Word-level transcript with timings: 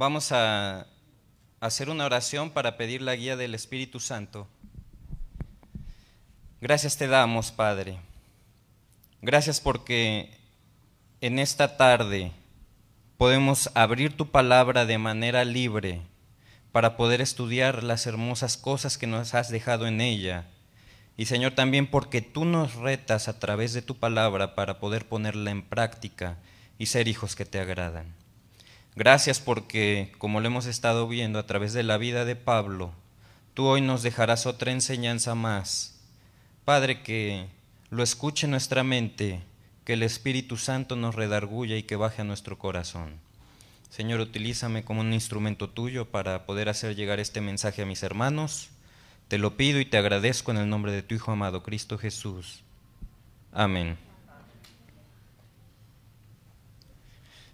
Vamos 0.00 0.32
a 0.32 0.86
hacer 1.60 1.90
una 1.90 2.06
oración 2.06 2.52
para 2.52 2.78
pedir 2.78 3.02
la 3.02 3.14
guía 3.16 3.36
del 3.36 3.54
Espíritu 3.54 4.00
Santo. 4.00 4.48
Gracias 6.62 6.96
te 6.96 7.06
damos, 7.06 7.52
Padre. 7.52 7.98
Gracias 9.20 9.60
porque 9.60 10.30
en 11.20 11.38
esta 11.38 11.76
tarde 11.76 12.32
podemos 13.18 13.70
abrir 13.74 14.16
tu 14.16 14.30
palabra 14.30 14.86
de 14.86 14.96
manera 14.96 15.44
libre 15.44 16.00
para 16.72 16.96
poder 16.96 17.20
estudiar 17.20 17.84
las 17.84 18.06
hermosas 18.06 18.56
cosas 18.56 18.96
que 18.96 19.06
nos 19.06 19.34
has 19.34 19.50
dejado 19.50 19.86
en 19.86 20.00
ella. 20.00 20.46
Y 21.18 21.26
Señor, 21.26 21.52
también 21.52 21.86
porque 21.86 22.22
tú 22.22 22.46
nos 22.46 22.74
retas 22.76 23.28
a 23.28 23.38
través 23.38 23.74
de 23.74 23.82
tu 23.82 23.98
palabra 23.98 24.54
para 24.54 24.80
poder 24.80 25.06
ponerla 25.06 25.50
en 25.50 25.60
práctica 25.60 26.38
y 26.78 26.86
ser 26.86 27.06
hijos 27.06 27.36
que 27.36 27.44
te 27.44 27.60
agradan. 27.60 28.19
Gracias 28.96 29.40
porque, 29.40 30.12
como 30.18 30.40
lo 30.40 30.46
hemos 30.46 30.66
estado 30.66 31.06
viendo 31.06 31.38
a 31.38 31.46
través 31.46 31.72
de 31.72 31.82
la 31.82 31.96
vida 31.96 32.24
de 32.24 32.36
Pablo, 32.36 32.92
tú 33.54 33.66
hoy 33.66 33.80
nos 33.80 34.02
dejarás 34.02 34.46
otra 34.46 34.72
enseñanza 34.72 35.34
más. 35.34 36.00
Padre, 36.64 37.02
que 37.02 37.46
lo 37.90 38.02
escuche 38.02 38.46
nuestra 38.48 38.82
mente, 38.82 39.40
que 39.84 39.92
el 39.94 40.02
Espíritu 40.02 40.56
Santo 40.56 40.96
nos 40.96 41.14
redarguya 41.14 41.76
y 41.76 41.84
que 41.84 41.96
baje 41.96 42.22
a 42.22 42.24
nuestro 42.24 42.58
corazón. 42.58 43.14
Señor, 43.90 44.20
utilízame 44.20 44.84
como 44.84 45.00
un 45.00 45.12
instrumento 45.12 45.68
tuyo 45.68 46.10
para 46.10 46.46
poder 46.46 46.68
hacer 46.68 46.94
llegar 46.94 47.18
este 47.18 47.40
mensaje 47.40 47.82
a 47.82 47.86
mis 47.86 48.02
hermanos. 48.02 48.70
Te 49.28 49.38
lo 49.38 49.56
pido 49.56 49.80
y 49.80 49.84
te 49.84 49.98
agradezco 49.98 50.50
en 50.50 50.58
el 50.58 50.68
nombre 50.68 50.92
de 50.92 51.02
tu 51.02 51.14
Hijo 51.14 51.32
amado, 51.32 51.62
Cristo 51.62 51.98
Jesús. 51.98 52.62
Amén. 53.52 54.09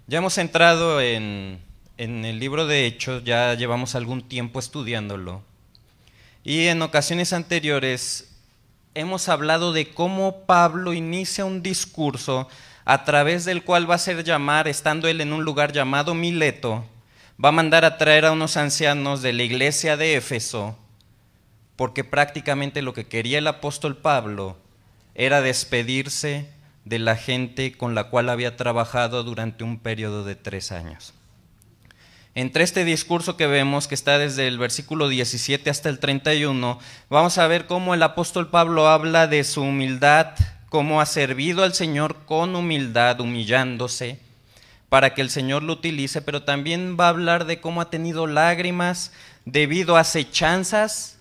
Ya 0.09 0.19
hemos 0.19 0.39
entrado 0.39 1.01
en, 1.01 1.59
en, 1.99 2.25
el 2.25 2.39
libro 2.39 2.69
de 2.69 2.87
Hechos, 2.87 3.25
ya 3.25 3.55
llevamos 3.55 3.97
algún 3.97 4.23
tiempo 4.23 4.61
estudiándolo. 4.61 5.43
Y 6.45 6.69
en 6.69 6.81
ocasiones 6.83 7.33
anteriores 7.33 8.33
hemos 8.95 9.29
hablado 9.29 9.73
de 9.73 9.91
cómo 9.91 10.47
Pablo 10.47 10.95
inicia 10.95 11.45
un 11.45 11.61
discurso 11.61 12.49
a 12.85 13.03
través 13.03 13.45
del 13.45 13.65
cual 13.65 13.91
va 13.91 13.97
a 13.97 13.99
ser 13.99 14.23
llamar, 14.23 14.69
estando 14.69 15.09
él 15.09 15.21
en 15.21 15.33
un 15.33 15.45
lugar 15.45 15.73
llamado 15.73 16.15
Mileto, 16.15 16.85
va 17.45 17.49
a 17.49 17.53
mandar 17.53 17.85
a 17.85 17.99
traer 17.99 18.27
a 18.27 18.33
unos 18.33 18.57
ancianos 18.57 19.23
de 19.23 19.33
la 19.33 19.43
iglesia 19.43 19.97
de 19.97 20.15
Éfeso, 20.15 20.79
porque 21.75 22.05
prácticamente 22.05 22.81
lo 22.81 22.95
que 22.95 23.09
quería 23.09 23.39
el 23.39 23.49
apóstol 23.49 23.97
Pablo 23.97 24.57
era 25.17 25.43
despedirse 25.43 26.49
de 26.87 27.01
la 27.01 27.17
gente 27.17 27.77
con 27.77 27.95
la 27.95 28.05
cual 28.05 28.31
había 28.31 28.57
trabajado 28.57 29.25
durante 29.25 29.65
un 29.65 29.79
periodo 29.79 30.25
de 30.25 30.37
tres 30.37 30.71
años. 30.71 31.13
Entre 32.37 32.63
este 32.63 32.85
discurso 32.85 33.37
que 33.37 33.49
vemos, 33.49 33.89
que 33.89 33.97
está 33.97 34.19
desde 34.19 34.47
el 34.47 34.57
versículo 34.57 35.09
17 35.09 35.69
hasta 35.69 35.89
el 35.89 35.99
31, 35.99 36.79
vamos 37.11 37.39
a 37.39 37.47
ver 37.49 37.67
cómo 37.67 37.93
el 37.93 38.03
apóstol 38.05 38.51
Pablo 38.51 38.89
habla 38.89 39.27
de 39.27 39.43
su 39.43 39.63
humildad, 39.63 40.29
cómo 40.69 41.01
ha 41.01 41.07
servido 41.07 41.65
al 41.65 41.75
Señor 41.75 42.25
con 42.25 42.55
humildad, 42.55 43.21
humillándose, 43.21 44.21
para 44.89 45.13
que 45.13 45.23
el 45.23 45.31
Señor 45.31 45.65
lo 45.65 45.73
utilice, 45.73 46.23
pero 46.23 46.45
también 46.45 46.97
va 47.01 47.07
a 47.07 47.11
hablar 47.11 47.47
de 47.47 47.61
cómo 47.61 47.81
ha 47.81 47.91
tenido 47.91 48.29
lágrimas 48.29 49.13
debido 49.45 49.97
a 49.97 50.01
acechanzas 50.01 51.19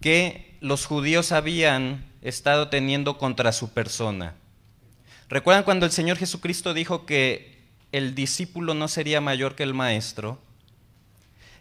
que 0.00 0.56
los 0.60 0.86
judíos 0.86 1.30
habían 1.30 2.04
estado 2.20 2.68
teniendo 2.68 3.16
contra 3.16 3.52
su 3.52 3.68
persona. 3.68 4.34
¿Recuerdan 5.28 5.64
cuando 5.64 5.86
el 5.86 5.92
Señor 5.92 6.16
Jesucristo 6.16 6.74
dijo 6.74 7.06
que 7.06 7.58
el 7.92 8.14
discípulo 8.14 8.74
no 8.74 8.88
sería 8.88 9.20
mayor 9.20 9.54
que 9.54 9.62
el 9.62 9.74
maestro? 9.74 10.38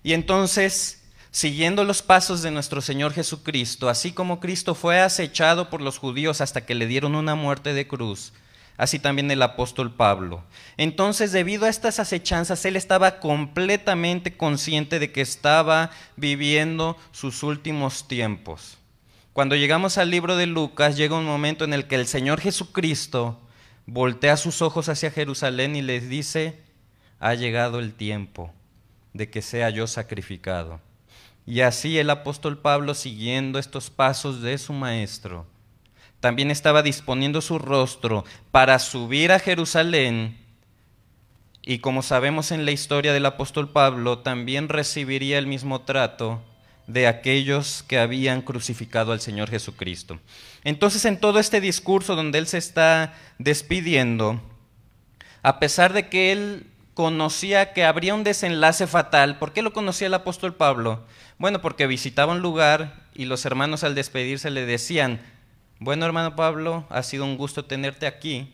Y 0.03 0.13
entonces 0.13 1.03
siguiendo 1.31 1.83
los 1.83 2.01
pasos 2.01 2.41
de 2.41 2.49
nuestro 2.49 2.81
Señor 2.81 3.13
Jesucristo, 3.13 3.89
así 3.89 4.11
como 4.11 4.39
Cristo 4.39 4.73
fue 4.73 5.01
acechado 5.01 5.69
por 5.69 5.81
los 5.81 5.99
judíos 5.99 6.41
hasta 6.41 6.65
que 6.65 6.73
le 6.73 6.87
dieron 6.87 7.13
una 7.13 7.35
muerte 7.35 7.73
de 7.73 7.87
cruz, 7.87 8.33
así 8.75 8.97
también 8.97 9.29
el 9.29 9.43
apóstol 9.43 9.93
Pablo. 9.93 10.43
Entonces, 10.77 11.31
debido 11.31 11.65
a 11.65 11.69
estas 11.69 11.99
acechanzas, 11.99 12.65
él 12.65 12.75
estaba 12.75 13.19
completamente 13.19 14.35
consciente 14.35 14.97
de 14.97 15.11
que 15.11 15.21
estaba 15.21 15.91
viviendo 16.15 16.97
sus 17.11 17.43
últimos 17.43 18.07
tiempos. 18.07 18.77
Cuando 19.33 19.55
llegamos 19.55 19.99
al 19.99 20.09
libro 20.09 20.37
de 20.37 20.47
Lucas, 20.47 20.97
llega 20.97 21.17
un 21.17 21.25
momento 21.25 21.65
en 21.65 21.73
el 21.73 21.85
que 21.85 21.95
el 21.95 22.07
Señor 22.07 22.41
Jesucristo 22.41 23.39
voltea 23.87 24.37
sus 24.37 24.61
ojos 24.61 24.89
hacia 24.89 25.09
Jerusalén 25.09 25.75
y 25.75 25.81
les 25.81 26.07
dice, 26.09 26.61
ha 27.19 27.33
llegado 27.33 27.79
el 27.79 27.93
tiempo 27.93 28.53
de 29.13 29.29
que 29.29 29.41
sea 29.41 29.71
yo 29.71 29.87
sacrificado. 29.87 30.79
Y 31.45 31.61
así 31.61 31.97
el 31.97 32.09
apóstol 32.09 32.59
Pablo, 32.59 32.93
siguiendo 32.93 33.57
estos 33.57 33.89
pasos 33.89 34.41
de 34.41 34.57
su 34.57 34.73
maestro, 34.73 35.47
también 36.19 36.51
estaba 36.51 36.83
disponiendo 36.83 37.41
su 37.41 37.57
rostro 37.57 38.25
para 38.51 38.77
subir 38.79 39.31
a 39.31 39.39
Jerusalén. 39.39 40.37
Y 41.61 41.79
como 41.79 42.01
sabemos 42.01 42.51
en 42.51 42.65
la 42.65 42.71
historia 42.71 43.13
del 43.13 43.25
apóstol 43.25 43.69
Pablo, 43.69 44.19
también 44.19 44.67
recibiría 44.67 45.37
el 45.37 45.47
mismo 45.47 45.81
trato 45.81 46.41
de 46.87 47.07
aquellos 47.07 47.83
que 47.87 47.99
habían 47.99 48.41
crucificado 48.41 49.11
al 49.11 49.21
Señor 49.21 49.49
Jesucristo. 49.49 50.19
Entonces, 50.63 51.05
en 51.05 51.19
todo 51.19 51.39
este 51.39 51.61
discurso 51.61 52.15
donde 52.15 52.39
él 52.39 52.47
se 52.47 52.57
está 52.57 53.13
despidiendo, 53.37 54.41
a 55.43 55.59
pesar 55.59 55.93
de 55.93 56.09
que 56.09 56.31
él 56.31 56.65
conocía 56.97 57.73
que 57.73 57.85
habría 57.85 58.15
un 58.15 58.23
desenlace 58.23 58.87
fatal. 58.87 59.37
¿Por 59.37 59.53
qué 59.53 59.61
lo 59.61 59.71
conocía 59.71 60.07
el 60.07 60.15
apóstol 60.15 60.55
Pablo? 60.55 61.05
Bueno, 61.37 61.61
porque 61.61 61.85
visitaba 61.85 62.33
un 62.33 62.41
lugar 62.41 63.05
y 63.13 63.25
los 63.25 63.45
hermanos 63.45 63.83
al 63.83 63.93
despedirse 63.93 64.49
le 64.49 64.65
decían, 64.65 65.21
bueno 65.79 66.07
hermano 66.07 66.35
Pablo, 66.35 66.87
ha 66.89 67.03
sido 67.03 67.23
un 67.23 67.37
gusto 67.37 67.65
tenerte 67.65 68.07
aquí. 68.07 68.51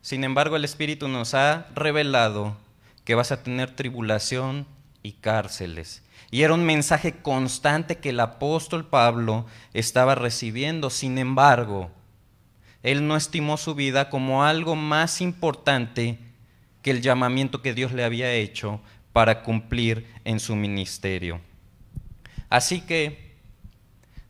Sin 0.00 0.22
embargo, 0.22 0.54
el 0.54 0.64
Espíritu 0.64 1.08
nos 1.08 1.34
ha 1.34 1.66
revelado 1.74 2.56
que 3.04 3.16
vas 3.16 3.32
a 3.32 3.42
tener 3.42 3.74
tribulación 3.74 4.64
y 5.02 5.14
cárceles. 5.14 6.04
Y 6.30 6.42
era 6.42 6.54
un 6.54 6.64
mensaje 6.64 7.12
constante 7.20 7.98
que 7.98 8.10
el 8.10 8.20
apóstol 8.20 8.86
Pablo 8.86 9.46
estaba 9.74 10.14
recibiendo. 10.14 10.88
Sin 10.90 11.18
embargo, 11.18 11.90
él 12.82 13.06
no 13.06 13.16
estimó 13.16 13.56
su 13.56 13.74
vida 13.74 14.10
como 14.10 14.44
algo 14.44 14.74
más 14.74 15.20
importante 15.20 16.18
que 16.82 16.90
el 16.90 17.00
llamamiento 17.00 17.62
que 17.62 17.74
Dios 17.74 17.92
le 17.92 18.04
había 18.04 18.32
hecho 18.32 18.80
para 19.12 19.42
cumplir 19.42 20.06
en 20.24 20.40
su 20.40 20.56
ministerio. 20.56 21.40
Así 22.48 22.80
que, 22.80 23.36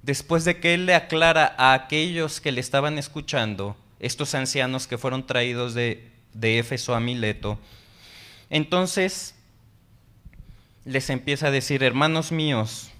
después 0.02 0.44
de 0.44 0.60
que 0.60 0.74
Él 0.74 0.86
le 0.86 0.94
aclara 0.94 1.54
a 1.56 1.72
aquellos 1.72 2.40
que 2.40 2.52
le 2.52 2.60
estaban 2.60 2.98
escuchando, 2.98 3.76
estos 4.00 4.34
ancianos 4.34 4.86
que 4.86 4.98
fueron 4.98 5.26
traídos 5.26 5.74
de, 5.74 6.10
de 6.34 6.58
Éfeso 6.58 6.94
a 6.94 7.00
Mileto, 7.00 7.58
entonces 8.50 9.34
les 10.84 11.10
empieza 11.10 11.48
a 11.48 11.50
decir, 11.50 11.82
hermanos 11.82 12.32
míos, 12.32 12.90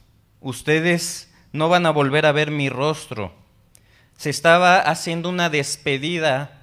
ustedes 0.41 1.33
no 1.53 1.69
van 1.69 1.87
a 1.87 1.91
volver 1.91 2.27
a 2.27 2.33
ver 2.33 2.51
mi 2.51 2.69
rostro. 2.69 3.33
Se 4.17 4.31
estaba 4.31 4.79
haciendo 4.79 5.29
una 5.29 5.51
despedida 5.51 6.61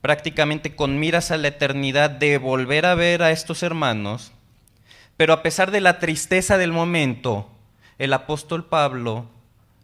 prácticamente 0.00 0.74
con 0.74 0.98
miras 0.98 1.30
a 1.30 1.36
la 1.36 1.48
eternidad 1.48 2.10
de 2.10 2.38
volver 2.38 2.86
a 2.86 2.94
ver 2.94 3.22
a 3.22 3.30
estos 3.30 3.62
hermanos, 3.62 4.32
pero 5.16 5.34
a 5.34 5.42
pesar 5.42 5.70
de 5.70 5.82
la 5.82 5.98
tristeza 5.98 6.56
del 6.56 6.72
momento, 6.72 7.50
el 7.98 8.14
apóstol 8.14 8.64
Pablo 8.64 9.26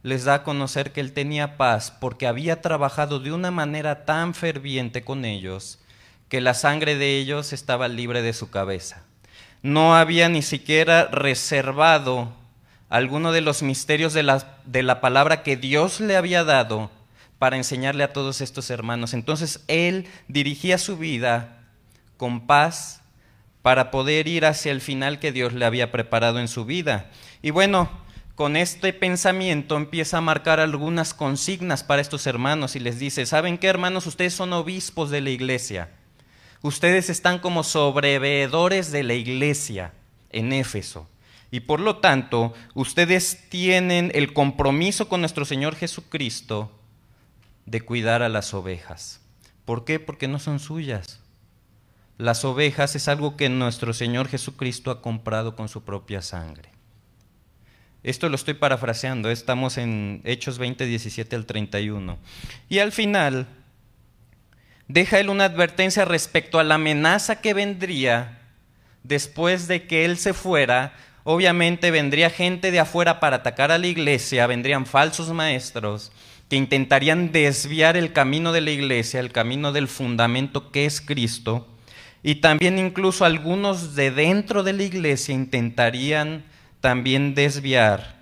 les 0.02 0.24
da 0.24 0.34
a 0.34 0.42
conocer 0.44 0.92
que 0.92 1.00
él 1.00 1.12
tenía 1.12 1.58
paz 1.58 1.90
porque 1.90 2.26
había 2.26 2.62
trabajado 2.62 3.20
de 3.20 3.32
una 3.32 3.50
manera 3.50 4.06
tan 4.06 4.32
ferviente 4.32 5.04
con 5.04 5.26
ellos 5.26 5.80
que 6.30 6.40
la 6.40 6.54
sangre 6.54 6.96
de 6.96 7.19
ellos 7.19 7.52
estaba 7.52 7.88
libre 7.88 8.22
de 8.22 8.32
su 8.32 8.50
cabeza. 8.50 9.06
No 9.62 9.97
había 9.97 10.29
ni 10.29 10.43
siquiera 10.43 11.06
reservado 11.06 12.32
alguno 12.88 13.32
de 13.32 13.41
los 13.41 13.62
misterios 13.62 14.12
de 14.12 14.23
la, 14.23 14.58
de 14.64 14.82
la 14.82 15.00
palabra 15.00 15.43
que 15.43 15.56
Dios 15.56 16.00
le 16.00 16.17
había 16.17 16.44
dado 16.44 16.91
para 17.38 17.56
enseñarle 17.56 18.05
a 18.05 18.12
todos 18.12 18.41
estos 18.41 18.70
hermanos. 18.70 19.12
Entonces 19.14 19.64
él 19.69 20.08
dirigía 20.29 20.79
su 20.79 20.97
vida 20.97 21.58
con 22.17 22.47
paz 22.47 23.03
para 23.62 23.91
poder 23.91 24.29
ir 24.29 24.47
hacia 24.47 24.73
el 24.73 24.81
final 24.81 25.19
que 25.19 25.32
Dios 25.32 25.53
le 25.53 25.64
había 25.64 25.91
preparado 25.91 26.38
en 26.38 26.49
su 26.49 26.64
vida. 26.64 27.11
Y 27.43 27.50
bueno, 27.50 27.91
con 28.37 28.56
este 28.56 28.93
pensamiento 28.93 29.76
empieza 29.76 30.19
a 30.19 30.20
marcar 30.20 30.61
algunas 30.61 31.14
consignas 31.14 31.82
para 31.82 32.03
estos 32.03 32.26
hermanos 32.26 32.76
y 32.76 32.81
les 32.81 32.99
dice, 32.99 33.26
¿saben 33.26 33.58
qué 33.58 33.67
hermanos? 33.67 34.06
Ustedes 34.06 34.35
son 34.35 34.53
obispos 34.53 35.11
de 35.11 35.20
la 35.20 35.31
iglesia. 35.31 35.88
Ustedes 36.62 37.11
están 37.11 37.38
como 37.38 37.62
sobreveedores 37.62 38.91
de 38.93 39.03
la 39.03 39.14
iglesia 39.14 39.93
en 40.31 40.53
Éfeso. 40.53 41.08
Y 41.50 41.61
por 41.61 41.81
lo 41.81 41.99
tanto, 41.99 42.55
ustedes 42.75 43.49
tienen 43.49 44.11
el 44.14 44.32
compromiso 44.32 45.08
con 45.08 45.20
nuestro 45.20 45.44
Señor 45.44 45.76
Jesucristo 45.76 46.73
de 47.67 47.81
cuidar 47.81 48.23
a 48.23 48.29
las 48.29 48.53
ovejas. 48.55 49.20
¿Por 49.64 49.85
qué? 49.85 49.99
Porque 50.00 50.29
no 50.29 50.38
son 50.38 50.58
suyas. 50.58 51.20
las 52.19 52.47
ovejas 52.47 52.97
es 52.97 53.08
algo 53.08 53.37
que 53.37 53.50
nuestro 53.50 53.93
Señor 53.93 54.29
Jesucristo 54.29 54.91
ha 54.91 55.03
comprado 55.03 55.55
con 55.55 55.69
su 55.69 55.85
propia 55.85 56.23
sangre. 56.23 56.70
Esto 58.03 58.29
lo 58.29 58.37
estoy 58.37 58.55
parafraseando, 58.55 59.31
estamos 59.31 59.76
en 59.76 60.23
Hechos 60.25 60.58
20, 60.58 60.87
17 60.87 61.37
al 61.37 61.44
31. 61.44 62.17
Y 62.69 62.79
al 62.79 62.93
final, 62.93 63.49
deja 64.88 65.18
él 65.18 65.28
una 65.28 65.44
advertencia 65.44 66.04
respecto 66.04 66.58
a 66.58 66.64
la 66.64 66.76
amenaza 66.76 67.40
que 67.40 67.54
vendría 67.54 68.38
después 69.02 69.68
de 69.68 69.86
que 69.86 70.04
él 70.04 70.18
se 70.18 70.34
fuera. 70.34 70.94
Obviamente 71.24 71.90
vendría 71.90 72.30
gente 72.30 72.70
de 72.70 72.80
afuera 72.80 73.20
para 73.20 73.36
atacar 73.36 73.72
a 73.72 73.78
la 73.78 73.86
iglesia, 73.86 74.46
vendrían 74.46 74.86
falsos 74.86 75.32
maestros 75.32 76.12
que 76.48 76.56
intentarían 76.56 77.32
desviar 77.32 77.96
el 77.96 78.12
camino 78.12 78.52
de 78.52 78.60
la 78.60 78.70
iglesia, 78.70 79.20
el 79.20 79.32
camino 79.32 79.72
del 79.72 79.88
fundamento 79.88 80.70
que 80.70 80.86
es 80.86 81.00
Cristo. 81.00 81.66
Y 82.22 82.36
también 82.36 82.78
incluso 82.78 83.24
algunos 83.24 83.94
de 83.94 84.10
dentro 84.10 84.62
de 84.62 84.72
la 84.72 84.84
iglesia 84.84 85.34
intentarían 85.34 86.44
también 86.80 87.34
desviar 87.34 88.15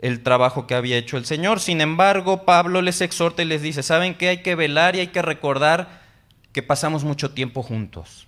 el 0.00 0.22
trabajo 0.22 0.66
que 0.66 0.74
había 0.74 0.96
hecho 0.96 1.16
el 1.16 1.24
Señor. 1.24 1.60
Sin 1.60 1.80
embargo, 1.80 2.44
Pablo 2.44 2.82
les 2.82 3.00
exhorta 3.00 3.42
y 3.42 3.46
les 3.46 3.62
dice, 3.62 3.82
¿saben 3.82 4.14
qué? 4.14 4.28
Hay 4.28 4.42
que 4.42 4.54
velar 4.54 4.96
y 4.96 5.00
hay 5.00 5.08
que 5.08 5.22
recordar 5.22 6.02
que 6.52 6.62
pasamos 6.62 7.04
mucho 7.04 7.32
tiempo 7.32 7.62
juntos. 7.62 8.26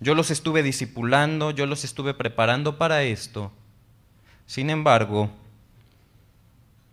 Yo 0.00 0.14
los 0.14 0.30
estuve 0.30 0.62
discipulando, 0.62 1.50
yo 1.50 1.66
los 1.66 1.84
estuve 1.84 2.14
preparando 2.14 2.78
para 2.78 3.02
esto. 3.02 3.52
Sin 4.46 4.70
embargo, 4.70 5.30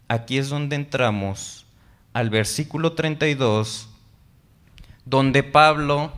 aquí 0.07 0.38
es 0.38 0.50
donde 0.50 0.75
entramos 0.75 1.66
al 2.13 2.30
versículo 2.30 2.94
32, 2.94 3.89
donde 5.06 5.44
Pablo, 5.44 6.12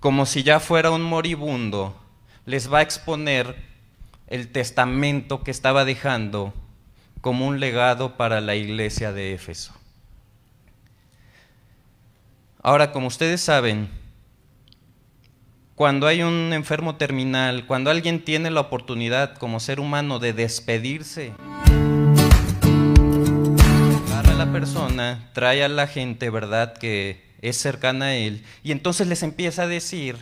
como 0.00 0.26
si 0.26 0.42
ya 0.42 0.60
fuera 0.60 0.90
un 0.90 1.02
moribundo, 1.02 1.96
les 2.44 2.70
va 2.70 2.78
a 2.78 2.82
exponer 2.82 3.56
el 4.26 4.52
testamento 4.52 5.42
que 5.42 5.50
estaba 5.50 5.84
dejando 5.84 6.52
como 7.20 7.46
un 7.46 7.60
legado 7.60 8.16
para 8.16 8.40
la 8.40 8.54
iglesia 8.56 9.12
de 9.12 9.34
Éfeso. 9.34 9.74
Ahora, 12.62 12.92
como 12.92 13.06
ustedes 13.06 13.40
saben, 13.40 13.88
cuando 15.74 16.06
hay 16.06 16.22
un 16.22 16.52
enfermo 16.52 16.96
terminal, 16.96 17.66
cuando 17.66 17.90
alguien 17.90 18.22
tiene 18.22 18.50
la 18.50 18.60
oportunidad 18.60 19.36
como 19.36 19.60
ser 19.60 19.80
humano 19.80 20.18
de 20.18 20.34
despedirse, 20.34 21.32
agarra 24.08 24.32
a 24.32 24.34
la 24.34 24.52
persona, 24.52 25.30
trae 25.32 25.64
a 25.64 25.68
la 25.68 25.86
gente, 25.86 26.28
¿verdad?, 26.28 26.74
que 26.76 27.24
es 27.40 27.56
cercana 27.56 28.06
a 28.06 28.14
él, 28.14 28.44
y 28.62 28.72
entonces 28.72 29.06
les 29.06 29.22
empieza 29.22 29.62
a 29.62 29.66
decir 29.66 30.18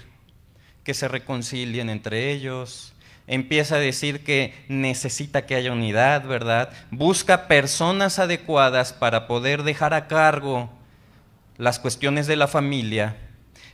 que 0.85 0.95
se 0.95 1.09
reconcilien 1.09 1.91
entre 1.91 2.31
ellos, 2.31 2.95
empieza 3.29 3.77
a 3.77 3.79
decir 3.79 4.25
que 4.25 4.53
necesita 4.69 5.47
que 5.47 5.55
haya 5.55 5.73
unidad, 5.73 6.27
¿verdad? 6.27 6.71
Busca 6.91 7.47
personas 7.47 8.19
adecuadas 8.19 8.93
para 8.93 9.29
poder 9.29 9.63
dejar 9.63 9.95
a 9.95 10.09
cargo 10.09 10.71
las 11.59 11.79
cuestiones 11.79 12.27
de 12.27 12.37
la 12.37 12.49
familia. 12.49 13.17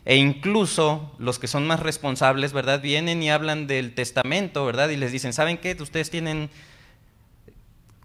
E 0.05 0.17
incluso 0.17 1.15
los 1.19 1.39
que 1.39 1.47
son 1.47 1.67
más 1.67 1.81
responsables, 1.81 2.53
¿verdad? 2.53 2.83
Vienen 2.83 3.23
y 3.23 3.31
hablan 3.31 3.67
del 3.67 3.95
testamento, 3.95 4.67
¿verdad? 4.67 4.91
Y 4.91 4.97
les 4.97 5.13
dicen, 5.13 5.33
¿saben 5.33 5.57
qué? 5.57 5.75
Ustedes 5.81 6.11
tienen 6.11 6.51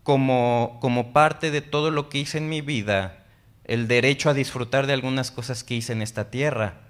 como, 0.04 0.78
como 0.80 1.12
parte 1.12 1.52
de 1.52 1.62
todo 1.62 1.92
lo 1.92 2.08
que 2.08 2.20
hice 2.20 2.38
en 2.38 2.48
mi 2.48 2.62
vida 2.62 3.26
el 3.66 3.88
derecho 3.88 4.30
a 4.30 4.34
disfrutar 4.34 4.88
de 4.88 4.94
algunas 4.94 5.30
cosas 5.30 5.64
que 5.64 5.76
hice 5.76 5.94
en 5.94 6.02
esta 6.02 6.32
tierra. 6.32 6.89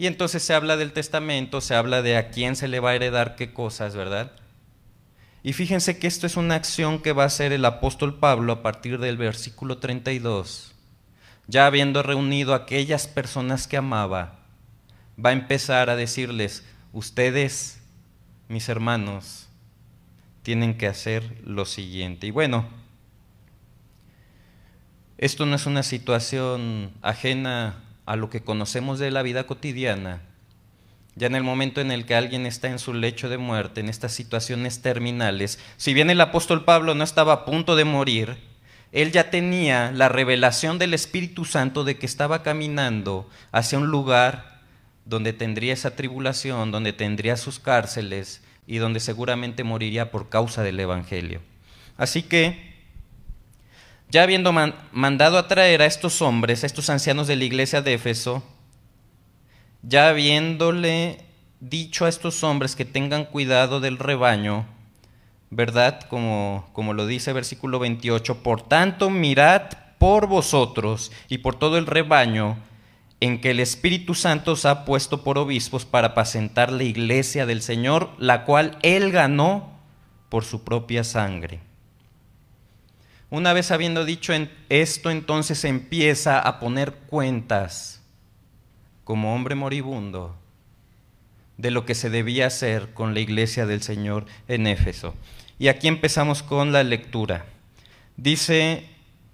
Y 0.00 0.06
entonces 0.06 0.42
se 0.42 0.54
habla 0.54 0.78
del 0.78 0.94
testamento, 0.94 1.60
se 1.60 1.74
habla 1.74 2.00
de 2.00 2.16
a 2.16 2.30
quién 2.30 2.56
se 2.56 2.68
le 2.68 2.80
va 2.80 2.88
a 2.88 2.94
heredar 2.94 3.36
qué 3.36 3.52
cosas, 3.52 3.94
¿verdad? 3.94 4.32
Y 5.42 5.52
fíjense 5.52 5.98
que 5.98 6.06
esto 6.06 6.26
es 6.26 6.38
una 6.38 6.54
acción 6.54 7.02
que 7.02 7.12
va 7.12 7.24
a 7.24 7.26
hacer 7.26 7.52
el 7.52 7.66
apóstol 7.66 8.18
Pablo 8.18 8.50
a 8.54 8.62
partir 8.62 8.98
del 8.98 9.18
versículo 9.18 9.76
32. 9.76 10.74
Ya 11.48 11.66
habiendo 11.66 12.02
reunido 12.02 12.54
a 12.54 12.56
aquellas 12.64 13.08
personas 13.08 13.66
que 13.66 13.76
amaba, 13.76 14.38
va 15.22 15.28
a 15.28 15.34
empezar 15.34 15.90
a 15.90 15.96
decirles, 15.96 16.64
ustedes, 16.94 17.82
mis 18.48 18.70
hermanos, 18.70 19.48
tienen 20.40 20.78
que 20.78 20.86
hacer 20.86 21.42
lo 21.44 21.66
siguiente. 21.66 22.26
Y 22.26 22.30
bueno, 22.30 22.66
esto 25.18 25.44
no 25.44 25.56
es 25.56 25.66
una 25.66 25.82
situación 25.82 26.90
ajena 27.02 27.84
a 28.06 28.16
lo 28.16 28.30
que 28.30 28.42
conocemos 28.42 28.98
de 28.98 29.10
la 29.10 29.22
vida 29.22 29.46
cotidiana, 29.46 30.22
ya 31.16 31.26
en 31.26 31.34
el 31.34 31.42
momento 31.42 31.80
en 31.80 31.90
el 31.90 32.06
que 32.06 32.14
alguien 32.14 32.46
está 32.46 32.68
en 32.68 32.78
su 32.78 32.94
lecho 32.94 33.28
de 33.28 33.38
muerte, 33.38 33.80
en 33.80 33.88
estas 33.88 34.12
situaciones 34.12 34.80
terminales, 34.80 35.58
si 35.76 35.92
bien 35.92 36.10
el 36.10 36.20
apóstol 36.20 36.64
Pablo 36.64 36.94
no 36.94 37.04
estaba 37.04 37.32
a 37.32 37.44
punto 37.44 37.76
de 37.76 37.84
morir, 37.84 38.38
él 38.92 39.12
ya 39.12 39.30
tenía 39.30 39.92
la 39.92 40.08
revelación 40.08 40.78
del 40.78 40.94
Espíritu 40.94 41.44
Santo 41.44 41.84
de 41.84 41.96
que 41.96 42.06
estaba 42.06 42.42
caminando 42.42 43.28
hacia 43.52 43.78
un 43.78 43.88
lugar 43.88 44.60
donde 45.04 45.32
tendría 45.32 45.72
esa 45.72 45.96
tribulación, 45.96 46.70
donde 46.70 46.92
tendría 46.92 47.36
sus 47.36 47.58
cárceles 47.58 48.42
y 48.66 48.78
donde 48.78 49.00
seguramente 49.00 49.64
moriría 49.64 50.10
por 50.10 50.28
causa 50.28 50.62
del 50.62 50.80
Evangelio. 50.80 51.40
Así 51.96 52.22
que 52.22 52.69
ya 54.10 54.22
habiendo 54.22 54.52
mandado 54.92 55.38
a 55.38 55.46
traer 55.48 55.82
a 55.82 55.86
estos 55.86 56.20
hombres, 56.22 56.62
a 56.62 56.66
estos 56.66 56.90
ancianos 56.90 57.26
de 57.26 57.36
la 57.36 57.44
iglesia 57.44 57.82
de 57.82 57.94
Éfeso, 57.94 58.42
ya 59.82 60.08
habiéndole 60.08 61.24
dicho 61.60 62.04
a 62.04 62.08
estos 62.08 62.42
hombres 62.42 62.74
que 62.74 62.84
tengan 62.84 63.24
cuidado 63.24 63.80
del 63.80 63.98
rebaño, 63.98 64.66
¿verdad? 65.50 66.02
Como, 66.08 66.68
como 66.72 66.94
lo 66.94 67.06
dice 67.06 67.32
versículo 67.32 67.78
28, 67.78 68.42
por 68.42 68.62
tanto 68.62 69.10
mirad 69.10 69.62
por 69.98 70.26
vosotros 70.26 71.12
y 71.28 71.38
por 71.38 71.56
todo 71.56 71.78
el 71.78 71.86
rebaño 71.86 72.56
en 73.20 73.40
que 73.40 73.50
el 73.50 73.60
Espíritu 73.60 74.14
Santo 74.14 74.52
os 74.52 74.64
ha 74.64 74.84
puesto 74.84 75.22
por 75.22 75.38
obispos 75.38 75.84
para 75.84 76.08
apacentar 76.08 76.72
la 76.72 76.84
iglesia 76.84 77.44
del 77.44 77.60
Señor, 77.60 78.10
la 78.18 78.44
cual 78.44 78.78
él 78.82 79.12
ganó 79.12 79.78
por 80.30 80.44
su 80.44 80.64
propia 80.64 81.04
sangre. 81.04 81.60
Una 83.30 83.52
vez 83.52 83.70
habiendo 83.70 84.04
dicho 84.04 84.32
esto, 84.68 85.10
entonces 85.10 85.64
empieza 85.64 86.40
a 86.40 86.58
poner 86.58 86.94
cuentas 86.94 88.02
como 89.04 89.34
hombre 89.34 89.54
moribundo 89.54 90.34
de 91.56 91.70
lo 91.70 91.84
que 91.84 91.94
se 91.94 92.10
debía 92.10 92.48
hacer 92.48 92.92
con 92.92 93.14
la 93.14 93.20
iglesia 93.20 93.66
del 93.66 93.82
Señor 93.82 94.26
en 94.48 94.66
Éfeso. 94.66 95.14
Y 95.60 95.68
aquí 95.68 95.86
empezamos 95.86 96.42
con 96.42 96.72
la 96.72 96.82
lectura. 96.82 97.46
Dice 98.16 98.88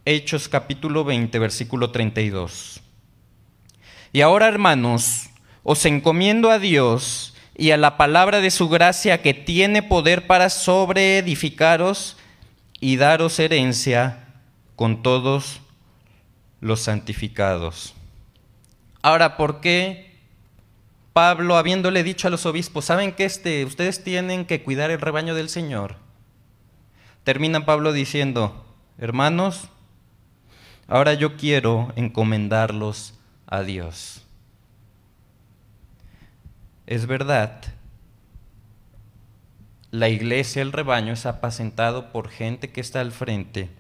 Hechos 0.04 0.48
capítulo 0.48 1.04
20, 1.04 1.38
versículo 1.38 1.90
32. 1.90 2.82
Y 4.12 4.20
ahora, 4.20 4.48
hermanos, 4.48 5.30
os 5.62 5.86
encomiendo 5.86 6.50
a 6.50 6.58
Dios 6.58 7.34
y 7.56 7.70
a 7.70 7.76
la 7.76 7.96
palabra 7.96 8.40
de 8.40 8.50
su 8.50 8.68
gracia 8.68 9.22
que 9.22 9.32
tiene 9.32 9.82
poder 9.82 10.26
para 10.26 10.50
sobreedificaros 10.50 12.15
y 12.80 12.96
daros 12.96 13.38
herencia 13.38 14.26
con 14.74 15.02
todos 15.02 15.60
los 16.60 16.80
santificados. 16.80 17.94
Ahora, 19.02 19.36
¿por 19.36 19.60
qué 19.60 20.16
Pablo, 21.12 21.56
habiéndole 21.56 22.02
dicho 22.02 22.28
a 22.28 22.30
los 22.30 22.44
obispos, 22.44 22.84
saben 22.84 23.12
que 23.12 23.24
este, 23.24 23.64
ustedes 23.64 24.04
tienen 24.04 24.44
que 24.44 24.62
cuidar 24.62 24.90
el 24.90 25.00
rebaño 25.00 25.34
del 25.34 25.48
Señor? 25.48 25.96
Termina 27.24 27.64
Pablo 27.64 27.92
diciendo, 27.92 28.66
hermanos, 28.98 29.68
ahora 30.88 31.14
yo 31.14 31.36
quiero 31.36 31.92
encomendarlos 31.96 33.14
a 33.46 33.62
Dios. 33.62 34.22
Es 36.86 37.06
verdad 37.06 37.62
la 39.96 40.10
iglesia, 40.10 40.60
el 40.60 40.72
rebaño 40.72 41.14
es 41.14 41.24
apacentado 41.24 42.12
por 42.12 42.28
gente 42.28 42.70
que 42.70 42.82
está 42.82 43.00
al 43.00 43.12
frente. 43.12 43.70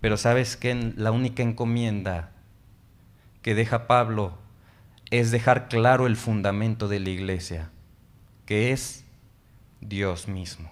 Pero 0.00 0.16
sabes 0.16 0.56
que 0.56 0.92
la 0.96 1.10
única 1.10 1.42
encomienda 1.42 2.30
que 3.42 3.56
deja 3.56 3.88
Pablo 3.88 4.38
es 5.10 5.32
dejar 5.32 5.68
claro 5.68 6.06
el 6.06 6.16
fundamento 6.16 6.86
de 6.86 7.00
la 7.00 7.10
iglesia, 7.10 7.70
que 8.46 8.70
es 8.70 9.04
Dios 9.80 10.28
mismo. 10.28 10.70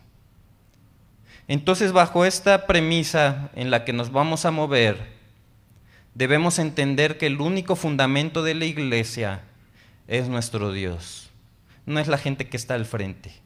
Entonces, 1.49 1.91
bajo 1.91 2.25
esta 2.25 2.69
premisa 2.69 3.50
en 3.57 3.73
la 3.73 3.85
que 3.85 3.93
nos 3.93 4.12
vamos 4.12 4.45
a 4.45 4.52
mover, 4.52 5.05
debemos 6.14 6.61
entender 6.61 7.19
que 7.19 7.26
el 7.26 7.41
único 7.41 7.75
fundamento 7.75 8.45
de 8.45 8.55
la 8.55 8.67
iglesia 8.67 9.41
es 10.07 10.29
nuestro 10.29 10.71
Dios, 10.71 11.31
no 11.87 11.99
es 11.99 12.07
la 12.07 12.19
gente 12.19 12.49
que 12.49 12.57
está 12.57 12.75
al 12.75 12.87
frente. 12.87 13.42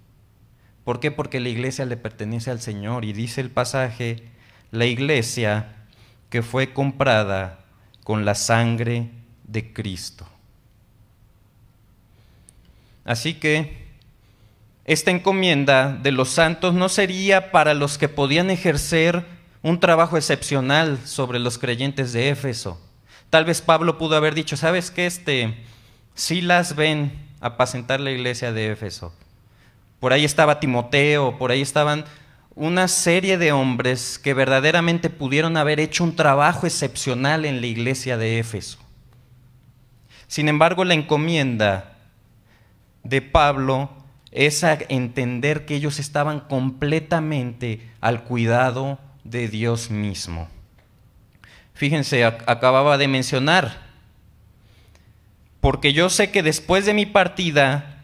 ¿Por 0.87 1.01
qué? 1.01 1.11
Porque 1.11 1.41
la 1.41 1.49
iglesia 1.49 1.85
le 1.85 1.97
pertenece 1.97 2.53
al 2.53 2.61
Señor 2.61 3.05
y 3.05 3.13
dice 3.13 3.41
el 3.41 3.51
pasaje, 3.51 4.23
la 4.71 4.87
iglesia 4.87 5.75
que 6.31 6.43
fue 6.43 6.73
comprada 6.73 7.59
con 8.05 8.25
la 8.25 8.37
sangre 8.37 9.11
de 9.43 9.73
Cristo. 9.73 10.29
Así 13.05 13.35
que 13.35 13.89
esta 14.85 15.11
encomienda 15.11 15.93
de 15.93 16.13
los 16.13 16.29
santos 16.29 16.73
no 16.73 16.89
sería 16.89 17.51
para 17.51 17.75
los 17.75 17.99
que 17.99 18.09
podían 18.09 18.49
ejercer 18.49 19.27
un 19.63 19.81
trabajo 19.81 20.17
excepcional 20.17 21.01
sobre 21.05 21.41
los 21.41 21.59
creyentes 21.59 22.13
de 22.13 22.29
Éfeso. 22.29 22.81
Tal 23.29 23.45
vez 23.45 23.61
Pablo 23.61 23.99
pudo 23.99 24.15
haber 24.15 24.37
dicho, 24.37 24.57
¿sabes 24.57 24.93
qué? 24.93 25.07
Este, 25.07 25.65
si 26.15 26.43
las 26.43 26.77
ven 26.77 27.27
apacentar 27.41 27.99
la 27.99 28.13
iglesia 28.13 28.53
de 28.53 28.71
Éfeso. 28.71 29.13
Por 30.01 30.13
ahí 30.13 30.25
estaba 30.25 30.61
Timoteo, 30.61 31.39
por 31.39 31.51
ahí 31.51 31.63
estaban 31.63 32.05
una 32.55 32.89
serie 32.89 33.37
de 33.37 33.53
hombres 33.53 34.19
que 34.19 34.35
verdaderamente 34.35 35.11
pudieron 35.11 35.57
haber 35.57 35.79
hecho 35.79 36.05
un 36.05 36.17
trabajo 36.17 36.67
excepcional 36.67 37.45
en 37.45 37.61
la 37.61 37.67
iglesia 37.67 38.17
de 38.17 38.39
Éfeso. 38.39 38.79
Sin 40.27 40.49
embargo, 40.49 40.85
la 40.85 40.95
encomienda 40.95 41.97
de 43.05 43.23
Pablo 43.23 43.91
es 44.33 44.65
a 44.65 44.79
entender 44.89 45.67
que 45.67 45.77
ellos 45.77 45.99
estaban 45.99 46.41
completamente 46.41 47.89
al 48.01 48.25
cuidado 48.25 48.99
de 49.25 49.49
Dios 49.49 49.91
mismo. 49.91 50.49
Fíjense, 51.75 52.25
acababa 52.25 52.97
de 52.97 53.07
mencionar, 53.07 53.83
porque 55.61 55.93
yo 55.93 56.09
sé 56.09 56.31
que 56.31 56.43
después 56.43 56.87
de 56.87 56.95
mi 56.95 57.05
partida 57.05 57.96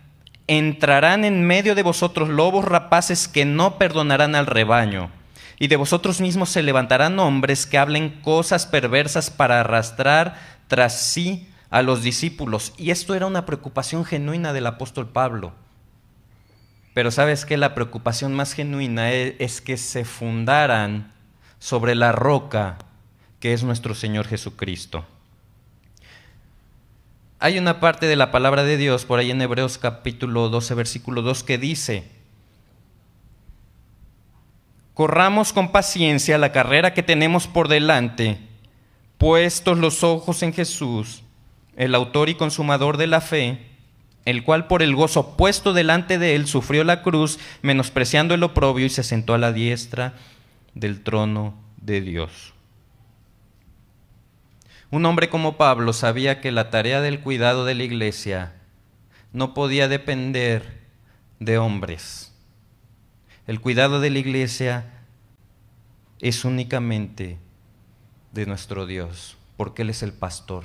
entrarán 0.58 1.24
en 1.24 1.46
medio 1.46 1.74
de 1.74 1.82
vosotros 1.82 2.28
lobos 2.28 2.64
rapaces 2.64 3.28
que 3.28 3.44
no 3.44 3.78
perdonarán 3.78 4.34
al 4.34 4.46
rebaño, 4.46 5.10
y 5.58 5.68
de 5.68 5.76
vosotros 5.76 6.20
mismos 6.20 6.50
se 6.50 6.62
levantarán 6.62 7.18
hombres 7.18 7.66
que 7.66 7.78
hablen 7.78 8.20
cosas 8.22 8.66
perversas 8.66 9.30
para 9.30 9.60
arrastrar 9.60 10.36
tras 10.68 11.00
sí 11.00 11.48
a 11.70 11.82
los 11.82 12.02
discípulos. 12.02 12.72
Y 12.76 12.90
esto 12.90 13.14
era 13.14 13.26
una 13.26 13.46
preocupación 13.46 14.04
genuina 14.04 14.52
del 14.52 14.66
apóstol 14.66 15.08
Pablo. 15.08 15.52
Pero 16.94 17.10
sabes 17.10 17.46
que 17.46 17.56
la 17.56 17.74
preocupación 17.74 18.34
más 18.34 18.52
genuina 18.52 19.12
e-, 19.12 19.36
es, 19.38 19.60
que 19.60 19.76
se 19.76 20.04
fundaran 20.04 21.12
sobre 21.58 21.94
la 21.94 22.12
roca 22.12 22.78
que 23.40 23.52
es 23.52 23.64
nuestro 23.64 23.94
Señor 23.94 24.26
Jesucristo. 24.26 25.04
Hay 27.44 27.58
una 27.58 27.80
parte 27.80 28.06
de 28.06 28.14
la 28.14 28.30
palabra 28.30 28.62
de 28.62 28.76
Dios 28.76 29.04
por 29.04 29.18
ahí 29.18 29.32
en 29.32 29.42
Hebreos 29.42 29.76
capítulo 29.76 30.48
12, 30.48 30.74
versículo 30.74 31.22
2 31.22 31.42
que 31.42 31.58
dice, 31.58 32.04
corramos 34.94 35.52
con 35.52 35.72
paciencia 35.72 36.38
la 36.38 36.52
carrera 36.52 36.94
que 36.94 37.02
tenemos 37.02 37.48
por 37.48 37.66
delante, 37.66 38.38
puestos 39.18 39.76
los 39.76 40.04
ojos 40.04 40.44
en 40.44 40.52
Jesús, 40.52 41.24
el 41.74 41.96
autor 41.96 42.28
y 42.28 42.36
consumador 42.36 42.96
de 42.96 43.08
la 43.08 43.20
fe, 43.20 43.58
el 44.24 44.44
cual 44.44 44.68
por 44.68 44.80
el 44.80 44.94
gozo 44.94 45.36
puesto 45.36 45.72
delante 45.72 46.18
de 46.18 46.36
él 46.36 46.46
sufrió 46.46 46.84
la 46.84 47.02
cruz, 47.02 47.40
menospreciando 47.60 48.34
el 48.34 48.44
oprobio 48.44 48.86
y 48.86 48.90
se 48.90 49.02
sentó 49.02 49.34
a 49.34 49.38
la 49.38 49.52
diestra 49.52 50.14
del 50.74 51.02
trono 51.02 51.54
de 51.78 52.02
Dios. 52.02 52.54
Un 54.92 55.06
hombre 55.06 55.30
como 55.30 55.56
Pablo 55.56 55.94
sabía 55.94 56.42
que 56.42 56.52
la 56.52 56.68
tarea 56.68 57.00
del 57.00 57.20
cuidado 57.20 57.64
de 57.64 57.74
la 57.74 57.82
iglesia 57.82 58.52
no 59.32 59.54
podía 59.54 59.88
depender 59.88 60.82
de 61.40 61.56
hombres. 61.56 62.34
El 63.46 63.58
cuidado 63.58 64.02
de 64.02 64.10
la 64.10 64.18
iglesia 64.18 64.84
es 66.20 66.44
únicamente 66.44 67.38
de 68.32 68.44
nuestro 68.44 68.84
Dios, 68.84 69.38
porque 69.56 69.80
Él 69.80 69.88
es 69.88 70.02
el 70.02 70.12
pastor. 70.12 70.64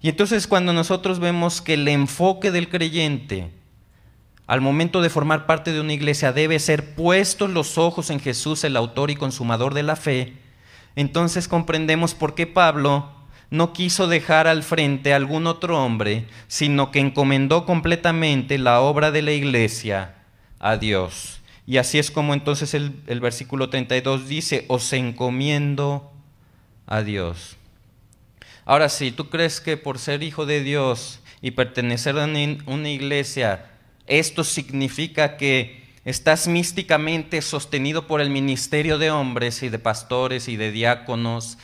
Y 0.00 0.08
entonces 0.08 0.46
cuando 0.46 0.72
nosotros 0.72 1.20
vemos 1.20 1.60
que 1.60 1.74
el 1.74 1.86
enfoque 1.88 2.50
del 2.50 2.70
creyente 2.70 3.50
al 4.46 4.62
momento 4.62 5.02
de 5.02 5.10
formar 5.10 5.44
parte 5.44 5.74
de 5.74 5.82
una 5.82 5.92
iglesia 5.92 6.32
debe 6.32 6.58
ser 6.58 6.94
puestos 6.94 7.50
los 7.50 7.76
ojos 7.76 8.08
en 8.08 8.18
Jesús, 8.18 8.64
el 8.64 8.78
autor 8.78 9.10
y 9.10 9.14
consumador 9.14 9.74
de 9.74 9.82
la 9.82 9.94
fe, 9.94 10.47
entonces 10.98 11.46
comprendemos 11.46 12.14
por 12.14 12.34
qué 12.34 12.48
Pablo 12.48 13.08
no 13.50 13.72
quiso 13.72 14.08
dejar 14.08 14.48
al 14.48 14.64
frente 14.64 15.12
a 15.12 15.16
algún 15.16 15.46
otro 15.46 15.80
hombre, 15.80 16.26
sino 16.48 16.90
que 16.90 16.98
encomendó 16.98 17.64
completamente 17.64 18.58
la 18.58 18.80
obra 18.80 19.12
de 19.12 19.22
la 19.22 19.30
iglesia 19.30 20.16
a 20.58 20.76
Dios. 20.76 21.40
Y 21.68 21.76
así 21.76 22.00
es 22.00 22.10
como 22.10 22.34
entonces 22.34 22.74
el, 22.74 23.20
versículo 23.20 23.70
32 23.70 24.26
dice, 24.26 24.64
os 24.66 24.92
encomiendo 24.92 26.12
a 26.86 27.02
Dios. 27.02 27.56
Ahora 28.64 28.88
sí, 28.88 29.12
¿tú 29.12 29.28
crees 29.28 29.60
que 29.60 29.76
por 29.76 30.00
ser 30.00 30.24
hijo 30.24 30.46
de 30.46 30.64
Dios 30.64 31.20
y 31.40 31.52
pertenecer 31.52 32.18
a 32.18 32.24
una 32.24 32.90
iglesia, 32.90 33.70
esto 34.08 34.42
significa 34.42 35.36
que 35.36 35.87
Estás 36.08 36.48
místicamente 36.48 37.42
sostenido 37.42 38.06
por 38.06 38.22
el 38.22 38.30
ministerio 38.30 38.96
de 38.96 39.10
hombres 39.10 39.62
y 39.62 39.68
de 39.68 39.78
pastores 39.78 40.48
y 40.48 40.56
de 40.56 40.72
diáconos 40.72 41.58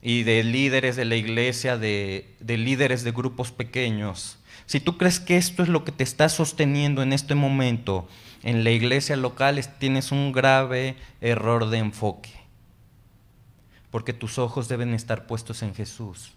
y 0.00 0.22
de 0.22 0.42
líderes 0.42 0.96
de 0.96 1.04
la 1.04 1.16
iglesia, 1.16 1.76
de, 1.76 2.34
líderes 2.40 3.04
de 3.04 3.12
grupos 3.12 3.52
pequeños. 3.52 4.38
Si 4.64 4.80
tú 4.80 4.96
crees 4.96 5.20
que 5.20 5.36
esto 5.36 5.62
es 5.62 5.68
lo 5.68 5.84
que 5.84 5.92
te 5.92 6.02
está 6.02 6.30
sosteniendo 6.30 7.02
en 7.02 7.12
este 7.12 7.34
momento 7.34 8.08
en 8.42 8.64
la 8.64 8.70
iglesia 8.70 9.16
local, 9.16 9.62
tienes 9.78 10.12
un 10.12 10.32
grave 10.32 10.96
error 11.20 11.68
de 11.68 11.76
enfoque. 11.76 12.32
Porque 13.90 14.14
tus 14.14 14.38
ojos 14.38 14.66
deben 14.66 14.94
estar 14.94 15.26
puestos 15.26 15.62
en 15.62 15.74
Jesús, 15.74 16.32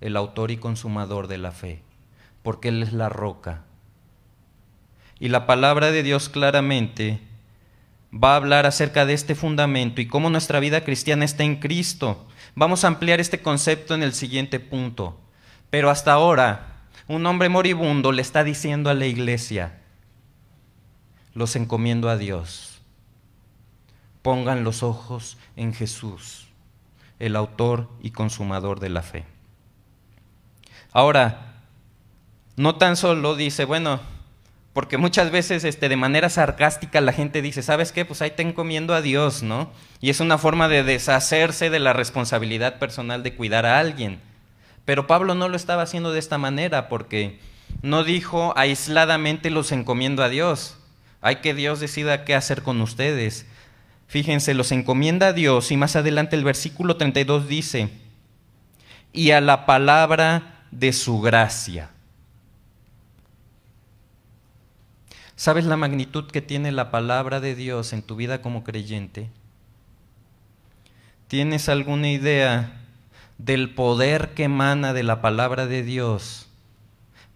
el 0.00 0.16
autor 0.16 0.52
y 0.52 0.56
consumador 0.56 1.26
de 1.26 1.38
la 1.38 1.50
fe, 1.50 1.82
porque 2.44 2.68
Él 2.68 2.84
es 2.84 2.92
la 2.92 3.08
roca 3.08 3.64
y 5.18 5.28
la 5.28 5.46
palabra 5.46 5.90
de 5.90 6.02
Dios 6.02 6.28
claramente 6.28 7.20
va 8.12 8.32
a 8.32 8.36
hablar 8.36 8.66
acerca 8.66 9.06
de 9.06 9.14
este 9.14 9.34
fundamento 9.34 10.00
y 10.00 10.06
cómo 10.06 10.30
nuestra 10.30 10.60
vida 10.60 10.84
cristiana 10.84 11.24
está 11.24 11.42
en 11.44 11.56
Cristo. 11.56 12.26
Vamos 12.54 12.84
a 12.84 12.88
ampliar 12.88 13.20
este 13.20 13.40
concepto 13.40 13.94
en 13.94 14.02
el 14.02 14.14
siguiente 14.14 14.60
punto. 14.60 15.18
Pero 15.70 15.90
hasta 15.90 16.12
ahora, 16.12 16.82
un 17.08 17.26
hombre 17.26 17.48
moribundo 17.48 18.12
le 18.12 18.22
está 18.22 18.44
diciendo 18.44 18.90
a 18.90 18.94
la 18.94 19.06
iglesia, 19.06 19.80
los 21.34 21.56
encomiendo 21.56 22.08
a 22.08 22.16
Dios. 22.16 22.80
Pongan 24.22 24.62
los 24.62 24.82
ojos 24.82 25.36
en 25.56 25.74
Jesús, 25.74 26.46
el 27.18 27.36
autor 27.36 27.90
y 28.02 28.10
consumador 28.12 28.78
de 28.78 28.88
la 28.88 29.02
fe. 29.02 29.24
Ahora, 30.92 31.54
no 32.56 32.76
tan 32.76 32.96
solo 32.96 33.34
dice, 33.34 33.64
bueno, 33.64 34.00
porque 34.74 34.98
muchas 34.98 35.30
veces 35.30 35.62
este, 35.62 35.88
de 35.88 35.96
manera 35.96 36.28
sarcástica 36.28 37.00
la 37.00 37.12
gente 37.12 37.42
dice, 37.42 37.62
¿sabes 37.62 37.92
qué? 37.92 38.04
Pues 38.04 38.20
ahí 38.20 38.32
te 38.32 38.42
encomiendo 38.42 38.92
a 38.92 39.02
Dios, 39.02 39.44
¿no? 39.44 39.70
Y 40.00 40.10
es 40.10 40.18
una 40.18 40.36
forma 40.36 40.66
de 40.68 40.82
deshacerse 40.82 41.70
de 41.70 41.78
la 41.78 41.92
responsabilidad 41.92 42.80
personal 42.80 43.22
de 43.22 43.36
cuidar 43.36 43.66
a 43.66 43.78
alguien. 43.78 44.20
Pero 44.84 45.06
Pablo 45.06 45.36
no 45.36 45.48
lo 45.48 45.54
estaba 45.54 45.82
haciendo 45.82 46.12
de 46.12 46.18
esta 46.18 46.38
manera 46.38 46.88
porque 46.88 47.38
no 47.82 48.02
dijo 48.02 48.52
aisladamente 48.56 49.48
los 49.48 49.70
encomiendo 49.70 50.24
a 50.24 50.28
Dios. 50.28 50.76
Hay 51.20 51.36
que 51.36 51.54
Dios 51.54 51.78
decida 51.78 52.24
qué 52.24 52.34
hacer 52.34 52.62
con 52.62 52.80
ustedes. 52.80 53.46
Fíjense, 54.08 54.54
los 54.54 54.72
encomienda 54.72 55.28
a 55.28 55.32
Dios 55.32 55.70
y 55.70 55.76
más 55.76 55.94
adelante 55.94 56.34
el 56.34 56.42
versículo 56.42 56.96
32 56.96 57.46
dice, 57.46 57.90
y 59.12 59.30
a 59.30 59.40
la 59.40 59.66
palabra 59.66 60.64
de 60.72 60.92
su 60.92 61.20
gracia. 61.20 61.93
¿Sabes 65.36 65.64
la 65.64 65.76
magnitud 65.76 66.30
que 66.30 66.40
tiene 66.40 66.70
la 66.70 66.92
palabra 66.92 67.40
de 67.40 67.56
Dios 67.56 67.92
en 67.92 68.02
tu 68.02 68.14
vida 68.14 68.40
como 68.40 68.62
creyente? 68.62 69.30
¿Tienes 71.26 71.68
alguna 71.68 72.08
idea 72.10 72.80
del 73.38 73.74
poder 73.74 74.34
que 74.34 74.44
emana 74.44 74.92
de 74.92 75.02
la 75.02 75.20
palabra 75.20 75.66
de 75.66 75.82
Dios 75.82 76.46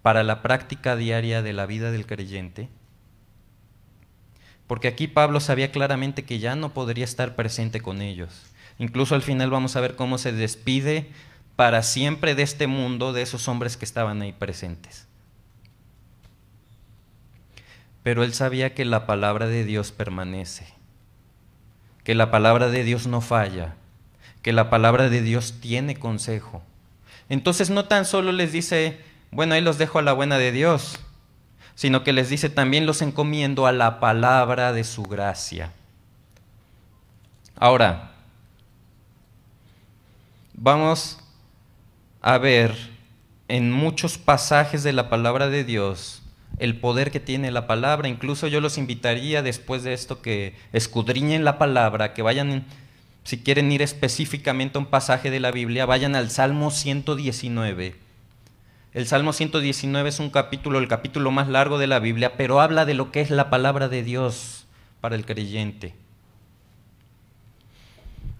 para 0.00 0.22
la 0.22 0.42
práctica 0.42 0.94
diaria 0.94 1.42
de 1.42 1.52
la 1.52 1.66
vida 1.66 1.90
del 1.90 2.06
creyente? 2.06 2.68
Porque 4.68 4.86
aquí 4.86 5.08
Pablo 5.08 5.40
sabía 5.40 5.72
claramente 5.72 6.24
que 6.24 6.38
ya 6.38 6.54
no 6.54 6.72
podría 6.72 7.04
estar 7.04 7.34
presente 7.34 7.80
con 7.80 8.00
ellos. 8.00 8.44
Incluso 8.78 9.16
al 9.16 9.22
final 9.22 9.50
vamos 9.50 9.74
a 9.74 9.80
ver 9.80 9.96
cómo 9.96 10.18
se 10.18 10.30
despide 10.30 11.10
para 11.56 11.82
siempre 11.82 12.36
de 12.36 12.44
este 12.44 12.68
mundo 12.68 13.12
de 13.12 13.22
esos 13.22 13.48
hombres 13.48 13.76
que 13.76 13.84
estaban 13.84 14.22
ahí 14.22 14.32
presentes 14.32 15.07
pero 18.08 18.24
él 18.24 18.32
sabía 18.32 18.72
que 18.72 18.86
la 18.86 19.04
palabra 19.04 19.48
de 19.48 19.64
Dios 19.64 19.92
permanece, 19.92 20.66
que 22.04 22.14
la 22.14 22.30
palabra 22.30 22.70
de 22.70 22.82
Dios 22.82 23.06
no 23.06 23.20
falla, 23.20 23.74
que 24.40 24.54
la 24.54 24.70
palabra 24.70 25.10
de 25.10 25.20
Dios 25.20 25.56
tiene 25.60 25.94
consejo. 25.94 26.62
Entonces 27.28 27.68
no 27.68 27.84
tan 27.84 28.06
solo 28.06 28.32
les 28.32 28.50
dice, 28.50 28.98
bueno, 29.30 29.52
ahí 29.52 29.60
los 29.60 29.76
dejo 29.76 29.98
a 29.98 30.02
la 30.02 30.14
buena 30.14 30.38
de 30.38 30.52
Dios, 30.52 30.98
sino 31.74 32.02
que 32.02 32.14
les 32.14 32.30
dice, 32.30 32.48
también 32.48 32.86
los 32.86 33.02
encomiendo 33.02 33.66
a 33.66 33.72
la 33.72 34.00
palabra 34.00 34.72
de 34.72 34.84
su 34.84 35.02
gracia. 35.02 35.74
Ahora, 37.56 38.12
vamos 40.54 41.18
a 42.22 42.38
ver 42.38 42.74
en 43.48 43.70
muchos 43.70 44.16
pasajes 44.16 44.82
de 44.82 44.94
la 44.94 45.10
palabra 45.10 45.50
de 45.50 45.62
Dios 45.64 46.22
el 46.58 46.76
poder 46.76 47.10
que 47.10 47.20
tiene 47.20 47.50
la 47.50 47.66
palabra. 47.66 48.08
Incluso 48.08 48.46
yo 48.46 48.60
los 48.60 48.78
invitaría 48.78 49.42
después 49.42 49.82
de 49.82 49.92
esto 49.92 50.20
que 50.22 50.54
escudriñen 50.72 51.44
la 51.44 51.58
palabra, 51.58 52.14
que 52.14 52.22
vayan, 52.22 52.64
si 53.24 53.38
quieren 53.38 53.70
ir 53.72 53.82
específicamente 53.82 54.78
a 54.78 54.80
un 54.80 54.86
pasaje 54.86 55.30
de 55.30 55.40
la 55.40 55.50
Biblia, 55.50 55.86
vayan 55.86 56.16
al 56.16 56.30
Salmo 56.30 56.70
119. 56.70 57.96
El 58.94 59.06
Salmo 59.06 59.32
119 59.32 60.08
es 60.08 60.18
un 60.18 60.30
capítulo, 60.30 60.78
el 60.78 60.88
capítulo 60.88 61.30
más 61.30 61.48
largo 61.48 61.78
de 61.78 61.86
la 61.86 61.98
Biblia, 61.98 62.36
pero 62.36 62.60
habla 62.60 62.84
de 62.84 62.94
lo 62.94 63.12
que 63.12 63.20
es 63.20 63.30
la 63.30 63.50
palabra 63.50 63.88
de 63.88 64.02
Dios 64.02 64.66
para 65.00 65.14
el 65.14 65.24
creyente. 65.24 65.94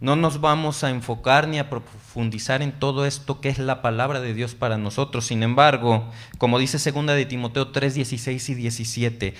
No 0.01 0.15
nos 0.15 0.41
vamos 0.41 0.85
a 0.85 0.91
enfocar 0.91 1.49
ni 1.49 1.59
a 1.59 1.69
profundizar 1.69 2.63
en 2.63 2.71
todo 2.71 3.05
esto 3.05 3.41
que 3.41 3.49
es 3.49 3.59
la 3.59 3.83
palabra 3.83 4.21
de 4.21 4.33
Dios 4.33 4.55
para 4.55 4.79
nosotros. 4.79 5.27
Sin 5.27 5.43
embargo, 5.43 6.09
como 6.39 6.61
dice 6.61 6.79
segunda 6.79 7.15
de 7.15 7.27
Timoteo 7.27 7.69
3, 7.69 7.95
16 7.95 8.49
y 8.51 8.55
17, 8.55 9.35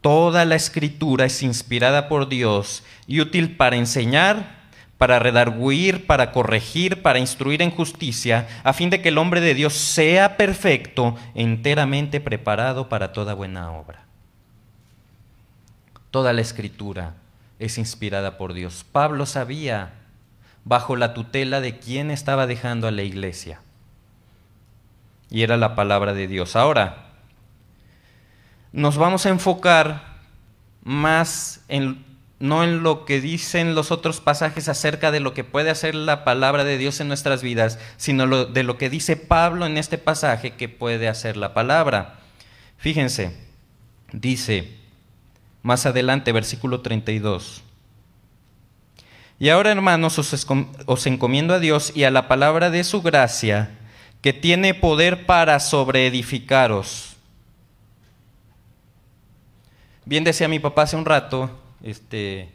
toda 0.00 0.46
la 0.46 0.54
escritura 0.54 1.26
es 1.26 1.42
inspirada 1.42 2.08
por 2.08 2.30
Dios 2.30 2.84
y 3.06 3.20
útil 3.20 3.56
para 3.56 3.76
enseñar, 3.76 4.56
para 4.96 5.18
redarguir, 5.18 6.06
para 6.06 6.32
corregir, 6.32 7.02
para 7.02 7.18
instruir 7.18 7.60
en 7.60 7.70
justicia, 7.70 8.48
a 8.64 8.72
fin 8.72 8.88
de 8.88 9.02
que 9.02 9.10
el 9.10 9.18
hombre 9.18 9.42
de 9.42 9.52
Dios 9.52 9.74
sea 9.74 10.38
perfecto, 10.38 11.16
enteramente 11.34 12.22
preparado 12.22 12.88
para 12.88 13.12
toda 13.12 13.34
buena 13.34 13.72
obra. 13.72 14.06
Toda 16.10 16.32
la 16.32 16.40
escritura 16.40 17.14
es 17.58 17.76
inspirada 17.76 18.38
por 18.38 18.54
Dios. 18.54 18.86
Pablo 18.90 19.26
sabía 19.26 19.97
bajo 20.64 20.96
la 20.96 21.14
tutela 21.14 21.60
de 21.60 21.78
quién 21.78 22.10
estaba 22.10 22.46
dejando 22.46 22.88
a 22.88 22.90
la 22.90 23.02
iglesia. 23.02 23.60
Y 25.30 25.42
era 25.42 25.56
la 25.56 25.74
palabra 25.74 26.14
de 26.14 26.26
Dios. 26.26 26.56
Ahora, 26.56 27.08
nos 28.72 28.96
vamos 28.96 29.26
a 29.26 29.30
enfocar 29.30 30.18
más 30.82 31.60
en, 31.68 32.04
no 32.38 32.64
en 32.64 32.82
lo 32.82 33.04
que 33.04 33.20
dicen 33.20 33.74
los 33.74 33.90
otros 33.90 34.20
pasajes 34.20 34.68
acerca 34.68 35.10
de 35.10 35.20
lo 35.20 35.34
que 35.34 35.44
puede 35.44 35.70
hacer 35.70 35.94
la 35.94 36.24
palabra 36.24 36.64
de 36.64 36.78
Dios 36.78 37.00
en 37.00 37.08
nuestras 37.08 37.42
vidas, 37.42 37.78
sino 37.96 38.46
de 38.46 38.62
lo 38.62 38.78
que 38.78 38.90
dice 38.90 39.16
Pablo 39.16 39.66
en 39.66 39.76
este 39.76 39.98
pasaje 39.98 40.52
que 40.52 40.68
puede 40.68 41.08
hacer 41.08 41.36
la 41.36 41.54
palabra. 41.54 42.20
Fíjense, 42.78 43.36
dice 44.12 44.78
más 45.62 45.84
adelante, 45.86 46.32
versículo 46.32 46.80
32. 46.80 47.64
Y 49.40 49.50
ahora, 49.50 49.70
hermanos, 49.70 50.18
os, 50.18 51.06
encomiendo 51.06 51.54
a 51.54 51.60
Dios 51.60 51.92
y 51.94 52.04
a 52.04 52.10
la 52.10 52.26
palabra 52.26 52.70
de 52.70 52.82
su 52.82 53.02
gracia, 53.02 53.70
que 54.20 54.32
tiene 54.32 54.74
poder 54.74 55.26
para 55.26 55.60
sobreedificaros. 55.60 57.16
Bien 60.04 60.24
decía 60.24 60.48
mi 60.48 60.58
papá 60.58 60.82
hace 60.82 60.96
un 60.96 61.04
rato, 61.04 61.50
este, 61.82 62.48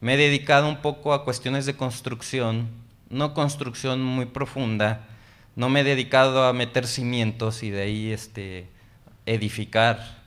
me 0.00 0.14
he 0.14 0.16
dedicado 0.16 0.68
un 0.68 0.76
poco 0.76 1.12
a 1.12 1.24
cuestiones 1.24 1.66
de 1.66 1.74
construcción, 1.74 2.68
no 3.08 3.34
construcción 3.34 4.00
muy 4.00 4.26
profunda, 4.26 5.08
no 5.56 5.68
me 5.68 5.80
he 5.80 5.84
dedicado 5.84 6.44
a 6.44 6.52
meter 6.52 6.86
cimientos 6.86 7.64
y 7.64 7.70
de 7.70 7.82
ahí 7.82 8.12
este, 8.12 8.68
edificar. 9.26 10.20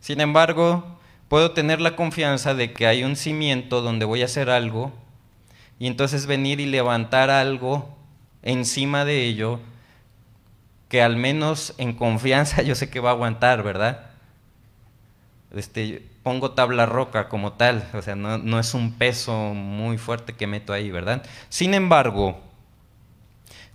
Sin 0.00 0.20
embargo, 0.20 0.95
puedo 1.28 1.52
tener 1.52 1.80
la 1.80 1.96
confianza 1.96 2.54
de 2.54 2.72
que 2.72 2.86
hay 2.86 3.04
un 3.04 3.16
cimiento 3.16 3.82
donde 3.82 4.04
voy 4.04 4.22
a 4.22 4.26
hacer 4.26 4.50
algo 4.50 4.92
y 5.78 5.86
entonces 5.86 6.26
venir 6.26 6.60
y 6.60 6.66
levantar 6.66 7.30
algo 7.30 7.96
encima 8.42 9.04
de 9.04 9.24
ello 9.24 9.60
que 10.88 11.02
al 11.02 11.16
menos 11.16 11.74
en 11.78 11.92
confianza 11.92 12.62
yo 12.62 12.74
sé 12.74 12.90
que 12.90 13.00
va 13.00 13.10
a 13.10 13.12
aguantar, 13.14 13.62
¿verdad? 13.62 14.10
Este, 15.54 16.02
pongo 16.22 16.52
tabla 16.52 16.86
roca 16.86 17.28
como 17.28 17.52
tal, 17.52 17.88
o 17.94 18.02
sea, 18.02 18.14
no, 18.14 18.38
no 18.38 18.58
es 18.58 18.74
un 18.74 18.92
peso 18.92 19.54
muy 19.54 19.96
fuerte 19.96 20.34
que 20.34 20.46
meto 20.46 20.72
ahí, 20.72 20.90
¿verdad? 20.90 21.24
Sin 21.48 21.72
embargo, 21.72 22.40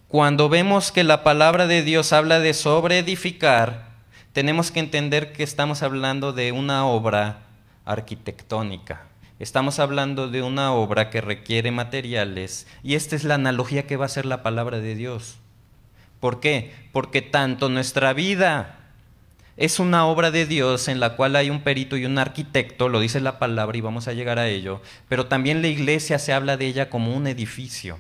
cuando 0.08 0.50
vemos 0.50 0.92
que 0.92 1.04
la 1.04 1.24
palabra 1.24 1.68
de 1.68 1.82
Dios 1.84 2.12
habla 2.12 2.40
de 2.40 2.54
sobreedificar, 2.54 3.91
tenemos 4.34 4.72
que 4.72 4.80
entender 4.80 5.34
que 5.34 5.44
estamos 5.44 5.84
hablando 5.84 6.32
de 6.32 6.52
una 6.52 6.86
obra 6.86 7.40
arquitectónica. 7.86 9.04
Estamos 9.40 9.80
hablando 9.80 10.30
de 10.30 10.42
una 10.42 10.72
obra 10.72 11.10
que 11.10 11.20
requiere 11.20 11.72
materiales 11.72 12.68
y 12.84 12.96
esta 12.96 13.16
es 13.16 13.24
la 13.24 13.36
analogía 13.36 13.88
que 13.88 13.98
va 13.98 14.06
a 14.06 14.10
ser 14.10 14.26
la 14.26 14.44
palabra 14.44 14.80
de 14.80 14.96
Dios. 14.96 15.38
¿Por 16.20 16.40
qué? 16.40 16.74
Porque 16.94 17.22
tanto 17.22 17.68
nuestra 17.68 18.14
vida 18.14 18.78
es 19.58 19.80
una 19.80 20.06
obra 20.06 20.32
de 20.32 20.46
Dios 20.46 20.88
en 20.88 21.00
la 21.00 21.16
cual 21.16 21.36
hay 21.36 21.50
un 21.50 21.62
perito 21.62 21.98
y 21.98 22.06
un 22.06 22.18
arquitecto, 22.18 22.88
lo 22.88 23.00
dice 23.00 23.20
la 23.20 23.40
palabra 23.40 23.78
y 23.78 23.82
vamos 23.82 24.08
a 24.08 24.14
llegar 24.14 24.40
a 24.40 24.48
ello, 24.48 24.82
pero 25.10 25.26
también 25.26 25.62
la 25.62 25.68
iglesia 25.68 26.20
se 26.20 26.32
habla 26.32 26.56
de 26.56 26.68
ella 26.68 26.90
como 26.90 27.14
un 27.14 27.28
edificio. 27.28 27.98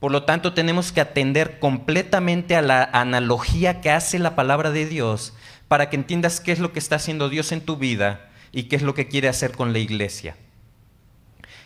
Por 0.00 0.12
lo 0.12 0.24
tanto, 0.24 0.52
tenemos 0.52 0.92
que 0.92 1.00
atender 1.00 1.58
completamente 1.58 2.56
a 2.56 2.62
la 2.62 2.84
analogía 2.92 3.80
que 3.80 3.90
hace 3.90 4.18
la 4.18 4.34
palabra 4.34 4.70
de 4.70 4.84
Dios 4.84 5.32
para 5.68 5.90
que 5.90 5.96
entiendas 5.96 6.40
qué 6.40 6.52
es 6.52 6.58
lo 6.58 6.72
que 6.72 6.78
está 6.78 6.96
haciendo 6.96 7.28
Dios 7.28 7.52
en 7.52 7.60
tu 7.60 7.76
vida 7.76 8.30
y 8.52 8.64
qué 8.64 8.76
es 8.76 8.82
lo 8.82 8.94
que 8.94 9.08
quiere 9.08 9.28
hacer 9.28 9.52
con 9.52 9.72
la 9.72 9.78
iglesia. 9.78 10.36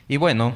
Y 0.09 0.17
bueno, 0.17 0.55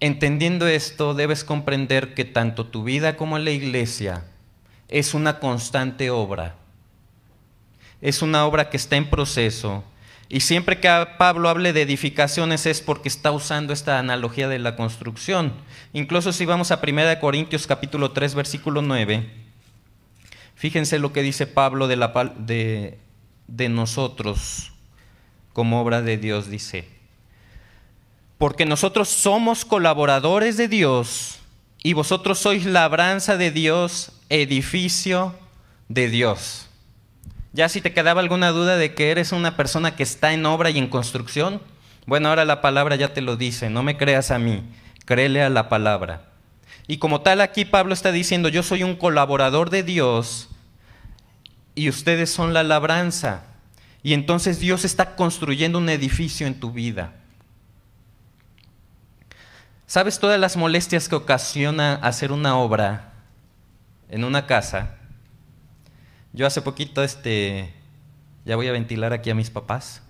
entendiendo 0.00 0.66
esto, 0.66 1.14
debes 1.14 1.44
comprender 1.44 2.14
que 2.14 2.24
tanto 2.24 2.66
tu 2.66 2.84
vida 2.84 3.16
como 3.16 3.38
la 3.38 3.50
iglesia 3.50 4.24
es 4.88 5.14
una 5.14 5.38
constante 5.38 6.10
obra. 6.10 6.56
Es 8.00 8.20
una 8.20 8.44
obra 8.44 8.68
que 8.68 8.76
está 8.76 8.96
en 8.96 9.08
proceso, 9.08 9.84
y 10.32 10.40
siempre 10.40 10.80
que 10.80 10.88
Pablo 11.18 11.50
hable 11.50 11.74
de 11.74 11.82
edificaciones 11.82 12.64
es 12.64 12.80
porque 12.80 13.10
está 13.10 13.32
usando 13.32 13.74
esta 13.74 13.98
analogía 13.98 14.48
de 14.48 14.58
la 14.58 14.76
construcción. 14.76 15.52
Incluso 15.92 16.32
si 16.32 16.46
vamos 16.46 16.70
a 16.70 16.80
1 16.82 17.20
Corintios 17.20 17.66
capítulo 17.66 18.12
3 18.12 18.34
versículo 18.34 18.80
9, 18.80 19.28
fíjense 20.62 21.00
lo 21.00 21.12
que 21.12 21.22
dice 21.22 21.48
Pablo 21.48 21.88
de, 21.88 22.98
nosotros 23.68 24.70
como 25.52 25.80
obra 25.80 26.02
de 26.02 26.18
Dios, 26.18 26.48
dice, 26.48 26.88
porque 28.38 28.64
nosotros 28.64 29.08
somos 29.08 29.64
colaboradores 29.64 30.56
de 30.56 30.68
Dios 30.68 31.40
y 31.82 31.94
vosotros 31.94 32.38
sois 32.38 32.64
labranza 32.64 33.36
de 33.36 33.50
Dios, 33.50 34.12
edificio 34.28 35.34
de 35.88 36.08
Dios. 36.08 36.68
Ya 37.52 37.68
si 37.68 37.80
te 37.80 37.92
quedaba 37.92 38.20
alguna 38.20 38.50
duda 38.50 38.76
de 38.76 38.94
que 38.94 39.10
eres 39.10 39.32
una 39.32 39.56
persona 39.56 39.96
que 39.96 40.04
está 40.04 40.32
en 40.32 40.46
obra 40.46 40.70
y 40.70 40.78
en 40.78 40.86
construcción, 40.86 41.60
bueno, 42.06 42.28
ahora 42.28 42.44
la 42.44 42.60
palabra 42.60 42.94
ya 42.94 43.12
te 43.12 43.20
lo 43.20 43.34
dice, 43.34 43.68
no 43.68 43.82
me 43.82 43.96
creas 43.96 44.30
a 44.30 44.38
mí, 44.38 44.62
créele 45.06 45.42
a 45.42 45.50
la 45.50 45.68
palabra. 45.68 46.28
Y 46.86 46.98
como 46.98 47.20
tal 47.20 47.40
aquí 47.40 47.64
Pablo 47.64 47.94
está 47.94 48.12
diciendo, 48.12 48.48
yo 48.48 48.62
soy 48.62 48.84
un 48.84 48.94
colaborador 48.94 49.68
de 49.68 49.82
Dios 49.82 50.50
y 51.74 51.88
ustedes 51.88 52.30
son 52.30 52.52
la 52.52 52.62
labranza. 52.62 53.44
Y 54.02 54.14
entonces 54.14 54.58
Dios 54.58 54.84
está 54.84 55.14
construyendo 55.16 55.78
un 55.78 55.88
edificio 55.88 56.46
en 56.46 56.58
tu 56.58 56.72
vida. 56.72 57.12
¿Sabes 59.86 60.18
todas 60.18 60.40
las 60.40 60.56
molestias 60.56 61.08
que 61.08 61.14
ocasiona 61.14 61.94
hacer 61.96 62.32
una 62.32 62.56
obra 62.56 63.12
en 64.08 64.24
una 64.24 64.46
casa? 64.46 64.96
Yo 66.32 66.46
hace 66.46 66.62
poquito, 66.62 67.02
este, 67.02 67.74
ya 68.44 68.56
voy 68.56 68.68
a 68.68 68.72
ventilar 68.72 69.12
aquí 69.12 69.30
a 69.30 69.34
mis 69.34 69.50
papás, 69.50 70.02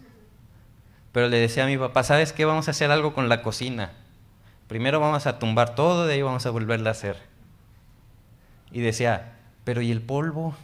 pero 1.10 1.28
le 1.28 1.38
decía 1.38 1.64
a 1.64 1.66
mi 1.66 1.76
papá, 1.76 2.04
¿sabes 2.04 2.32
qué? 2.32 2.44
Vamos 2.44 2.68
a 2.68 2.70
hacer 2.70 2.90
algo 2.90 3.12
con 3.12 3.28
la 3.28 3.42
cocina. 3.42 3.92
Primero 4.68 5.00
vamos 5.00 5.26
a 5.26 5.38
tumbar 5.38 5.74
todo, 5.74 6.06
de 6.06 6.14
ahí 6.14 6.22
vamos 6.22 6.46
a 6.46 6.50
volverla 6.50 6.90
a 6.90 6.92
hacer. 6.92 7.16
Y 8.70 8.80
decía, 8.80 9.36
pero 9.64 9.82
¿y 9.82 9.90
el 9.90 10.00
polvo? 10.00 10.56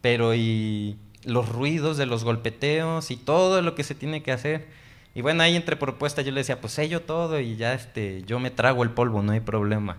Pero 0.00 0.34
¿y 0.34 0.98
los 1.24 1.48
ruidos 1.48 1.96
de 1.96 2.06
los 2.06 2.24
golpeteos 2.24 3.10
y 3.10 3.16
todo 3.16 3.62
lo 3.62 3.74
que 3.74 3.84
se 3.84 3.94
tiene 3.94 4.22
que 4.22 4.32
hacer? 4.32 4.68
Y 5.14 5.22
bueno, 5.22 5.42
ahí 5.42 5.56
entre 5.56 5.76
propuestas 5.76 6.24
yo 6.24 6.32
le 6.32 6.40
decía, 6.40 6.60
pues 6.60 6.74
sello 6.74 7.02
todo 7.02 7.40
y 7.40 7.56
ya 7.56 7.74
este, 7.74 8.22
yo 8.22 8.38
me 8.38 8.50
trago 8.50 8.82
el 8.82 8.90
polvo, 8.90 9.22
no 9.22 9.32
hay 9.32 9.40
problema. 9.40 9.98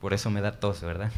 Por 0.00 0.12
eso 0.12 0.30
me 0.30 0.40
da 0.40 0.60
tos, 0.60 0.82
¿verdad? 0.82 1.12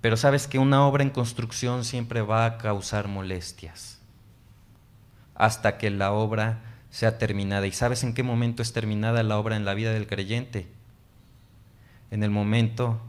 Pero 0.00 0.16
sabes 0.16 0.46
que 0.46 0.58
una 0.58 0.86
obra 0.86 1.02
en 1.02 1.10
construcción 1.10 1.84
siempre 1.84 2.22
va 2.22 2.44
a 2.44 2.58
causar 2.58 3.08
molestias 3.08 4.00
hasta 5.34 5.78
que 5.78 5.90
la 5.90 6.12
obra 6.12 6.62
sea 6.90 7.18
terminada. 7.18 7.66
¿Y 7.66 7.72
sabes 7.72 8.02
en 8.04 8.14
qué 8.14 8.22
momento 8.22 8.62
es 8.62 8.72
terminada 8.72 9.22
la 9.22 9.38
obra 9.38 9.56
en 9.56 9.64
la 9.64 9.74
vida 9.74 9.92
del 9.92 10.06
creyente? 10.06 10.66
En 12.10 12.22
el 12.22 12.30
momento 12.30 13.00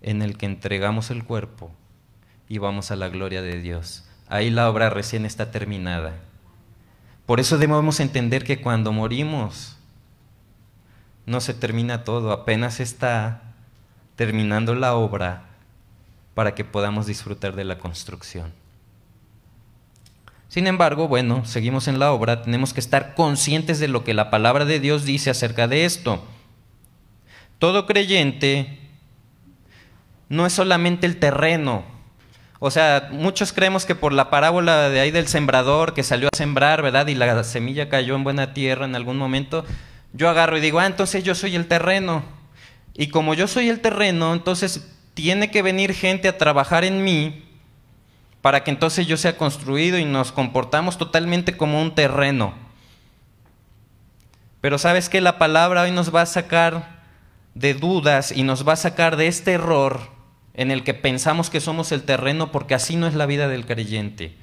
en 0.00 0.22
el 0.22 0.36
que 0.36 0.46
entregamos 0.46 1.10
el 1.10 1.24
cuerpo 1.24 1.70
y 2.48 2.58
vamos 2.58 2.90
a 2.90 2.96
la 2.96 3.08
gloria 3.08 3.42
de 3.42 3.60
Dios. 3.60 4.04
Ahí 4.28 4.50
la 4.50 4.68
obra 4.68 4.90
recién 4.90 5.26
está 5.26 5.50
terminada. 5.50 6.14
Por 7.26 7.40
eso 7.40 7.58
debemos 7.58 8.00
entender 8.00 8.44
que 8.44 8.60
cuando 8.60 8.92
morimos, 8.92 9.76
no 11.26 11.40
se 11.40 11.54
termina 11.54 12.04
todo, 12.04 12.32
apenas 12.32 12.80
está 12.80 13.42
terminando 14.16 14.74
la 14.74 14.94
obra 14.94 15.44
para 16.34 16.54
que 16.54 16.64
podamos 16.64 17.06
disfrutar 17.06 17.54
de 17.54 17.64
la 17.64 17.78
construcción. 17.78 18.52
Sin 20.48 20.66
embargo, 20.66 21.08
bueno, 21.08 21.44
seguimos 21.44 21.88
en 21.88 21.98
la 21.98 22.12
obra, 22.12 22.42
tenemos 22.42 22.72
que 22.72 22.80
estar 22.80 23.14
conscientes 23.14 23.80
de 23.80 23.88
lo 23.88 24.04
que 24.04 24.14
la 24.14 24.30
palabra 24.30 24.64
de 24.64 24.78
Dios 24.78 25.04
dice 25.04 25.30
acerca 25.30 25.66
de 25.66 25.84
esto. 25.84 26.24
Todo 27.58 27.86
creyente 27.86 28.78
no 30.28 30.46
es 30.46 30.52
solamente 30.52 31.06
el 31.06 31.18
terreno. 31.18 31.93
O 32.60 32.70
sea, 32.70 33.08
muchos 33.10 33.52
creemos 33.52 33.84
que 33.84 33.94
por 33.94 34.12
la 34.12 34.30
parábola 34.30 34.88
de 34.88 35.00
ahí 35.00 35.10
del 35.10 35.28
sembrador 35.28 35.92
que 35.92 36.02
salió 36.02 36.28
a 36.32 36.36
sembrar, 36.36 36.82
¿verdad? 36.82 37.06
Y 37.08 37.14
la 37.14 37.42
semilla 37.44 37.88
cayó 37.88 38.14
en 38.14 38.24
buena 38.24 38.54
tierra 38.54 38.84
en 38.84 38.94
algún 38.94 39.18
momento, 39.18 39.64
yo 40.12 40.28
agarro 40.28 40.56
y 40.56 40.60
digo, 40.60 40.78
ah, 40.78 40.86
entonces 40.86 41.24
yo 41.24 41.34
soy 41.34 41.56
el 41.56 41.66
terreno. 41.66 42.22
Y 42.94 43.08
como 43.08 43.34
yo 43.34 43.48
soy 43.48 43.68
el 43.68 43.80
terreno, 43.80 44.32
entonces 44.32 44.88
tiene 45.14 45.50
que 45.50 45.62
venir 45.62 45.92
gente 45.92 46.28
a 46.28 46.38
trabajar 46.38 46.84
en 46.84 47.02
mí 47.02 47.44
para 48.40 48.62
que 48.62 48.70
entonces 48.70 49.06
yo 49.06 49.16
sea 49.16 49.36
construido 49.36 49.98
y 49.98 50.04
nos 50.04 50.30
comportamos 50.30 50.98
totalmente 50.98 51.56
como 51.56 51.82
un 51.82 51.94
terreno. 51.94 52.54
Pero 54.60 54.78
sabes 54.78 55.08
que 55.08 55.20
la 55.20 55.38
palabra 55.38 55.82
hoy 55.82 55.90
nos 55.90 56.14
va 56.14 56.22
a 56.22 56.26
sacar 56.26 57.02
de 57.54 57.74
dudas 57.74 58.32
y 58.32 58.42
nos 58.42 58.66
va 58.66 58.74
a 58.74 58.76
sacar 58.76 59.16
de 59.16 59.26
este 59.26 59.52
error 59.52 60.13
en 60.54 60.70
el 60.70 60.84
que 60.84 60.94
pensamos 60.94 61.50
que 61.50 61.60
somos 61.60 61.92
el 61.92 62.04
terreno 62.04 62.52
porque 62.52 62.74
así 62.74 62.96
no 62.96 63.06
es 63.06 63.14
la 63.14 63.26
vida 63.26 63.48
del 63.48 63.66
creyente. 63.66 64.34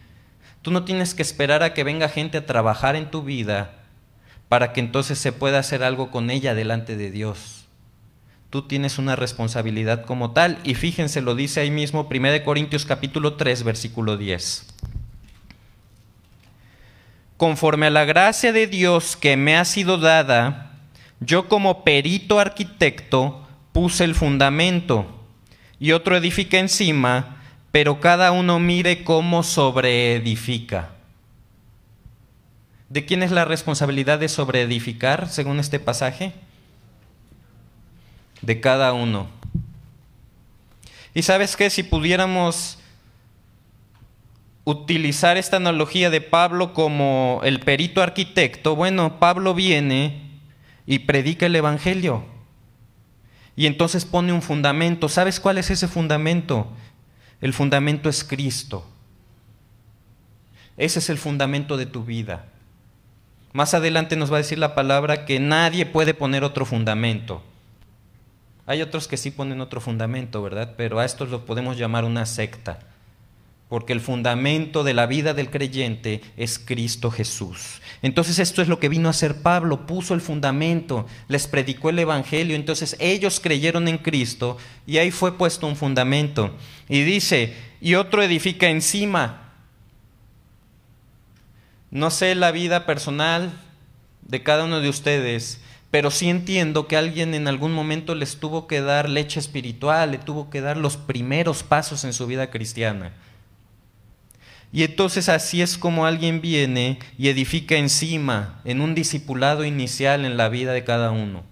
Tú 0.61 0.71
no 0.71 0.83
tienes 0.83 1.15
que 1.15 1.21
esperar 1.21 1.63
a 1.63 1.73
que 1.73 1.83
venga 1.83 2.09
gente 2.09 2.37
a 2.37 2.45
trabajar 2.45 2.95
en 2.95 3.09
tu 3.09 3.23
vida 3.23 3.79
para 4.49 4.73
que 4.73 4.81
entonces 4.81 5.17
se 5.17 5.31
pueda 5.31 5.59
hacer 5.59 5.83
algo 5.83 6.11
con 6.11 6.29
ella 6.29 6.53
delante 6.53 6.97
de 6.97 7.09
Dios. 7.09 7.65
Tú 8.49 8.63
tienes 8.63 8.97
una 8.99 9.15
responsabilidad 9.15 10.03
como 10.03 10.31
tal 10.31 10.59
y 10.65 10.75
fíjense, 10.75 11.21
lo 11.21 11.35
dice 11.35 11.61
ahí 11.61 11.71
mismo 11.71 12.09
1 12.11 12.43
Corintios 12.43 12.85
capítulo 12.85 13.35
3 13.35 13.63
versículo 13.63 14.17
10. 14.17 14.67
Conforme 17.37 17.87
a 17.87 17.89
la 17.91 18.03
gracia 18.03 18.51
de 18.51 18.67
Dios 18.67 19.15
que 19.15 19.37
me 19.37 19.55
ha 19.55 19.63
sido 19.63 19.97
dada, 19.97 20.73
yo 21.21 21.47
como 21.47 21.85
perito 21.85 22.39
arquitecto 22.39 23.47
puse 23.71 24.03
el 24.03 24.13
fundamento 24.13 25.20
y 25.81 25.93
otro 25.93 26.15
edifica 26.15 26.59
encima, 26.59 27.37
pero 27.71 27.99
cada 27.99 28.31
uno 28.31 28.59
mire 28.59 29.03
cómo 29.03 29.41
sobreedifica. 29.41 30.91
¿De 32.87 33.03
quién 33.03 33.23
es 33.23 33.31
la 33.31 33.45
responsabilidad 33.45 34.19
de 34.19 34.29
sobreedificar, 34.29 35.27
según 35.27 35.59
este 35.59 35.79
pasaje? 35.79 36.33
De 38.43 38.61
cada 38.61 38.93
uno. 38.93 39.27
Y 41.15 41.23
sabes 41.23 41.57
qué, 41.57 41.71
si 41.71 41.81
pudiéramos 41.81 42.77
utilizar 44.65 45.35
esta 45.37 45.57
analogía 45.57 46.11
de 46.11 46.21
Pablo 46.21 46.75
como 46.75 47.41
el 47.43 47.59
perito 47.59 48.03
arquitecto, 48.03 48.75
bueno, 48.75 49.17
Pablo 49.17 49.55
viene 49.55 50.29
y 50.85 50.99
predica 50.99 51.47
el 51.47 51.55
Evangelio. 51.55 52.30
Y 53.61 53.67
entonces 53.67 54.05
pone 54.05 54.33
un 54.33 54.41
fundamento. 54.41 55.07
¿Sabes 55.07 55.39
cuál 55.39 55.59
es 55.59 55.69
ese 55.69 55.87
fundamento? 55.87 56.65
El 57.41 57.53
fundamento 57.53 58.09
es 58.09 58.23
Cristo. 58.23 58.83
Ese 60.77 60.97
es 60.97 61.11
el 61.11 61.19
fundamento 61.19 61.77
de 61.77 61.85
tu 61.85 62.03
vida. 62.03 62.45
Más 63.53 63.75
adelante 63.75 64.15
nos 64.15 64.31
va 64.31 64.37
a 64.37 64.39
decir 64.39 64.57
la 64.57 64.73
palabra 64.73 65.25
que 65.25 65.39
nadie 65.39 65.85
puede 65.85 66.15
poner 66.15 66.43
otro 66.43 66.65
fundamento. 66.65 67.43
Hay 68.65 68.81
otros 68.81 69.07
que 69.07 69.15
sí 69.15 69.29
ponen 69.29 69.61
otro 69.61 69.79
fundamento, 69.79 70.41
¿verdad? 70.41 70.73
Pero 70.75 70.97
a 70.97 71.05
esto 71.05 71.27
lo 71.27 71.45
podemos 71.45 71.77
llamar 71.77 72.03
una 72.03 72.25
secta. 72.25 72.79
Porque 73.71 73.93
el 73.93 74.01
fundamento 74.01 74.83
de 74.83 74.93
la 74.93 75.05
vida 75.05 75.33
del 75.33 75.49
creyente 75.49 76.19
es 76.35 76.59
Cristo 76.59 77.09
Jesús. 77.09 77.81
Entonces 78.01 78.37
esto 78.37 78.61
es 78.61 78.67
lo 78.67 78.81
que 78.81 78.89
vino 78.89 79.07
a 79.07 79.11
hacer 79.11 79.41
Pablo, 79.41 79.87
puso 79.87 80.13
el 80.13 80.19
fundamento, 80.19 81.07
les 81.29 81.47
predicó 81.47 81.89
el 81.89 81.99
Evangelio, 81.99 82.57
entonces 82.57 82.97
ellos 82.99 83.39
creyeron 83.39 83.87
en 83.87 83.97
Cristo 83.97 84.57
y 84.85 84.97
ahí 84.97 85.09
fue 85.09 85.37
puesto 85.37 85.67
un 85.67 85.77
fundamento. 85.77 86.53
Y 86.89 87.03
dice, 87.03 87.55
y 87.79 87.95
otro 87.95 88.21
edifica 88.21 88.67
encima, 88.67 89.53
no 91.91 92.11
sé 92.11 92.35
la 92.35 92.51
vida 92.51 92.85
personal 92.85 93.53
de 94.21 94.43
cada 94.43 94.65
uno 94.65 94.81
de 94.81 94.89
ustedes, 94.89 95.61
pero 95.91 96.11
sí 96.11 96.29
entiendo 96.29 96.89
que 96.89 96.97
alguien 96.97 97.33
en 97.35 97.47
algún 97.47 97.71
momento 97.71 98.15
les 98.15 98.35
tuvo 98.35 98.67
que 98.67 98.81
dar 98.81 99.07
leche 99.07 99.39
espiritual, 99.39 100.11
le 100.11 100.17
tuvo 100.17 100.49
que 100.49 100.59
dar 100.59 100.75
los 100.75 100.97
primeros 100.97 101.63
pasos 101.63 102.03
en 102.03 102.11
su 102.11 102.27
vida 102.27 102.49
cristiana. 102.49 103.13
Y 104.73 104.83
entonces 104.83 105.27
así 105.27 105.61
es 105.61 105.77
como 105.77 106.05
alguien 106.05 106.39
viene 106.39 106.99
y 107.17 107.27
edifica 107.27 107.75
encima, 107.75 108.61
en 108.63 108.79
un 108.79 108.95
discipulado 108.95 109.65
inicial 109.65 110.23
en 110.23 110.37
la 110.37 110.47
vida 110.47 110.71
de 110.71 110.83
cada 110.85 111.11
uno. 111.11 111.43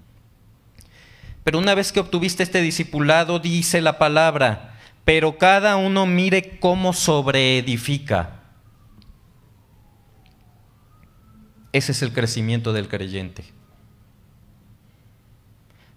Pero 1.43 1.59
una 1.59 1.75
vez 1.75 1.91
que 1.91 1.99
obtuviste 1.99 2.43
este 2.43 2.61
discipulado, 2.61 3.39
dice 3.39 3.81
la 3.81 3.97
palabra, 3.97 4.77
pero 5.03 5.37
cada 5.37 5.75
uno 5.75 6.05
mire 6.05 6.59
cómo 6.59 6.93
sobreedifica. 6.93 8.39
Ese 11.73 11.91
es 11.91 12.01
el 12.01 12.13
crecimiento 12.13 12.71
del 12.71 12.87
creyente. 12.87 13.43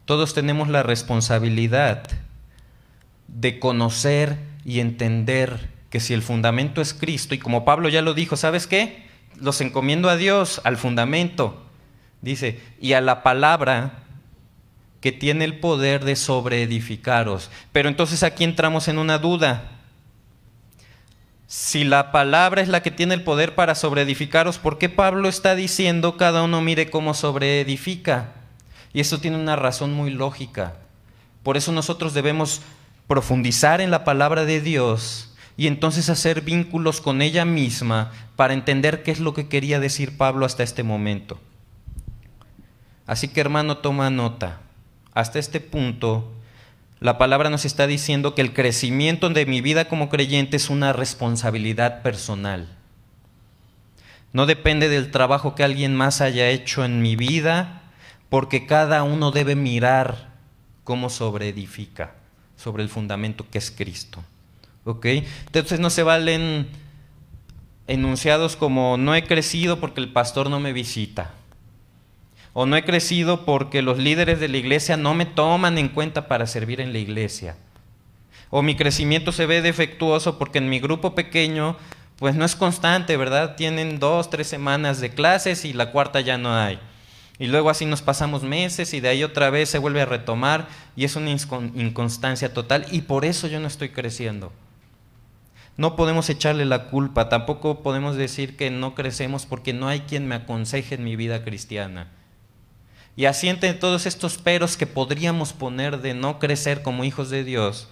Todos 0.05 0.35
tenemos 0.35 0.69
la 0.69 0.83
responsabilidad 0.83 2.03
de 3.29 3.59
conocer 3.59 4.39
y 4.65 4.81
entender 4.81 5.72
que 5.93 6.01
si 6.01 6.15
el 6.15 6.23
fundamento 6.23 6.81
es 6.81 6.95
Cristo, 6.95 7.35
y 7.35 7.39
como 7.39 7.67
Pablo 7.67 7.91
ya 7.91 8.01
lo 8.01 8.15
dijo, 8.15 8.39
¿sabes 8.39 8.67
qué? 8.67 9.05
Los 9.37 9.61
encomiendo 9.61 10.09
a 10.09 10.17
Dios, 10.17 10.63
al 10.65 10.79
fundamento, 10.79 11.63
dice, 12.23 12.63
y 12.81 12.95
a 12.95 13.03
la 13.03 13.23
palabra 13.23 13.99
que 15.03 15.13
tiene 15.13 15.45
el 15.45 15.61
poder 15.61 16.03
de 16.03 16.17
sobreedificaros. 16.17 17.51
Pero 17.73 17.91
entonces 17.91 18.23
aquí 18.23 18.43
entramos 18.43 18.89
en 18.89 18.97
una 18.97 19.19
duda. 19.19 19.65
Si 21.47 21.85
la 21.85 22.11
palabra 22.11 22.63
es 22.63 22.69
la 22.69 22.83
que 22.83 22.91
tiene 22.91 23.13
el 23.13 23.23
poder 23.23 23.55
para 23.55 23.75
sobreedificaros, 23.75 24.57
¿por 24.57 24.79
qué 24.79 24.89
Pablo 24.89 25.29
está 25.29 25.55
diciendo 25.55 26.17
cada 26.17 26.43
uno 26.43 26.63
mire 26.63 26.89
cómo 26.89 27.13
sobreedifica? 27.13 28.33
Y 28.95 29.01
eso 29.01 29.21
tiene 29.21 29.37
una 29.37 29.57
razón 29.57 29.93
muy 29.93 30.11
lógica. 30.11 30.73
Por 31.43 31.59
eso 31.59 31.71
nosotros 31.71 32.15
debemos 32.15 32.63
profundizar 33.09 33.83
en 33.83 33.91
la 33.91 34.05
palabra 34.05 34.47
de 34.47 34.63
Dios 34.63 35.32
y 35.63 35.69
entonces 35.69 36.09
hacer 36.09 36.41
vínculos 36.41 37.01
con 37.01 37.23
ella 37.23 37.45
misma 37.45 38.11
para 38.35 38.53
entender 38.53 39.05
qué 39.05 39.13
es 39.13 39.21
lo 39.21 39.33
que 39.33 39.47
quería 39.47 39.79
decir 39.79 40.17
Pablo 40.17 40.45
hasta 40.45 40.65
este 40.65 40.83
momento. 40.83 41.39
Así 43.07 43.29
que 43.29 43.41
hermano, 43.41 43.77
toma 43.77 44.11
nota. 44.11 44.59
Hasta 45.15 45.39
este 45.39 45.61
punto 45.61 46.33
la 46.99 47.17
palabra 47.17 47.49
nos 47.49 47.65
está 47.65 47.87
diciendo 47.87 48.35
que 48.35 48.43
el 48.43 48.55
crecimiento 48.55 49.31
de 49.31 49.47
mi 49.47 49.61
vida 49.61 49.85
como 49.85 50.09
creyente 50.09 50.57
es 50.57 50.69
una 50.69 50.93
responsabilidad 50.93 52.03
personal. 52.03 52.67
No 54.33 54.47
depende 54.47 54.89
del 54.89 55.13
trabajo 55.13 55.55
que 55.55 55.63
alguien 55.63 55.95
más 55.95 56.21
haya 56.21 56.51
hecho 56.51 56.85
en 56.85 57.03
mi 57.03 57.15
vida, 57.15 57.83
porque 58.31 58.67
cada 58.67 59.05
uno 59.05 59.31
debe 59.31 59.55
mirar 59.55 60.33
cómo 60.83 61.09
sobreedifica 61.09 62.15
sobre 62.57 62.83
el 62.83 62.89
fundamento 62.89 63.49
que 63.49 63.59
es 63.59 63.71
Cristo. 63.71 64.25
¿Ok? 64.85 65.07
Entonces 65.47 65.81
no 65.81 65.91
se 65.91 66.03
valen 66.03 66.69
enunciados 67.87 68.57
como 68.57 68.97
no 68.97 69.15
he 69.15 69.25
crecido 69.25 69.81
porque 69.81 70.01
el 70.01 70.13
pastor 70.13 70.51
no 70.51 70.61
me 70.61 70.73
visita 70.73 71.33
o 72.53 72.67
no 72.67 72.77
he 72.77 72.85
crecido 72.85 73.45
porque 73.45 73.83
los 73.83 73.99
líderes 73.99 74.41
de 74.41 74.49
la 74.49 74.59
iglesia 74.59 74.97
no 74.97 75.15
me 75.15 75.27
toman 75.27 75.79
en 75.79 75.89
cuenta 75.89 76.29
para 76.29 76.47
servir 76.47 76.81
en 76.81 76.93
la 76.93 76.99
iglesia. 76.99 77.57
O 78.51 78.63
mi 78.63 78.77
crecimiento 78.77 79.33
se 79.33 79.47
ve 79.47 79.63
defectuoso 79.63 80.39
porque 80.39 80.59
en 80.59 80.69
mi 80.69 80.79
grupo 80.79 81.15
pequeño 81.15 81.77
pues 82.19 82.35
no 82.37 82.45
es 82.45 82.55
constante, 82.55 83.17
¿verdad? 83.17 83.57
Tienen 83.57 83.99
dos, 83.99 84.31
tres 84.31 84.47
semanas 84.47 85.01
de 85.01 85.11
clases 85.11 85.65
y 85.65 85.73
la 85.73 85.91
cuarta 85.91 86.21
ya 86.21 86.39
no 86.39 86.55
hay. 86.55 86.79
Y 87.39 87.47
luego 87.47 87.71
así 87.71 87.87
nos 87.87 88.03
pasamos 88.03 88.43
meses 88.43 88.93
y 88.93 89.01
de 89.01 89.09
ahí 89.09 89.25
otra 89.25 89.51
vez 89.51 89.71
se 89.71 89.79
vuelve 89.79 90.03
a 90.03 90.07
retomar 90.07 90.69
y 90.95 91.05
es 91.05 91.17
una 91.17 91.31
inconstancia 91.31 92.53
total 92.53 92.87
y 92.93 93.01
por 93.01 93.25
eso 93.25 93.49
yo 93.49 93.59
no 93.59 93.67
estoy 93.67 93.89
creciendo. 93.89 94.53
No 95.77 95.97
podemos 95.97 96.29
echarle 96.29 96.67
la 96.67 96.89
culpa, 96.89 97.29
tampoco 97.29 97.83
podemos 97.83 98.17
decir 98.17 98.57
que 98.57 98.71
no 98.71 98.95
crecemos 98.95 99.47
porque 99.47 99.73
no 99.73 99.89
hay 99.89 100.01
quien 100.01 100.29
me 100.29 100.35
aconseje 100.35 100.97
en 100.97 101.05
mi 101.05 101.17
vida 101.17 101.45
cristiana. 101.45 102.11
Y 103.17 103.25
así 103.25 103.49
entre 103.49 103.75
todos 103.75 104.07
estos 104.07 104.39
peros 104.39 104.77
que 104.77 104.87
podríamos 104.87 105.53
poner 105.53 106.01
de 106.01 106.15
no 106.15 106.39
crecer 106.39 106.83
como 106.83 107.05
hijos 107.05 107.31
de 107.31 107.45
Dios, 107.45 107.89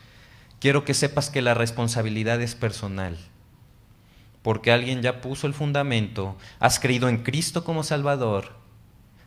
quiero 0.60 0.84
que 0.84 0.94
sepas 0.94 1.30
que 1.30 1.42
la 1.42 1.54
responsabilidad 1.54 2.40
es 2.40 2.54
personal. 2.54 3.16
Porque 4.42 4.72
alguien 4.72 5.02
ya 5.02 5.20
puso 5.20 5.46
el 5.46 5.54
fundamento, 5.54 6.36
has 6.58 6.80
creído 6.80 7.08
en 7.08 7.18
Cristo 7.18 7.64
como 7.64 7.82
Salvador, 7.82 8.52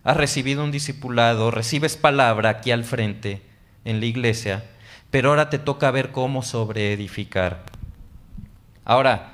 has 0.03 0.17
recibido 0.17 0.63
un 0.63 0.71
discipulado, 0.71 1.51
recibes 1.51 1.97
palabra 1.97 2.49
aquí 2.49 2.71
al 2.71 2.83
frente 2.83 3.41
en 3.85 3.99
la 3.99 4.05
iglesia, 4.05 4.65
pero 5.11 5.29
ahora 5.29 5.49
te 5.49 5.59
toca 5.59 5.91
ver 5.91 6.11
cómo 6.11 6.41
sobreedificar. 6.41 7.65
Ahora, 8.85 9.33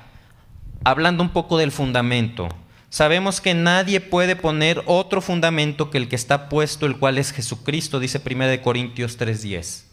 hablando 0.84 1.22
un 1.22 1.30
poco 1.30 1.58
del 1.58 1.72
fundamento, 1.72 2.48
sabemos 2.88 3.40
que 3.40 3.54
nadie 3.54 4.00
puede 4.00 4.36
poner 4.36 4.82
otro 4.86 5.20
fundamento 5.20 5.90
que 5.90 5.98
el 5.98 6.08
que 6.08 6.16
está 6.16 6.48
puesto, 6.48 6.86
el 6.86 6.98
cual 6.98 7.18
es 7.18 7.32
Jesucristo, 7.32 8.00
dice 8.00 8.20
1 8.24 8.62
Corintios 8.62 9.18
3:10. 9.18 9.86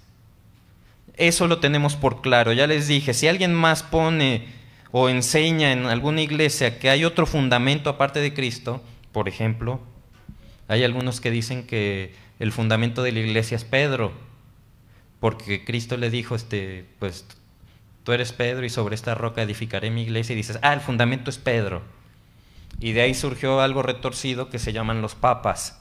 Eso 1.16 1.48
lo 1.48 1.60
tenemos 1.60 1.96
por 1.96 2.22
claro. 2.22 2.54
Ya 2.54 2.68
les 2.68 2.88
dije, 2.88 3.14
si 3.14 3.28
alguien 3.28 3.54
más 3.54 3.82
pone 3.82 4.48
o 4.92 5.10
enseña 5.10 5.72
en 5.72 5.88
alguna 5.88 6.22
iglesia 6.22 6.80
que 6.80 6.90
hay 6.90 7.04
otro 7.06 7.26
fundamento 7.26 7.90
aparte 7.90 8.20
de 8.20 8.34
Cristo, 8.34 8.84
por 9.12 9.28
ejemplo, 9.28 9.80
hay 10.68 10.84
algunos 10.84 11.20
que 11.20 11.32
dicen 11.32 11.66
que 11.66 12.14
el 12.40 12.52
fundamento 12.52 13.02
de 13.02 13.12
la 13.12 13.20
iglesia 13.20 13.56
es 13.56 13.64
Pedro, 13.64 14.12
porque 15.20 15.66
Cristo 15.66 15.98
le 15.98 16.12
dijo, 16.12 16.36
este, 16.36 16.86
pues 17.00 17.26
tú 18.08 18.14
eres 18.14 18.32
Pedro 18.32 18.66
y 18.66 18.70
sobre 18.70 18.96
esta 18.96 19.16
roca 19.16 19.42
edificaré 19.42 19.92
mi 19.92 20.04
iglesia 20.04 20.32
y 20.32 20.38
dices, 20.38 20.60
ah, 20.62 20.72
el 20.72 20.80
fundamento 20.80 21.30
es 21.30 21.38
Pedro. 21.38 21.82
Y 22.80 22.94
de 22.94 23.02
ahí 23.02 23.14
surgió 23.14 23.60
algo 23.60 23.82
retorcido 23.82 24.50
que 24.50 24.60
se 24.60 24.72
llaman 24.72 25.02
los 25.02 25.14
papas. 25.14 25.78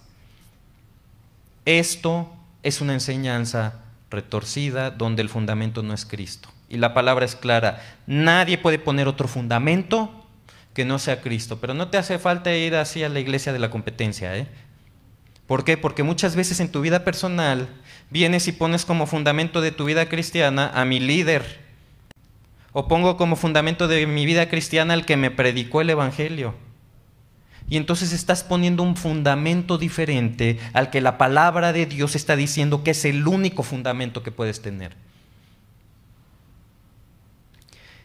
Esto 1.66 2.34
es 2.64 2.80
una 2.80 2.94
enseñanza 2.94 3.84
retorcida 4.10 4.90
donde 4.90 5.22
el 5.22 5.28
fundamento 5.28 5.84
no 5.84 5.94
es 5.94 6.04
Cristo. 6.04 6.48
Y 6.68 6.78
la 6.78 6.94
palabra 6.94 7.24
es 7.24 7.36
clara, 7.36 7.80
nadie 8.08 8.58
puede 8.58 8.80
poner 8.80 9.06
otro 9.06 9.28
fundamento 9.28 10.26
que 10.74 10.84
no 10.84 10.98
sea 10.98 11.22
Cristo. 11.22 11.60
Pero 11.60 11.74
no 11.74 11.90
te 11.90 11.98
hace 11.98 12.18
falta 12.18 12.52
ir 12.56 12.74
así 12.74 13.04
a 13.04 13.08
la 13.08 13.20
iglesia 13.20 13.52
de 13.52 13.60
la 13.60 13.70
competencia. 13.70 14.36
¿eh? 14.36 14.48
¿Por 15.46 15.62
qué? 15.62 15.76
Porque 15.76 16.02
muchas 16.02 16.34
veces 16.34 16.58
en 16.58 16.72
tu 16.72 16.80
vida 16.80 17.04
personal 17.04 17.68
vienes 18.10 18.48
y 18.48 18.52
pones 18.52 18.84
como 18.84 19.06
fundamento 19.06 19.60
de 19.60 19.70
tu 19.70 19.84
vida 19.84 20.08
cristiana 20.08 20.72
a 20.74 20.84
mi 20.84 20.98
líder. 20.98 21.65
O 22.78 22.88
pongo 22.88 23.16
como 23.16 23.36
fundamento 23.36 23.88
de 23.88 24.06
mi 24.06 24.26
vida 24.26 24.50
cristiana 24.50 24.92
al 24.92 25.06
que 25.06 25.16
me 25.16 25.30
predicó 25.30 25.80
el 25.80 25.88
Evangelio. 25.88 26.54
Y 27.70 27.78
entonces 27.78 28.12
estás 28.12 28.44
poniendo 28.44 28.82
un 28.82 28.96
fundamento 28.96 29.78
diferente 29.78 30.58
al 30.74 30.90
que 30.90 31.00
la 31.00 31.16
palabra 31.16 31.72
de 31.72 31.86
Dios 31.86 32.14
está 32.14 32.36
diciendo 32.36 32.84
que 32.84 32.90
es 32.90 33.06
el 33.06 33.26
único 33.26 33.62
fundamento 33.62 34.22
que 34.22 34.30
puedes 34.30 34.60
tener. 34.60 34.94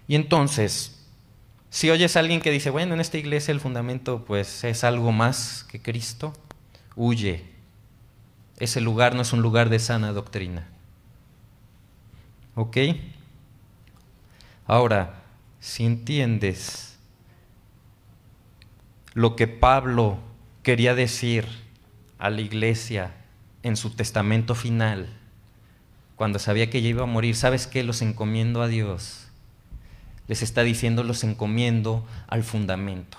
Y 0.07 0.15
entonces, 0.15 1.03
si 1.69 1.89
oyes 1.89 2.15
a 2.15 2.21
alguien 2.21 2.39
que 2.39 2.49
dice, 2.49 2.69
bueno, 2.69 2.93
en 2.93 3.01
esta 3.01 3.17
iglesia 3.17 3.51
el 3.51 3.59
fundamento 3.59 4.23
pues 4.23 4.63
es 4.63 4.85
algo 4.85 5.11
más 5.11 5.65
que 5.69 5.81
Cristo, 5.81 6.31
huye. 6.95 7.43
Ese 8.57 8.79
lugar 8.79 9.15
no 9.15 9.23
es 9.23 9.33
un 9.33 9.41
lugar 9.41 9.69
de 9.69 9.79
sana 9.79 10.13
doctrina. 10.13 10.69
¿Ok? 12.55 12.77
Ahora, 14.71 15.15
si 15.59 15.85
entiendes 15.85 16.97
lo 19.13 19.35
que 19.35 19.45
Pablo 19.45 20.19
quería 20.63 20.95
decir 20.95 21.45
a 22.17 22.29
la 22.29 22.39
iglesia 22.39 23.13
en 23.63 23.75
su 23.75 23.89
testamento 23.89 24.55
final, 24.55 25.09
cuando 26.15 26.39
sabía 26.39 26.69
que 26.69 26.81
ya 26.81 26.87
iba 26.87 27.03
a 27.03 27.05
morir, 27.05 27.35
¿sabes 27.35 27.67
qué? 27.67 27.83
Los 27.83 28.01
encomiendo 28.01 28.61
a 28.61 28.69
Dios. 28.69 29.27
Les 30.29 30.41
está 30.41 30.63
diciendo, 30.63 31.03
los 31.03 31.25
encomiendo 31.25 32.07
al 32.27 32.45
fundamento. 32.45 33.17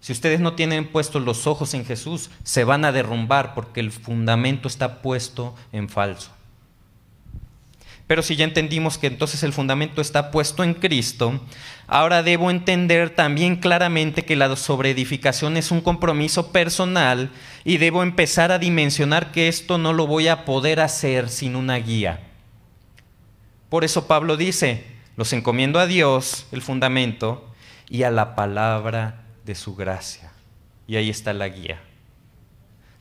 Si 0.00 0.12
ustedes 0.12 0.40
no 0.40 0.52
tienen 0.52 0.86
puestos 0.86 1.24
los 1.24 1.46
ojos 1.46 1.72
en 1.72 1.86
Jesús, 1.86 2.30
se 2.42 2.64
van 2.64 2.84
a 2.84 2.92
derrumbar 2.92 3.54
porque 3.54 3.80
el 3.80 3.90
fundamento 3.90 4.68
está 4.68 5.00
puesto 5.00 5.54
en 5.72 5.88
falso. 5.88 6.30
Pero 8.10 8.24
si 8.24 8.34
ya 8.34 8.44
entendimos 8.44 8.98
que 8.98 9.06
entonces 9.06 9.44
el 9.44 9.52
fundamento 9.52 10.00
está 10.00 10.32
puesto 10.32 10.64
en 10.64 10.74
Cristo, 10.74 11.40
ahora 11.86 12.24
debo 12.24 12.50
entender 12.50 13.10
también 13.10 13.54
claramente 13.54 14.24
que 14.24 14.34
la 14.34 14.56
sobreedificación 14.56 15.56
es 15.56 15.70
un 15.70 15.80
compromiso 15.80 16.50
personal 16.50 17.30
y 17.62 17.76
debo 17.76 18.02
empezar 18.02 18.50
a 18.50 18.58
dimensionar 18.58 19.30
que 19.30 19.46
esto 19.46 19.78
no 19.78 19.92
lo 19.92 20.08
voy 20.08 20.26
a 20.26 20.44
poder 20.44 20.80
hacer 20.80 21.28
sin 21.28 21.54
una 21.54 21.76
guía. 21.76 22.18
Por 23.68 23.84
eso 23.84 24.08
Pablo 24.08 24.36
dice, 24.36 24.86
los 25.16 25.32
encomiendo 25.32 25.78
a 25.78 25.86
Dios, 25.86 26.46
el 26.50 26.62
fundamento, 26.62 27.48
y 27.88 28.02
a 28.02 28.10
la 28.10 28.34
palabra 28.34 29.22
de 29.44 29.54
su 29.54 29.76
gracia. 29.76 30.32
Y 30.88 30.96
ahí 30.96 31.10
está 31.10 31.32
la 31.32 31.48
guía. 31.48 31.80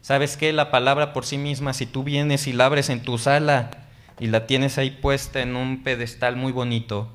¿Sabes 0.04 0.38
qué? 0.38 0.54
La 0.54 0.70
palabra 0.70 1.14
por 1.14 1.26
sí 1.26 1.40
misma, 1.40 1.74
si 1.74 1.88
tú 1.88 2.04
vienes 2.04 2.46
y 2.46 2.54
la 2.54 2.68
abres 2.68 2.92
en 2.92 3.02
tu 3.02 3.18
sala 3.18 3.89
y 4.20 4.28
la 4.28 4.46
tienes 4.48 4.78
ahí 4.78 4.92
puesta 4.92 5.42
en 5.42 5.56
un 5.56 5.84
pedestal 5.84 6.36
muy 6.36 6.52
bonito, 6.52 7.10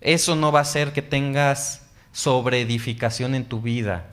eso 0.00 0.34
no 0.34 0.50
va 0.50 0.60
a 0.60 0.62
hacer 0.62 0.92
que 0.92 1.02
tengas 1.02 1.86
sobreedificación 2.12 3.34
en 3.34 3.44
tu 3.44 3.60
vida. 3.60 4.06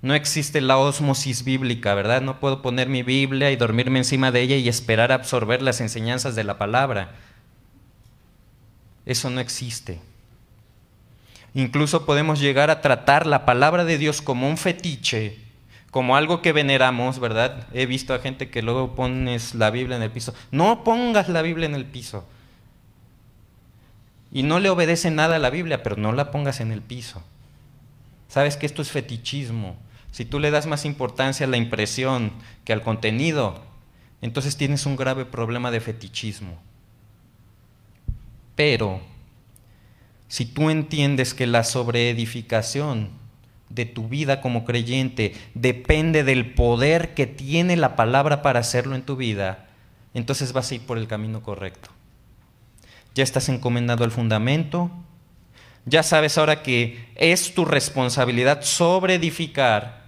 No 0.00 0.14
existe 0.14 0.60
la 0.60 0.78
osmosis 0.78 1.44
bíblica, 1.44 1.94
¿verdad? 1.94 2.22
No 2.22 2.40
puedo 2.40 2.60
poner 2.60 2.88
mi 2.88 3.02
Biblia 3.02 3.52
y 3.52 3.56
dormirme 3.56 3.98
encima 3.98 4.32
de 4.32 4.40
ella 4.40 4.56
y 4.56 4.68
esperar 4.68 5.12
absorber 5.12 5.62
las 5.62 5.80
enseñanzas 5.80 6.34
de 6.34 6.44
la 6.44 6.58
palabra. 6.58 7.14
Eso 9.06 9.30
no 9.30 9.40
existe. 9.40 10.00
Incluso 11.54 12.06
podemos 12.06 12.40
llegar 12.40 12.70
a 12.70 12.80
tratar 12.80 13.26
la 13.26 13.44
palabra 13.44 13.84
de 13.84 13.98
Dios 13.98 14.22
como 14.22 14.48
un 14.48 14.56
fetiche, 14.56 15.38
como 15.92 16.16
algo 16.16 16.40
que 16.40 16.52
veneramos, 16.52 17.20
¿verdad? 17.20 17.68
He 17.74 17.84
visto 17.84 18.14
a 18.14 18.18
gente 18.18 18.48
que 18.48 18.62
luego 18.62 18.94
pones 18.94 19.54
la 19.54 19.70
Biblia 19.70 19.94
en 19.98 20.02
el 20.02 20.10
piso. 20.10 20.34
No 20.50 20.84
pongas 20.84 21.28
la 21.28 21.42
Biblia 21.42 21.66
en 21.66 21.74
el 21.74 21.84
piso. 21.84 22.24
Y 24.32 24.42
no 24.42 24.58
le 24.58 24.70
obedece 24.70 25.10
nada 25.10 25.36
a 25.36 25.38
la 25.38 25.50
Biblia, 25.50 25.82
pero 25.82 25.96
no 25.96 26.12
la 26.12 26.30
pongas 26.30 26.60
en 26.60 26.72
el 26.72 26.80
piso. 26.80 27.22
Sabes 28.26 28.56
que 28.56 28.64
esto 28.64 28.80
es 28.80 28.90
fetichismo. 28.90 29.76
Si 30.12 30.24
tú 30.24 30.40
le 30.40 30.50
das 30.50 30.66
más 30.66 30.86
importancia 30.86 31.44
a 31.44 31.50
la 31.50 31.58
impresión 31.58 32.32
que 32.64 32.72
al 32.72 32.80
contenido, 32.80 33.62
entonces 34.22 34.56
tienes 34.56 34.86
un 34.86 34.96
grave 34.96 35.26
problema 35.26 35.70
de 35.70 35.80
fetichismo. 35.80 36.58
Pero 38.56 39.02
si 40.28 40.46
tú 40.46 40.70
entiendes 40.70 41.34
que 41.34 41.46
la 41.46 41.64
sobreedificación 41.64 43.10
de 43.74 43.86
tu 43.86 44.08
vida 44.08 44.40
como 44.40 44.64
creyente 44.64 45.34
depende 45.54 46.24
del 46.24 46.52
poder 46.52 47.14
que 47.14 47.26
tiene 47.26 47.76
la 47.76 47.96
palabra 47.96 48.42
para 48.42 48.60
hacerlo 48.60 48.94
en 48.94 49.02
tu 49.02 49.16
vida, 49.16 49.66
entonces 50.14 50.52
vas 50.52 50.70
a 50.70 50.74
ir 50.74 50.82
por 50.82 50.98
el 50.98 51.08
camino 51.08 51.42
correcto. 51.42 51.88
Ya 53.14 53.24
estás 53.24 53.48
encomendado 53.48 54.04
al 54.04 54.10
fundamento, 54.10 54.90
ya 55.84 56.02
sabes 56.02 56.38
ahora 56.38 56.62
que 56.62 57.08
es 57.16 57.54
tu 57.54 57.64
responsabilidad 57.64 58.62
sobreedificar, 58.62 60.02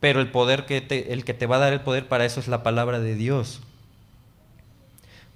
pero 0.00 0.20
el 0.20 0.30
poder 0.30 0.66
que 0.66 0.80
te, 0.80 1.12
el 1.12 1.24
que 1.24 1.34
te 1.34 1.46
va 1.46 1.56
a 1.56 1.60
dar 1.60 1.72
el 1.72 1.80
poder 1.80 2.08
para 2.08 2.24
eso 2.24 2.40
es 2.40 2.48
la 2.48 2.62
palabra 2.62 3.00
de 3.00 3.14
Dios. 3.14 3.62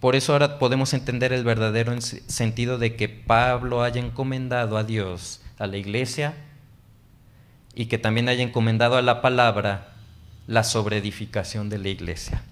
Por 0.00 0.14
eso 0.14 0.32
ahora 0.32 0.58
podemos 0.58 0.92
entender 0.92 1.32
el 1.32 1.42
verdadero 1.42 1.98
sentido 2.00 2.78
de 2.78 2.94
que 2.94 3.08
Pablo 3.08 3.82
haya 3.82 4.00
encomendado 4.00 4.76
a 4.76 4.84
Dios, 4.84 5.40
a 5.58 5.66
la 5.66 5.76
iglesia, 5.76 6.34
y 7.78 7.86
que 7.86 7.96
también 7.96 8.28
haya 8.28 8.42
encomendado 8.42 8.96
a 8.96 9.02
la 9.02 9.22
palabra 9.22 9.92
la 10.48 10.64
sobreedificación 10.64 11.70
de 11.70 11.78
la 11.78 11.88
iglesia. 11.88 12.42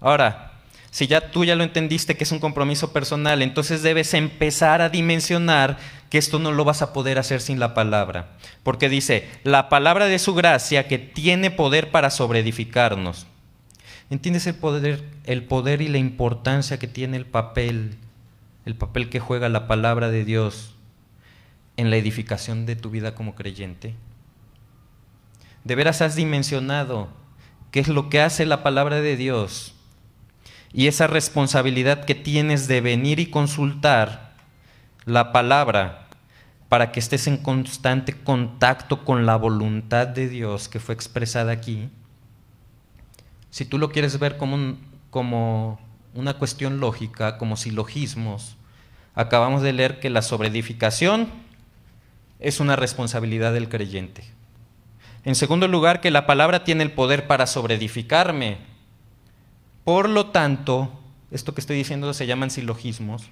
Ahora, 0.00 0.52
si 0.90 1.06
ya 1.06 1.30
tú 1.30 1.46
ya 1.46 1.56
lo 1.56 1.64
entendiste 1.64 2.14
que 2.14 2.24
es 2.24 2.30
un 2.30 2.40
compromiso 2.40 2.92
personal, 2.92 3.40
entonces 3.40 3.82
debes 3.82 4.12
empezar 4.12 4.82
a 4.82 4.90
dimensionar 4.90 5.78
que 6.10 6.18
esto 6.18 6.38
no 6.38 6.52
lo 6.52 6.64
vas 6.64 6.82
a 6.82 6.92
poder 6.92 7.18
hacer 7.18 7.40
sin 7.40 7.58
la 7.58 7.72
palabra. 7.72 8.28
Porque 8.62 8.90
dice, 8.90 9.26
la 9.44 9.70
palabra 9.70 10.08
de 10.08 10.18
su 10.18 10.34
gracia 10.34 10.86
que 10.88 10.98
tiene 10.98 11.50
poder 11.50 11.90
para 11.90 12.10
sobreedificarnos. 12.10 13.26
¿Entiendes 14.10 14.46
el 14.46 14.56
poder, 14.56 15.02
el 15.24 15.42
poder 15.44 15.80
y 15.80 15.88
la 15.88 15.98
importancia 15.98 16.78
que 16.78 16.86
tiene 16.86 17.16
el 17.16 17.24
papel, 17.24 17.96
el 18.66 18.74
papel 18.74 19.08
que 19.08 19.20
juega 19.20 19.48
la 19.48 19.66
palabra 19.66 20.10
de 20.10 20.26
Dios 20.26 20.74
en 21.78 21.88
la 21.88 21.96
edificación 21.96 22.66
de 22.66 22.76
tu 22.76 22.90
vida 22.90 23.14
como 23.14 23.34
creyente? 23.34 23.94
¿De 25.66 25.74
veras 25.74 26.00
has 26.00 26.14
dimensionado 26.14 27.08
qué 27.72 27.80
es 27.80 27.88
lo 27.88 28.08
que 28.08 28.20
hace 28.20 28.46
la 28.46 28.62
palabra 28.62 29.00
de 29.00 29.16
Dios 29.16 29.74
y 30.72 30.86
esa 30.86 31.08
responsabilidad 31.08 32.04
que 32.04 32.14
tienes 32.14 32.68
de 32.68 32.80
venir 32.80 33.18
y 33.18 33.26
consultar 33.26 34.36
la 35.06 35.32
palabra 35.32 36.06
para 36.68 36.92
que 36.92 37.00
estés 37.00 37.26
en 37.26 37.36
constante 37.36 38.12
contacto 38.12 39.04
con 39.04 39.26
la 39.26 39.34
voluntad 39.34 40.06
de 40.06 40.28
Dios 40.28 40.68
que 40.68 40.78
fue 40.78 40.94
expresada 40.94 41.50
aquí? 41.50 41.90
si 43.50 43.64
tú 43.64 43.76
lo 43.76 43.90
quieres 43.90 44.20
ver 44.20 44.36
como, 44.36 44.76
como 45.10 45.80
una 46.14 46.34
cuestión 46.34 46.78
lógica, 46.78 47.38
como 47.38 47.56
silogismos, 47.56 48.54
acabamos 49.16 49.62
de 49.62 49.72
leer 49.72 49.98
que 49.98 50.10
la 50.10 50.22
sobreedificación 50.22 51.28
es 52.38 52.60
una 52.60 52.76
responsabilidad 52.76 53.52
del 53.52 53.68
creyente. 53.68 54.36
En 55.26 55.34
segundo 55.34 55.66
lugar, 55.66 56.00
que 56.00 56.12
la 56.12 56.24
palabra 56.24 56.62
tiene 56.62 56.84
el 56.84 56.92
poder 56.92 57.26
para 57.26 57.48
sobreedificarme. 57.48 58.58
Por 59.82 60.08
lo 60.08 60.26
tanto, 60.26 61.00
esto 61.32 61.52
que 61.52 61.60
estoy 61.60 61.76
diciendo 61.76 62.14
se 62.14 62.28
llaman 62.28 62.52
silogismos. 62.52 63.24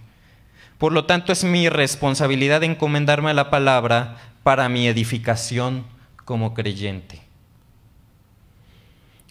Por 0.77 0.93
lo 0.93 1.05
tanto, 1.05 1.31
es 1.31 1.45
mi 1.45 1.69
responsabilidad 1.69 2.65
encomendarme 2.65 3.31
a 3.31 3.35
la 3.35 3.49
palabra 3.49 4.17
para 4.43 4.69
mi 4.69 4.89
edificación 4.89 5.85
como 6.25 6.53
creyente. 6.53 7.23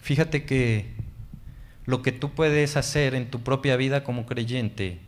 Fíjate 0.01 0.45
que 0.45 0.93
lo 1.85 2.01
que 2.01 2.13
tú 2.13 2.31
puedes 2.31 2.77
hacer 2.77 3.13
en 3.13 3.29
tu 3.29 3.41
propia 3.41 3.75
vida 3.75 4.05
como 4.05 4.25
creyente 4.25 5.01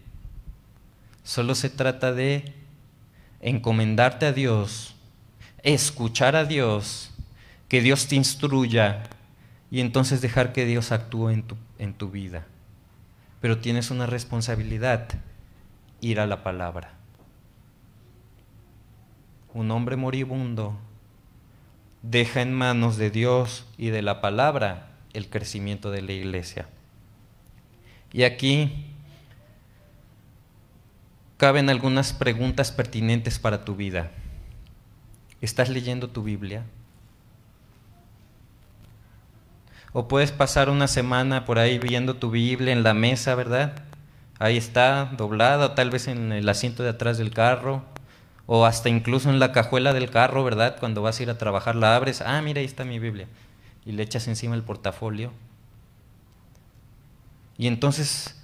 solo 1.23 1.55
se 1.55 1.69
trata 1.69 2.11
de 2.11 2.53
encomendarte 3.39 4.25
a 4.25 4.33
Dios, 4.33 4.97
escuchar 5.63 6.35
a 6.35 6.43
Dios, 6.43 7.14
que 7.67 7.81
Dios 7.81 8.07
te 8.07 8.15
instruya 8.15 9.03
y 9.71 9.79
entonces 9.79 10.21
dejar 10.21 10.53
que 10.53 10.65
Dios 10.65 10.91
actúe 10.91 11.29
en 11.29 11.43
tu, 11.43 11.57
en 11.79 11.93
tu 11.93 12.09
vida. 12.09 12.45
Pero 13.41 13.59
tienes 13.59 13.91
una 13.91 14.05
responsabilidad, 14.05 15.07
ir 16.01 16.19
a 16.19 16.27
la 16.27 16.43
palabra. 16.43 16.93
Un 19.53 19.71
hombre 19.71 19.95
moribundo 19.95 20.77
deja 22.01 22.41
en 22.41 22.53
manos 22.53 22.97
de 22.97 23.09
Dios 23.09 23.65
y 23.77 23.89
de 23.89 24.01
la 24.01 24.21
palabra 24.21 24.89
el 25.13 25.29
crecimiento 25.29 25.91
de 25.91 26.01
la 26.01 26.11
iglesia. 26.11 26.67
Y 28.11 28.23
aquí 28.23 28.85
caben 31.37 31.69
algunas 31.69 32.13
preguntas 32.13 32.71
pertinentes 32.71 33.39
para 33.39 33.65
tu 33.65 33.75
vida. 33.75 34.11
¿Estás 35.41 35.69
leyendo 35.69 36.09
tu 36.09 36.23
Biblia? 36.23 36.63
O 39.97 40.09
puedes 40.09 40.33
pasar 40.33 40.69
una 40.69 40.89
semana 40.89 41.45
por 41.45 41.57
ahí 41.57 41.79
viendo 41.79 42.17
tu 42.17 42.29
Biblia 42.29 42.73
en 42.73 42.83
la 42.83 42.93
mesa, 42.93 43.33
¿verdad? 43.33 43.83
Ahí 44.39 44.57
está, 44.57 45.05
doblada, 45.15 45.73
tal 45.73 45.89
vez 45.89 46.09
en 46.09 46.33
el 46.33 46.49
asiento 46.49 46.83
de 46.83 46.89
atrás 46.89 47.17
del 47.17 47.31
carro, 47.31 47.81
o 48.45 48.65
hasta 48.65 48.89
incluso 48.89 49.29
en 49.29 49.39
la 49.39 49.53
cajuela 49.53 49.93
del 49.93 50.09
carro, 50.09 50.43
¿verdad? 50.43 50.75
Cuando 50.81 51.01
vas 51.01 51.17
a 51.17 51.23
ir 51.23 51.29
a 51.29 51.37
trabajar, 51.37 51.77
la 51.77 51.95
abres, 51.95 52.19
ah, 52.19 52.41
mira, 52.41 52.59
ahí 52.59 52.65
está 52.65 52.83
mi 52.83 52.99
Biblia, 52.99 53.27
y 53.85 53.93
le 53.93 54.03
echas 54.03 54.27
encima 54.27 54.53
el 54.53 54.63
portafolio. 54.63 55.31
Y 57.57 57.67
entonces 57.67 58.35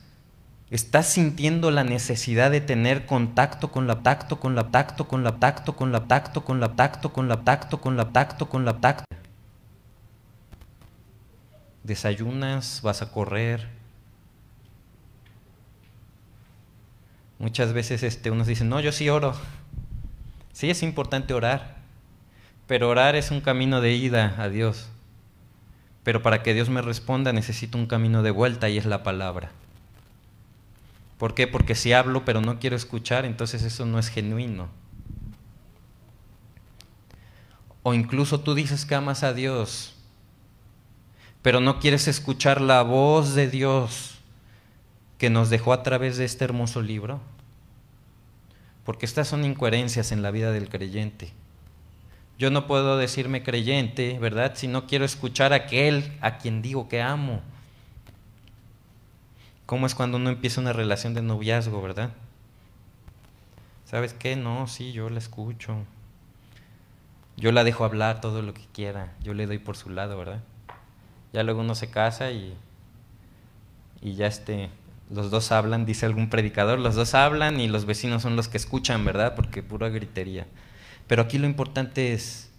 estás 0.69 1.07
sintiendo 1.07 1.69
la 1.69 1.83
necesidad 1.83 2.49
de 2.49 2.61
tener 2.61 3.05
contacto 3.05 3.71
con 3.71 3.87
la 3.87 4.03
tacto, 4.03 4.39
con 4.39 4.55
la 4.55 4.71
tacto, 4.71 5.09
con 5.09 5.25
la 5.25 5.37
tacto, 5.37 5.75
con 5.75 5.91
la 5.91 6.07
tacto, 6.07 6.45
con 6.45 6.61
la 6.61 6.77
tacto, 6.77 7.11
con 7.11 7.27
la 7.27 7.43
tacto, 7.43 7.81
con 7.81 7.97
la 7.97 8.13
tacto, 8.13 8.47
con 8.47 8.63
la 8.63 8.79
tacto. 8.79 9.03
Desayunas, 11.83 12.81
vas 12.83 13.01
a 13.01 13.11
correr. 13.11 13.67
Muchas 17.39 17.73
veces 17.73 18.03
este, 18.03 18.29
unos 18.29 18.47
dicen, 18.47 18.69
no, 18.69 18.79
yo 18.79 18.91
sí 18.91 19.09
oro. 19.09 19.33
Sí 20.53 20.69
es 20.69 20.83
importante 20.83 21.33
orar, 21.33 21.77
pero 22.67 22.89
orar 22.89 23.15
es 23.15 23.31
un 23.31 23.41
camino 23.41 23.81
de 23.81 23.93
ida 23.93 24.35
a 24.37 24.47
Dios. 24.47 24.89
Pero 26.03 26.21
para 26.21 26.43
que 26.43 26.53
Dios 26.53 26.69
me 26.69 26.81
responda 26.81 27.33
necesito 27.33 27.77
un 27.77 27.87
camino 27.87 28.21
de 28.21 28.31
vuelta 28.31 28.69
y 28.69 28.77
es 28.77 28.85
la 28.85 29.03
palabra. 29.03 29.51
¿Por 31.17 31.35
qué? 31.35 31.47
Porque 31.47 31.75
si 31.75 31.93
hablo 31.93 32.25
pero 32.25 32.41
no 32.41 32.59
quiero 32.59 32.75
escuchar, 32.75 33.25
entonces 33.25 33.63
eso 33.63 33.85
no 33.85 33.99
es 33.99 34.09
genuino. 34.09 34.69
O 37.83 37.93
incluso 37.93 38.39
tú 38.41 38.53
dices 38.53 38.85
que 38.85 38.95
amas 38.95 39.23
a 39.23 39.33
Dios, 39.33 39.95
pero 41.41 41.59
no 41.59 41.79
quieres 41.79 42.07
escuchar 42.07 42.61
la 42.61 42.81
voz 42.83 43.33
de 43.33 43.49
Dios 43.49 44.19
que 45.17 45.29
nos 45.29 45.49
dejó 45.49 45.73
a 45.73 45.83
través 45.83 46.17
de 46.17 46.25
este 46.25 46.45
hermoso 46.45 46.81
libro. 46.81 47.19
Porque 48.85 49.05
estas 49.05 49.27
son 49.27 49.45
incoherencias 49.45 50.11
en 50.11 50.21
la 50.21 50.31
vida 50.31 50.51
del 50.51 50.69
creyente. 50.69 51.31
Yo 52.37 52.49
no 52.49 52.65
puedo 52.65 52.97
decirme 52.97 53.43
creyente, 53.43 54.17
¿verdad? 54.19 54.53
Si 54.55 54.67
no 54.67 54.87
quiero 54.87 55.05
escuchar 55.05 55.53
a 55.53 55.57
aquel 55.57 56.17
a 56.21 56.37
quien 56.39 56.61
digo 56.61 56.89
que 56.89 57.01
amo. 57.01 57.41
¿Cómo 59.67 59.85
es 59.85 59.93
cuando 59.93 60.17
uno 60.17 60.29
empieza 60.29 60.59
una 60.59 60.73
relación 60.73 61.13
de 61.13 61.21
noviazgo, 61.21 61.81
verdad? 61.81 62.11
¿Sabes 63.85 64.13
qué? 64.13 64.35
No, 64.35 64.67
sí, 64.67 64.91
yo 64.91 65.09
la 65.09 65.19
escucho. 65.19 65.77
Yo 67.37 67.51
la 67.51 67.63
dejo 67.63 67.85
hablar 67.85 68.21
todo 68.21 68.41
lo 68.41 68.53
que 68.53 68.65
quiera. 68.73 69.13
Yo 69.23 69.33
le 69.33 69.45
doy 69.45 69.59
por 69.59 69.77
su 69.77 69.89
lado, 69.89 70.17
¿verdad? 70.17 70.41
Ya 71.33 71.43
luego 71.43 71.61
uno 71.61 71.75
se 71.75 71.89
casa 71.89 72.31
y, 72.31 72.53
y 74.01 74.15
ya 74.15 74.27
este, 74.27 74.69
los 75.09 75.31
dos 75.31 75.51
hablan, 75.51 75.85
dice 75.85 76.05
algún 76.05 76.29
predicador, 76.29 76.79
los 76.79 76.95
dos 76.95 77.13
hablan 77.13 77.59
y 77.59 77.67
los 77.67 77.85
vecinos 77.85 78.21
son 78.21 78.35
los 78.35 78.47
que 78.47 78.57
escuchan, 78.57 79.05
¿verdad? 79.05 79.35
Porque 79.35 79.63
pura 79.63 79.89
gritería. 79.89 80.45
Pero 81.07 81.23
aquí 81.23 81.37
lo 81.37 81.47
importante 81.47 82.13
es, 82.13 82.49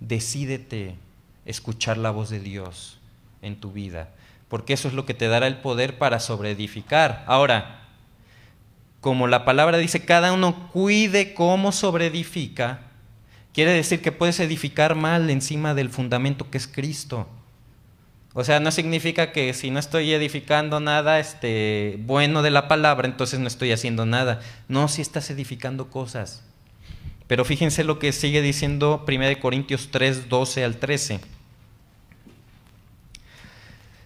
decídete 0.00 0.96
escuchar 1.46 1.96
la 1.96 2.10
voz 2.10 2.30
de 2.30 2.40
Dios 2.40 2.98
en 3.42 3.58
tu 3.58 3.72
vida 3.72 4.10
porque 4.48 4.72
eso 4.72 4.88
es 4.88 4.94
lo 4.94 5.06
que 5.06 5.14
te 5.14 5.28
dará 5.28 5.46
el 5.46 5.58
poder 5.58 5.98
para 5.98 6.20
sobreedificar. 6.20 7.24
Ahora, 7.26 7.82
como 9.00 9.26
la 9.26 9.44
palabra 9.44 9.78
dice, 9.78 10.04
cada 10.04 10.32
uno 10.32 10.70
cuide 10.72 11.34
cómo 11.34 11.70
sobreedifica, 11.70 12.80
quiere 13.52 13.72
decir 13.72 14.00
que 14.00 14.12
puedes 14.12 14.40
edificar 14.40 14.94
mal 14.94 15.28
encima 15.30 15.74
del 15.74 15.90
fundamento 15.90 16.50
que 16.50 16.58
es 16.58 16.66
Cristo. 16.66 17.28
O 18.38 18.44
sea, 18.44 18.60
no 18.60 18.70
significa 18.70 19.32
que 19.32 19.52
si 19.52 19.72
no 19.72 19.80
estoy 19.80 20.12
edificando 20.12 20.78
nada 20.78 21.18
este, 21.18 21.96
bueno 22.02 22.40
de 22.40 22.52
la 22.52 22.68
palabra, 22.68 23.08
entonces 23.08 23.40
no 23.40 23.48
estoy 23.48 23.72
haciendo 23.72 24.06
nada. 24.06 24.38
No, 24.68 24.86
si 24.86 25.02
estás 25.02 25.28
edificando 25.30 25.90
cosas. 25.90 26.44
Pero 27.26 27.44
fíjense 27.44 27.82
lo 27.82 27.98
que 27.98 28.12
sigue 28.12 28.40
diciendo 28.40 29.04
1 29.08 29.40
Corintios 29.40 29.88
3, 29.90 30.28
12 30.28 30.64
al 30.64 30.76
13. 30.76 31.18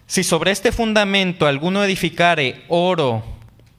Si 0.07 0.23
sobre 0.23 0.49
este 0.49 0.71
fundamento 0.71 1.45
alguno 1.45 1.83
edificare 1.83 2.63
oro, 2.69 3.23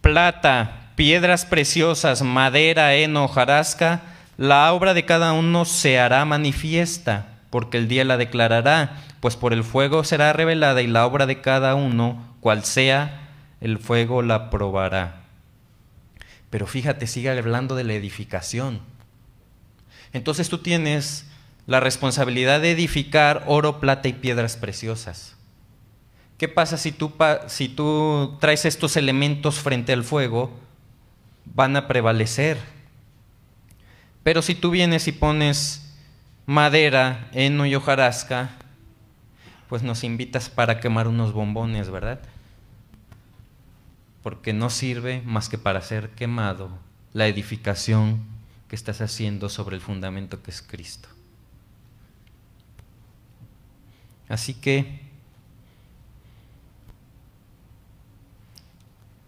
plata, 0.03 0.93
piedras 0.95 1.47
preciosas, 1.47 2.23
madera, 2.23 2.95
heno, 2.95 3.27
jarasca, 3.27 4.03
la 4.37 4.73
obra 4.73 4.95
de 4.95 5.05
cada 5.05 5.33
uno 5.33 5.65
se 5.65 5.99
hará 5.99 6.25
manifiesta, 6.25 7.39
porque 7.51 7.79
el 7.79 7.89
día 7.89 8.05
la 8.05 8.17
declarará, 8.17 9.03
pues 9.25 9.37
por 9.37 9.55
el 9.55 9.65
fuego 9.65 10.05
será 10.05 10.35
revelada 10.35 10.83
y 10.83 10.87
la 10.87 11.07
obra 11.07 11.25
de 11.25 11.41
cada 11.41 11.77
uno, 11.77 12.37
cual 12.41 12.63
sea, 12.63 13.31
el 13.63 13.79
fuego 13.79 14.21
la 14.21 14.51
probará. 14.51 15.23
Pero 16.51 16.67
fíjate, 16.67 17.07
sigue 17.07 17.31
hablando 17.31 17.75
de 17.75 17.85
la 17.85 17.95
edificación. 17.95 18.81
Entonces 20.13 20.51
tú 20.51 20.59
tienes 20.59 21.25
la 21.67 21.81
responsabilidad 21.81 22.61
de 22.61 22.73
edificar 22.73 23.45
oro, 23.47 23.81
plata 23.81 24.09
y 24.09 24.13
piedras 24.13 24.59
preciosas. 24.59 25.37
¿Qué 26.37 26.47
pasa 26.47 26.77
si 26.77 26.93
tú, 26.93 27.11
si 27.47 27.71
tú 27.71 28.37
traes 28.43 28.67
estos 28.67 28.95
elementos 28.95 29.55
frente 29.55 29.95
al 29.95 30.05
fuego? 30.05 30.51
Van 31.47 31.77
a 31.77 31.89
prevalecer. 31.89 32.59
Pero 34.23 34.43
si 34.43 34.55
tú 34.55 34.69
vienes 34.69 35.09
y 35.09 35.13
pones 35.13 35.95
madera, 36.45 37.31
heno 37.33 37.65
y 37.65 37.75
hojarasca, 37.75 38.59
pues 39.75 39.83
nos 39.83 40.05
invitas 40.05 40.51
para 40.51 40.79
quemar 40.79 41.09
unos 41.09 41.33
bombones, 41.33 41.91
¿verdad? 41.91 42.21
Porque 44.23 44.53
no 44.53 44.71
sirve 44.71 45.21
más 45.23 45.49
que 45.49 45.59
para 45.59 45.83
ser 45.83 46.11
quemado 46.11 46.71
la 47.13 47.27
edificación 47.27 48.23
que 48.69 48.77
estás 48.77 49.01
haciendo 49.01 49.49
sobre 49.49 49.75
el 49.75 49.83
fundamento 49.83 50.45
que 50.45 50.53
es 50.53 50.63
Cristo. 50.63 51.09
Así 54.29 54.55
que 54.55 55.01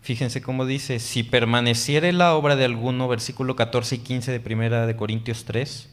Fíjense 0.01 0.42
cómo 0.42 0.64
dice, 0.64 1.01
si 1.01 1.24
permaneciere 1.24 2.12
la 2.12 2.36
obra 2.36 2.55
de 2.55 2.66
alguno, 2.66 3.09
versículo 3.09 3.57
14 3.57 3.97
y 3.97 3.99
15 3.99 4.30
de 4.30 4.38
primera 4.38 4.86
de 4.86 4.94
Corintios 4.94 5.44
3, 5.44 5.90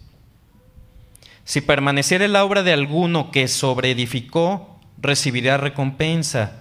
si 1.46 1.62
permaneciere 1.62 2.28
la 2.28 2.44
obra 2.44 2.64
de 2.64 2.74
alguno 2.74 3.32
que 3.32 3.48
sobreedificó, 3.48 4.80
recibirá 5.02 5.58
recompensa. 5.58 6.60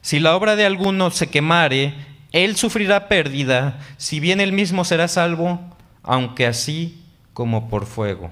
Si 0.00 0.20
la 0.20 0.36
obra 0.36 0.54
de 0.54 0.64
alguno 0.64 1.10
se 1.10 1.28
quemare, 1.28 1.94
él 2.32 2.56
sufrirá 2.56 3.08
pérdida, 3.08 3.80
si 3.96 4.20
bien 4.20 4.40
él 4.40 4.52
mismo 4.52 4.84
será 4.84 5.08
salvo, 5.08 5.60
aunque 6.02 6.46
así 6.46 7.02
como 7.32 7.68
por 7.68 7.86
fuego. 7.86 8.30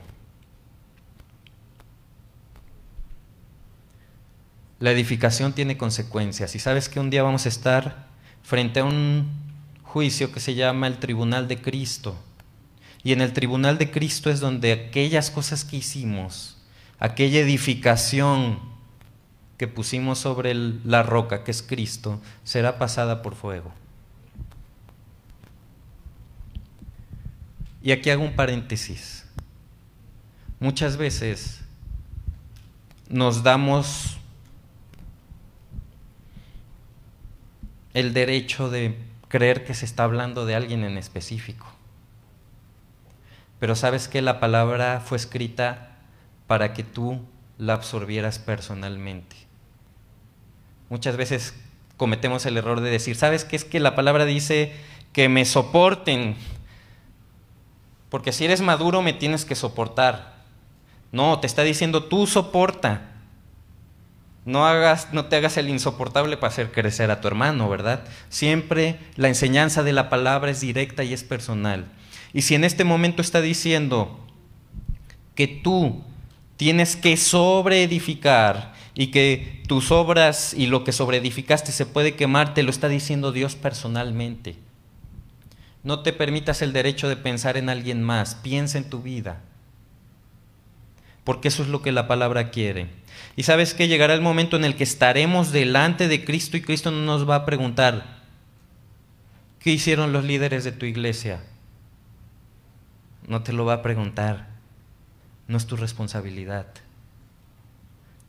La 4.79 4.93
edificación 4.93 5.53
tiene 5.53 5.77
consecuencias 5.77 6.55
y 6.55 6.59
sabes 6.59 6.89
que 6.89 7.01
un 7.01 7.11
día 7.11 7.22
vamos 7.22 7.47
a 7.47 7.49
estar 7.49 8.07
frente 8.43 8.81
a 8.81 8.85
un 8.85 9.27
juicio 9.83 10.31
que 10.31 10.41
se 10.41 10.55
llama 10.55 10.87
el 10.87 10.99
Tribunal 10.99 11.49
de 11.49 11.61
Cristo. 11.61 12.16
Y 13.05 13.12
en 13.12 13.20
el 13.20 13.32
Tribunal 13.32 13.78
de 13.78 13.90
Cristo 13.90 14.30
es 14.30 14.40
donde 14.40 14.72
aquellas 14.72 15.30
cosas 15.30 15.64
que 15.64 15.76
hicimos 15.76 16.55
aquella 16.98 17.40
edificación 17.40 18.59
que 19.59 19.68
pusimos 19.68 20.18
sobre 20.18 20.55
la 20.55 21.02
roca, 21.02 21.44
que 21.44 21.50
es 21.50 21.62
Cristo, 21.62 22.18
será 22.44 22.78
pasada 22.78 23.20
por 23.20 23.34
fuego. 23.34 23.72
Y 27.82 27.92
aquí 27.92 28.09
hago 28.09 28.24
un 28.24 28.34
paréntesis. 28.34 29.26
Muchas 30.59 30.96
veces 30.96 31.61
nos 33.11 33.42
damos 33.42 34.16
el 37.92 38.14
derecho 38.14 38.70
de 38.70 38.96
creer 39.28 39.64
que 39.64 39.74
se 39.74 39.84
está 39.84 40.05
hablando 40.05 40.46
de 40.46 40.55
alguien 40.55 40.84
en 40.84 40.96
específico. 40.96 41.74
Pero 43.64 43.76
sabes 43.76 44.08
que 44.08 44.20
la 44.20 44.40
palabra 44.40 45.00
fue 45.02 45.16
escrita 45.16 45.88
para 46.46 46.74
que 46.74 46.82
tú 46.82 47.22
la 47.56 47.72
absorbieras 47.72 48.38
personalmente. 48.38 49.36
Muchas 50.90 51.16
veces 51.16 51.54
cometemos 51.96 52.44
el 52.44 52.58
error 52.58 52.82
de 52.82 52.90
decir, 52.90 53.16
¿sabes 53.16 53.46
qué 53.46 53.56
es 53.56 53.64
que 53.64 53.80
la 53.80 53.94
palabra 53.94 54.26
dice 54.26 54.74
que 55.14 55.30
me 55.30 55.46
soporten? 55.46 56.36
Porque 58.10 58.32
si 58.32 58.44
eres 58.44 58.60
maduro 58.60 59.00
me 59.00 59.14
tienes 59.14 59.46
que 59.46 59.54
soportar. 59.54 60.34
No, 61.10 61.40
te 61.40 61.46
está 61.46 61.62
diciendo 61.62 62.04
tú 62.04 62.26
soporta. 62.26 63.12
No, 64.44 64.66
hagas, 64.66 65.14
no 65.14 65.24
te 65.24 65.36
hagas 65.36 65.56
el 65.56 65.70
insoportable 65.70 66.36
para 66.36 66.52
hacer 66.52 66.70
crecer 66.70 67.10
a 67.10 67.22
tu 67.22 67.28
hermano, 67.28 67.66
¿verdad? 67.70 68.04
Siempre 68.28 68.98
la 69.16 69.28
enseñanza 69.28 69.82
de 69.82 69.94
la 69.94 70.10
palabra 70.10 70.50
es 70.50 70.60
directa 70.60 71.02
y 71.02 71.14
es 71.14 71.24
personal. 71.24 71.86
Y 72.35 72.43
si 72.43 72.57
en 72.57 72.64
este 72.64 72.82
momento 72.82 73.22
está 73.22 73.41
diciendo 73.41 74.18
que 75.37 75.47
tú 75.47 76.03
tienes 76.57 76.97
que 76.97 77.16
sobreedificar 77.16 78.74
y 78.95 79.09
que 79.09 79.62
tus 79.68 79.93
obras 79.93 80.53
y 80.53 80.66
lo 80.66 80.82
que 80.82 80.93
sobreedificaste 80.93 81.70
se 81.70 81.87
puede 81.87 82.16
quemar, 82.16 82.53
te 82.53 82.64
lo 82.64 82.70
está 82.70 82.89
diciendo 82.89 83.30
Dios 83.30 83.55
personalmente. 83.55 84.57
No 85.85 86.01
te 86.01 86.12
permitas 86.12 86.61
el 86.61 86.72
derecho 86.72 87.09
de 87.09 87.16
pensar 87.16 87.57
en 87.57 87.68
alguien 87.68 88.03
más, 88.03 88.35
piensa 88.35 88.78
en 88.78 88.91
tu 88.91 89.01
vida. 89.01 89.41
Porque 91.22 91.49
eso 91.49 91.62
es 91.62 91.68
lo 91.68 91.82
que 91.82 91.93
la 91.93 92.09
palabra 92.09 92.51
quiere. 92.51 92.89
Y 93.37 93.45
sabes 93.45 93.74
que 93.74 93.87
llegará 93.87 94.12
el 94.12 94.20
momento 94.20 94.57
en 94.57 94.64
el 94.64 94.74
que 94.74 94.85
estaremos 94.85 95.53
delante 95.53 96.09
de 96.09 96.24
Cristo 96.24 96.57
y 96.57 96.62
Cristo 96.62 96.91
no 96.91 97.01
nos 97.01 97.28
va 97.28 97.37
a 97.37 97.47
preguntar, 97.47 98.22
¿qué 99.61 99.70
hicieron 99.70 100.12
los 100.12 100.24
líderes 100.24 100.64
de 100.64 100.72
tu 100.72 100.85
iglesia? 100.85 101.41
No 103.27 103.43
te 103.43 103.53
lo 103.53 103.64
va 103.64 103.75
a 103.75 103.83
preguntar, 103.83 104.49
no 105.49 105.57
es 105.57 105.66
tu 105.66 105.77
responsabilidad. 105.77 106.66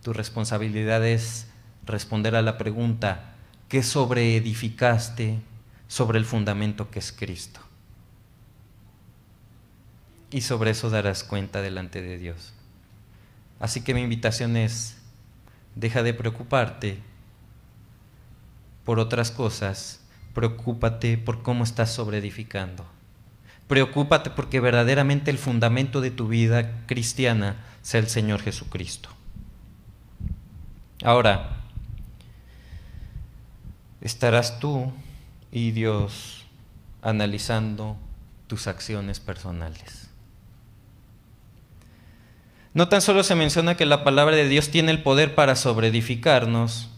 Tu 0.01 0.13
responsabilidad 0.13 1.05
es 1.05 1.47
responder 1.85 2.35
a 2.35 2.41
la 2.41 2.57
pregunta, 2.57 3.35
¿qué 3.67 3.83
sobreedificaste 3.83 5.39
sobre 5.87 6.19
el 6.19 6.25
fundamento 6.25 6.89
que 6.91 6.99
es 6.99 7.11
Cristo? 7.11 7.59
Y 10.31 10.41
sobre 10.41 10.71
eso 10.71 10.89
darás 10.89 11.23
cuenta 11.23 11.61
delante 11.61 12.01
de 12.01 12.17
Dios. 12.17 12.53
Así 13.59 13.81
que 13.81 13.93
mi 13.93 14.01
invitación 14.01 14.57
es, 14.57 14.97
deja 15.75 16.03
de 16.03 16.13
preocuparte 16.13 16.99
por 18.83 18.99
otras 18.99 19.31
cosas, 19.31 20.01
preocúpate 20.33 21.17
por 21.17 21.41
cómo 21.41 21.63
estás 21.63 21.91
sobreedificando. 21.91 22.94
Preocúpate 23.67 24.29
porque 24.29 24.59
verdaderamente 24.59 25.31
el 25.31 25.37
fundamento 25.37 26.01
de 26.01 26.11
tu 26.11 26.27
vida 26.27 26.85
cristiana 26.85 27.55
sea 27.81 27.99
el 27.99 28.07
Señor 28.07 28.41
Jesucristo. 28.41 29.09
Ahora, 31.03 31.57
estarás 34.01 34.59
tú 34.59 34.93
y 35.51 35.71
Dios 35.71 36.45
analizando 37.01 37.97
tus 38.47 38.67
acciones 38.67 39.19
personales. 39.19 40.09
No 42.73 42.89
tan 42.89 43.01
solo 43.01 43.23
se 43.23 43.35
menciona 43.35 43.77
que 43.77 43.85
la 43.85 44.03
palabra 44.03 44.35
de 44.35 44.49
Dios 44.49 44.69
tiene 44.69 44.91
el 44.91 45.01
poder 45.01 45.33
para 45.33 45.55
sobreedificarnos, 45.55 46.89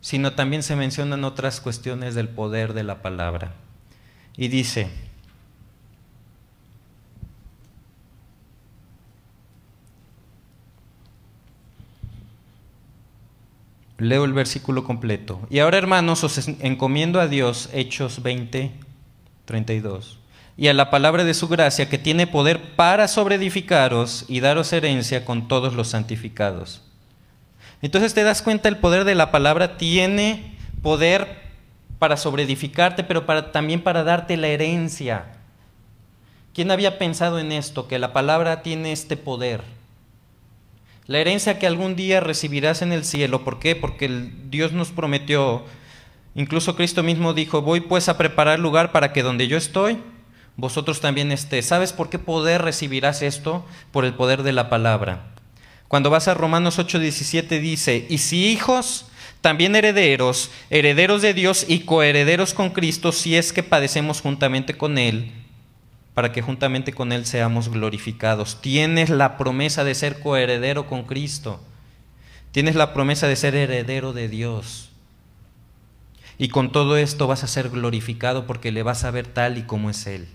sino 0.00 0.32
también 0.32 0.62
se 0.62 0.74
mencionan 0.74 1.24
otras 1.24 1.60
cuestiones 1.60 2.14
del 2.14 2.28
poder 2.28 2.72
de 2.72 2.82
la 2.82 3.00
palabra. 3.00 3.54
Y 4.36 4.48
dice, 4.48 4.90
leo 14.02 14.24
el 14.24 14.32
versículo 14.32 14.84
completo. 14.84 15.40
Y 15.50 15.60
ahora 15.60 15.78
hermanos, 15.78 16.24
os 16.24 16.48
encomiendo 16.60 17.20
a 17.20 17.28
Dios, 17.28 17.70
Hechos 17.72 18.22
20, 18.22 18.72
32 19.44 20.18
y 20.56 20.68
a 20.68 20.74
la 20.74 20.90
palabra 20.90 21.24
de 21.24 21.34
su 21.34 21.48
gracia 21.48 21.88
que 21.88 21.98
tiene 21.98 22.26
poder 22.26 22.76
para 22.76 23.08
sobreedificaros 23.08 24.26
y 24.28 24.40
daros 24.40 24.72
herencia 24.72 25.24
con 25.24 25.48
todos 25.48 25.74
los 25.74 25.88
santificados. 25.88 26.82
Entonces 27.80 28.14
te 28.14 28.22
das 28.22 28.42
cuenta, 28.42 28.68
el 28.68 28.76
poder 28.76 29.04
de 29.04 29.14
la 29.14 29.30
palabra 29.30 29.76
tiene 29.76 30.56
poder 30.82 31.40
para 31.98 32.16
sobreedificarte, 32.16 33.02
pero 33.02 33.24
también 33.50 33.82
para 33.82 34.04
darte 34.04 34.36
la 34.36 34.48
herencia. 34.48 35.32
¿Quién 36.54 36.70
había 36.70 36.98
pensado 36.98 37.38
en 37.38 37.50
esto? 37.50 37.88
Que 37.88 37.98
la 37.98 38.12
palabra 38.12 38.62
tiene 38.62 38.92
este 38.92 39.16
poder. 39.16 39.62
La 41.06 41.18
herencia 41.18 41.58
que 41.58 41.66
algún 41.66 41.96
día 41.96 42.20
recibirás 42.20 42.80
en 42.80 42.92
el 42.92 43.04
cielo. 43.04 43.42
¿Por 43.42 43.58
qué? 43.58 43.74
Porque 43.74 44.30
Dios 44.48 44.72
nos 44.72 44.90
prometió, 44.90 45.64
incluso 46.36 46.76
Cristo 46.76 47.02
mismo 47.02 47.34
dijo, 47.34 47.62
voy 47.62 47.80
pues 47.80 48.08
a 48.08 48.16
preparar 48.16 48.60
lugar 48.60 48.92
para 48.92 49.12
que 49.12 49.22
donde 49.22 49.48
yo 49.48 49.56
estoy, 49.56 49.98
vosotros 50.56 51.00
también 51.00 51.32
esté. 51.32 51.60
¿Sabes 51.62 51.92
por 51.92 52.08
qué 52.08 52.20
poder 52.20 52.62
recibirás 52.62 53.22
esto? 53.22 53.66
Por 53.90 54.04
el 54.04 54.14
poder 54.14 54.44
de 54.44 54.52
la 54.52 54.70
palabra. 54.70 55.32
Cuando 55.88 56.08
vas 56.08 56.28
a 56.28 56.34
Romanos 56.34 56.78
8:17 56.78 57.60
dice, 57.60 58.06
y 58.08 58.18
si 58.18 58.46
hijos, 58.46 59.06
también 59.40 59.74
herederos, 59.74 60.52
herederos 60.70 61.20
de 61.20 61.34
Dios 61.34 61.66
y 61.68 61.80
coherederos 61.80 62.54
con 62.54 62.70
Cristo, 62.70 63.10
si 63.10 63.36
es 63.36 63.52
que 63.52 63.64
padecemos 63.64 64.20
juntamente 64.20 64.76
con 64.76 64.98
Él, 64.98 65.32
para 66.14 66.32
que 66.32 66.42
juntamente 66.42 66.92
con 66.92 67.12
Él 67.12 67.24
seamos 67.24 67.68
glorificados. 67.68 68.60
Tienes 68.60 69.08
la 69.10 69.38
promesa 69.38 69.84
de 69.84 69.94
ser 69.94 70.20
coheredero 70.20 70.86
con 70.86 71.04
Cristo. 71.04 71.60
Tienes 72.50 72.74
la 72.74 72.92
promesa 72.92 73.28
de 73.28 73.36
ser 73.36 73.54
heredero 73.54 74.12
de 74.12 74.28
Dios. 74.28 74.90
Y 76.38 76.48
con 76.48 76.72
todo 76.72 76.96
esto 76.96 77.26
vas 77.26 77.44
a 77.44 77.48
ser 77.48 77.70
glorificado 77.70 78.46
porque 78.46 78.72
le 78.72 78.82
vas 78.82 79.04
a 79.04 79.10
ver 79.10 79.26
tal 79.26 79.58
y 79.58 79.62
como 79.62 79.90
es 79.90 80.06
Él. 80.06 80.28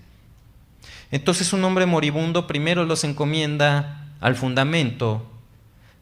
Entonces 1.10 1.52
un 1.52 1.64
hombre 1.64 1.86
moribundo 1.86 2.46
primero 2.46 2.84
los 2.84 3.04
encomienda 3.04 4.06
al 4.20 4.34
fundamento, 4.34 5.30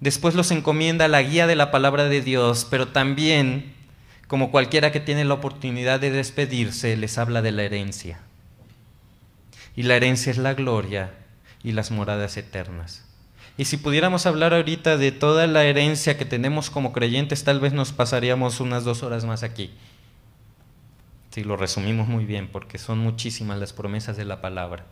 después 0.00 0.34
los 0.34 0.50
encomienda 0.50 1.04
a 1.04 1.08
la 1.08 1.22
guía 1.22 1.46
de 1.46 1.54
la 1.54 1.70
palabra 1.70 2.08
de 2.08 2.22
Dios, 2.22 2.66
pero 2.68 2.88
también, 2.88 3.72
como 4.26 4.50
cualquiera 4.50 4.90
que 4.90 5.00
tiene 5.00 5.24
la 5.24 5.34
oportunidad 5.34 6.00
de 6.00 6.10
despedirse, 6.10 6.96
les 6.96 7.18
habla 7.18 7.42
de 7.42 7.52
la 7.52 7.62
herencia. 7.62 8.20
Y 9.76 9.84
la 9.84 9.96
herencia 9.96 10.32
es 10.32 10.38
la 10.38 10.54
gloria 10.54 11.12
y 11.62 11.72
las 11.72 11.90
moradas 11.90 12.36
eternas. 12.36 13.04
Y 13.58 13.66
si 13.66 13.76
pudiéramos 13.76 14.26
hablar 14.26 14.52
ahorita 14.52 14.96
de 14.96 15.12
toda 15.12 15.46
la 15.46 15.64
herencia 15.64 16.18
que 16.18 16.24
tenemos 16.24 16.68
como 16.68 16.92
creyentes, 16.92 17.44
tal 17.44 17.60
vez 17.60 17.72
nos 17.72 17.92
pasaríamos 17.92 18.60
unas 18.60 18.84
dos 18.84 19.02
horas 19.02 19.24
más 19.24 19.42
aquí. 19.42 19.70
Si 21.30 21.44
lo 21.44 21.56
resumimos 21.56 22.08
muy 22.08 22.24
bien, 22.24 22.48
porque 22.48 22.78
son 22.78 22.98
muchísimas 22.98 23.58
las 23.58 23.72
promesas 23.72 24.16
de 24.16 24.24
la 24.24 24.40
palabra. 24.40 24.86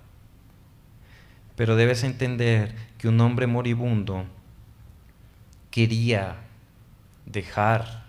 Pero 1.57 1.77
debes 1.77 2.05
entender 2.05 2.75
que 2.99 3.09
un 3.09 3.21
hombre 3.21 3.47
moribundo 3.47 4.25
quería 5.71 6.37
dejar 7.27 8.05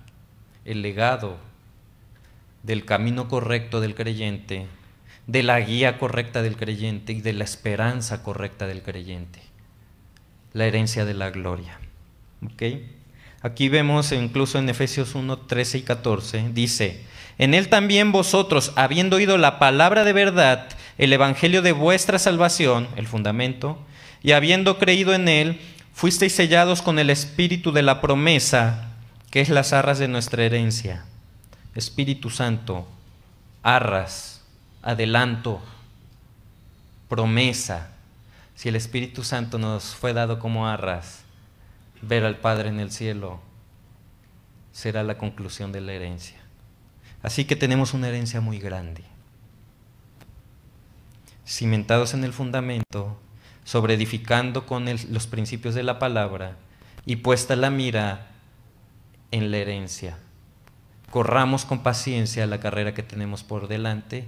el 0.66 0.82
legado 0.82 1.38
del 2.64 2.86
camino 2.86 3.28
correcto 3.28 3.82
del 3.82 3.94
creyente, 3.94 4.68
de 5.28 5.44
la 5.44 5.60
guía 5.60 5.98
correcta 5.98 6.42
del 6.42 6.56
creyente 6.56 7.14
y 7.14 7.22
de 7.22 7.34
la 7.34 7.44
esperanza 7.44 8.24
correcta 8.24 8.68
del 8.68 8.82
creyente, 8.82 9.42
la 10.54 10.66
herencia 10.66 11.06
de 11.06 11.14
la 11.14 11.32
gloria. 11.32 11.80
Aquí 13.42 13.70
vemos 13.70 14.12
incluso 14.12 14.60
en 14.60 14.70
Efesios 14.70 15.16
1, 15.16 15.38
13 15.40 15.80
y 15.80 15.82
14, 15.82 16.50
dice, 16.54 17.06
en 17.38 17.54
él 17.54 17.68
también 17.68 18.12
vosotros, 18.12 18.72
habiendo 18.76 19.18
oído 19.18 19.38
la 19.38 19.60
palabra 19.60 20.04
de 20.04 20.14
verdad, 20.14 20.70
el 20.98 21.12
evangelio 21.12 21.62
de 21.62 21.74
vuestra 21.74 22.20
salvación, 22.20 22.88
el 22.96 23.08
fundamento, 23.08 23.78
y 24.24 24.32
habiendo 24.32 24.78
creído 24.78 25.14
en 25.14 25.28
él, 25.28 25.60
fuisteis 25.94 26.34
sellados 26.34 26.82
con 26.82 26.98
el 26.98 27.10
espíritu 27.10 27.72
de 27.72 27.82
la 27.82 28.00
promesa, 28.00 28.92
que 29.32 29.42
es 29.42 29.50
las 29.50 29.74
arras 29.74 30.00
de 30.00 30.08
nuestra 30.08 30.44
herencia. 30.44 31.06
Espíritu 31.76 32.30
Santo, 32.30 32.88
arras, 33.64 34.42
adelanto, 34.86 35.62
promesa. 37.10 37.92
Si 38.56 38.70
el 38.70 38.78
Espíritu 38.78 39.24
Santo 39.24 39.58
nos 39.58 39.96
fue 39.96 40.14
dado 40.14 40.40
como 40.40 40.68
arras, 40.68 41.24
ver 42.02 42.24
al 42.24 42.38
Padre 42.38 42.70
en 42.70 42.80
el 42.80 42.92
cielo 42.92 43.42
será 44.72 45.04
la 45.04 45.18
conclusión 45.18 45.72
de 45.72 45.82
la 45.82 45.92
herencia. 45.94 46.38
Así 47.24 47.46
que 47.46 47.56
tenemos 47.56 47.94
una 47.94 48.08
herencia 48.08 48.40
muy 48.40 48.60
grande. 48.60 49.04
Cimentados 51.46 52.14
en 52.14 52.24
el 52.24 52.34
fundamento, 52.34 53.18
sobre 53.64 53.96
edificando 53.96 54.66
con 54.66 54.86
los 54.86 55.28
principios 55.28 55.74
de 55.74 55.84
la 55.84 55.98
palabra 55.98 56.56
y 57.06 57.18
puesta 57.18 57.56
la 57.56 57.72
mira 57.72 58.28
en 59.32 59.50
la 59.50 59.58
herencia. 59.58 60.18
Corramos 61.10 61.66
con 61.66 61.82
paciencia 61.82 62.46
la 62.46 62.60
carrera 62.60 62.94
que 62.94 63.04
tenemos 63.04 63.44
por 63.44 63.68
delante, 63.68 64.26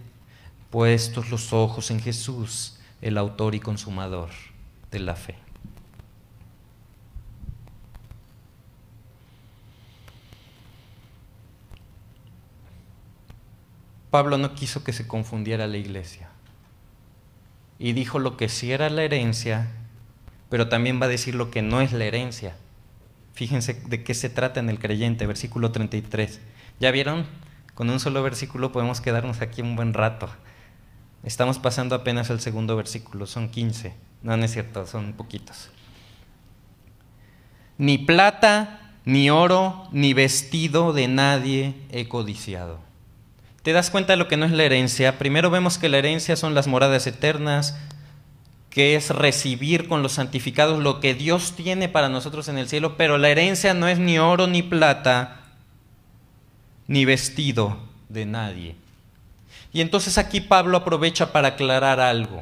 puestos 0.69 1.29
los 1.29 1.53
ojos 1.53 1.91
en 1.91 1.99
Jesús, 1.99 2.79
el 3.01 3.17
autor 3.17 3.55
y 3.55 3.59
consumador 3.59 4.29
de 4.91 4.99
la 4.99 5.15
fe. 5.15 5.35
Pablo 14.09 14.37
no 14.37 14.55
quiso 14.55 14.83
que 14.83 14.93
se 14.93 15.07
confundiera 15.07 15.67
la 15.67 15.77
iglesia. 15.77 16.29
Y 17.77 17.93
dijo 17.93 18.19
lo 18.19 18.37
que 18.37 18.49
sí 18.49 18.71
era 18.71 18.89
la 18.89 19.03
herencia, 19.03 19.67
pero 20.49 20.69
también 20.69 20.99
va 21.01 21.05
a 21.05 21.09
decir 21.09 21.35
lo 21.35 21.51
que 21.51 21.61
no 21.61 21.81
es 21.81 21.91
la 21.91 22.05
herencia. 22.05 22.55
Fíjense 23.33 23.73
de 23.73 24.03
qué 24.03 24.15
se 24.15 24.29
trata 24.29 24.59
en 24.59 24.69
el 24.69 24.79
creyente, 24.79 25.27
versículo 25.27 25.71
33. 25.71 26.39
¿Ya 26.79 26.89
vieron? 26.89 27.25
Con 27.75 27.89
un 27.91 27.99
solo 27.99 28.23
versículo 28.23 28.71
podemos 28.71 29.01
quedarnos 29.01 29.41
aquí 29.41 29.61
un 29.61 29.75
buen 29.75 29.93
rato. 29.93 30.29
Estamos 31.27 31.59
pasando 31.59 31.93
apenas 31.93 32.31
al 32.31 32.39
segundo 32.39 32.77
versículo, 32.77 33.27
son 33.27 33.49
15. 33.49 33.93
No, 34.23 34.37
no 34.37 34.45
es 34.45 34.53
cierto, 34.53 34.87
son 34.87 35.11
poquitos. 35.11 35.67
Ni 37.77 37.97
plata, 37.97 38.93
ni 39.03 39.29
oro, 39.29 39.89
ni 39.91 40.13
vestido 40.13 40.93
de 40.93 41.09
nadie 41.09 41.75
he 41.91 42.07
codiciado. 42.07 42.79
¿Te 43.61 43.73
das 43.73 43.91
cuenta 43.91 44.13
de 44.13 44.17
lo 44.17 44.29
que 44.29 44.37
no 44.37 44.45
es 44.45 44.53
la 44.53 44.63
herencia? 44.63 45.19
Primero 45.19 45.49
vemos 45.49 45.77
que 45.77 45.89
la 45.89 45.97
herencia 45.97 46.37
son 46.37 46.53
las 46.53 46.67
moradas 46.67 47.05
eternas, 47.07 47.77
que 48.69 48.95
es 48.95 49.09
recibir 49.09 49.89
con 49.89 50.03
los 50.03 50.13
santificados 50.13 50.81
lo 50.81 51.01
que 51.01 51.13
Dios 51.13 51.57
tiene 51.57 51.89
para 51.89 52.07
nosotros 52.07 52.47
en 52.47 52.57
el 52.57 52.69
cielo, 52.69 52.95
pero 52.95 53.17
la 53.17 53.27
herencia 53.27 53.73
no 53.73 53.89
es 53.89 53.99
ni 53.99 54.17
oro 54.17 54.47
ni 54.47 54.61
plata, 54.61 55.41
ni 56.87 57.03
vestido 57.03 57.79
de 58.07 58.25
nadie. 58.25 58.86
Y 59.77 59.81
entonces 59.81 60.17
aquí 60.17 60.41
Pablo 60.41 60.75
aprovecha 60.75 61.31
para 61.31 61.49
aclarar 61.49 61.99
algo. 61.99 62.41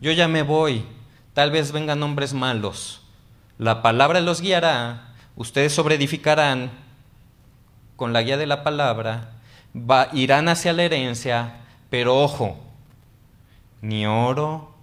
Yo 0.00 0.10
ya 0.10 0.26
me 0.26 0.42
voy, 0.42 0.84
tal 1.32 1.52
vez 1.52 1.70
vengan 1.70 2.02
hombres 2.02 2.34
malos. 2.34 3.02
La 3.58 3.80
palabra 3.80 4.20
los 4.20 4.40
guiará, 4.40 5.14
ustedes 5.36 5.72
sobreedificarán 5.72 6.72
con 7.94 8.12
la 8.12 8.22
guía 8.22 8.36
de 8.36 8.48
la 8.48 8.64
palabra, 8.64 9.34
irán 10.12 10.48
hacia 10.48 10.72
la 10.72 10.82
herencia, 10.82 11.60
pero 11.90 12.20
ojo, 12.20 12.58
ni 13.80 14.06
oro, 14.06 14.74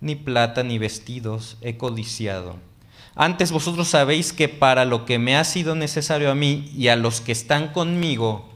ni 0.00 0.16
plata, 0.16 0.62
ni 0.62 0.78
vestidos 0.78 1.58
he 1.60 1.76
codiciado. 1.76 2.56
Antes 3.14 3.52
vosotros 3.52 3.88
sabéis 3.88 4.32
que 4.32 4.48
para 4.48 4.86
lo 4.86 5.04
que 5.04 5.18
me 5.18 5.36
ha 5.36 5.44
sido 5.44 5.74
necesario 5.74 6.30
a 6.30 6.34
mí 6.34 6.72
y 6.74 6.88
a 6.88 6.96
los 6.96 7.20
que 7.20 7.32
están 7.32 7.74
conmigo, 7.74 8.53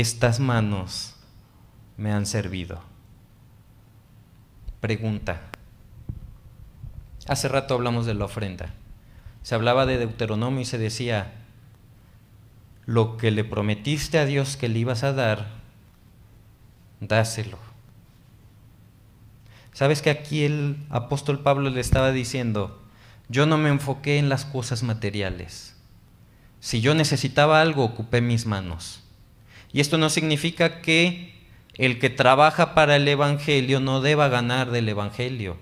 estas 0.00 0.40
manos 0.40 1.14
me 1.96 2.12
han 2.12 2.26
servido. 2.26 2.82
Pregunta. 4.80 5.40
Hace 7.26 7.48
rato 7.48 7.72
hablamos 7.72 8.04
de 8.04 8.12
la 8.12 8.26
ofrenda. 8.26 8.74
Se 9.42 9.54
hablaba 9.54 9.86
de 9.86 9.96
Deuteronomio 9.96 10.60
y 10.60 10.64
se 10.66 10.76
decía, 10.76 11.32
lo 12.84 13.16
que 13.16 13.30
le 13.30 13.42
prometiste 13.42 14.18
a 14.18 14.26
Dios 14.26 14.58
que 14.58 14.68
le 14.68 14.80
ibas 14.80 15.02
a 15.02 15.14
dar, 15.14 15.46
dáselo. 17.00 17.58
Sabes 19.72 20.02
que 20.02 20.10
aquí 20.10 20.44
el 20.44 20.76
apóstol 20.90 21.40
Pablo 21.40 21.70
le 21.70 21.80
estaba 21.80 22.12
diciendo, 22.12 22.82
yo 23.30 23.46
no 23.46 23.56
me 23.56 23.70
enfoqué 23.70 24.18
en 24.18 24.28
las 24.28 24.44
cosas 24.44 24.82
materiales. 24.82 25.74
Si 26.60 26.82
yo 26.82 26.94
necesitaba 26.94 27.62
algo, 27.62 27.82
ocupé 27.82 28.20
mis 28.20 28.44
manos. 28.44 29.05
Y 29.76 29.80
esto 29.80 29.98
no 29.98 30.08
significa 30.08 30.80
que 30.80 31.34
el 31.74 31.98
que 31.98 32.08
trabaja 32.08 32.72
para 32.72 32.96
el 32.96 33.06
Evangelio 33.06 33.78
no 33.78 34.00
deba 34.00 34.28
ganar 34.28 34.70
del 34.70 34.88
Evangelio. 34.88 35.58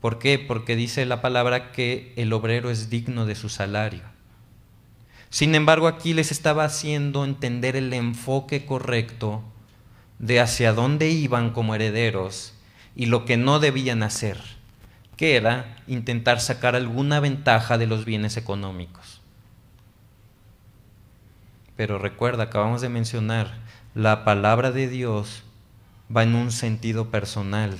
¿Por 0.00 0.20
qué? 0.20 0.38
Porque 0.38 0.76
dice 0.76 1.04
la 1.06 1.20
palabra 1.20 1.72
que 1.72 2.12
el 2.14 2.32
obrero 2.32 2.70
es 2.70 2.88
digno 2.88 3.26
de 3.26 3.34
su 3.34 3.48
salario. 3.48 4.04
Sin 5.28 5.56
embargo, 5.56 5.88
aquí 5.88 6.14
les 6.14 6.30
estaba 6.30 6.62
haciendo 6.62 7.24
entender 7.24 7.74
el 7.74 7.92
enfoque 7.94 8.64
correcto 8.64 9.42
de 10.20 10.38
hacia 10.38 10.72
dónde 10.72 11.10
iban 11.10 11.50
como 11.50 11.74
herederos 11.74 12.54
y 12.94 13.06
lo 13.06 13.24
que 13.24 13.36
no 13.36 13.58
debían 13.58 14.04
hacer, 14.04 14.38
que 15.16 15.34
era 15.34 15.78
intentar 15.88 16.40
sacar 16.40 16.76
alguna 16.76 17.18
ventaja 17.18 17.76
de 17.76 17.88
los 17.88 18.04
bienes 18.04 18.36
económicos. 18.36 19.15
Pero 21.76 21.98
recuerda, 21.98 22.44
acabamos 22.44 22.80
de 22.80 22.88
mencionar, 22.88 23.58
la 23.94 24.24
palabra 24.24 24.72
de 24.72 24.88
Dios 24.88 25.42
va 26.14 26.22
en 26.22 26.34
un 26.34 26.52
sentido 26.52 27.10
personal. 27.10 27.76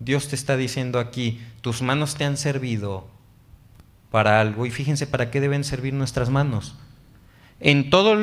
Dios 0.00 0.28
te 0.28 0.36
está 0.36 0.56
diciendo 0.56 0.98
aquí, 0.98 1.40
tus 1.60 1.82
manos 1.82 2.14
te 2.14 2.24
han 2.24 2.36
servido 2.36 3.08
para 4.10 4.40
algo. 4.40 4.66
Y 4.66 4.70
fíjense 4.70 5.06
para 5.06 5.30
qué 5.30 5.40
deben 5.40 5.64
servir 5.64 5.94
nuestras 5.94 6.30
manos. 6.30 6.76
En 7.60 7.90
todo 7.90 8.16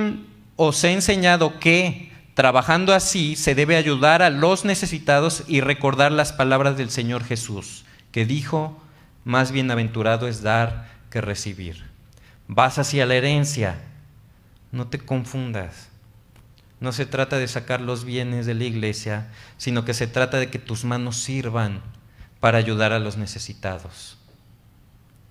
os 0.56 0.84
he 0.84 0.94
enseñado 0.94 1.60
que 1.60 2.12
trabajando 2.34 2.94
así 2.94 3.36
se 3.36 3.56
debe 3.56 3.78
ayudar 3.78 4.22
a 4.22 4.30
los 4.30 4.66
necesitados 4.66 5.44
y 5.48 5.62
recordar 5.62 6.12
las 6.12 6.34
palabras 6.34 6.78
del 6.78 6.90
Señor 6.90 7.24
Jesús, 7.24 7.86
que 8.12 8.26
dijo, 8.26 8.82
más 9.24 9.52
bienaventurado 9.52 10.28
es 10.28 10.42
dar 10.42 10.90
que 11.10 11.22
recibir. 11.22 11.84
Vas 12.48 12.78
hacia 12.78 13.06
la 13.06 13.16
herencia, 13.16 13.78
no 14.76 14.88
te 14.88 15.00
confundas. 15.00 15.88
No 16.82 16.92
se 16.92 17.06
trata 17.06 17.38
de 17.38 17.48
sacar 17.48 17.80
los 17.80 18.04
bienes 18.04 18.46
de 18.46 18.54
la 18.54 18.66
iglesia, 18.66 19.32
sino 19.56 19.86
que 19.86 19.94
se 19.94 20.06
trata 20.06 20.38
de 20.38 20.50
que 20.50 20.60
tus 20.60 20.84
manos 20.84 21.16
sirvan 21.16 21.82
para 22.42 22.58
ayudar 22.58 22.92
a 22.92 23.00
los 23.00 23.16
necesitados. 23.16 24.18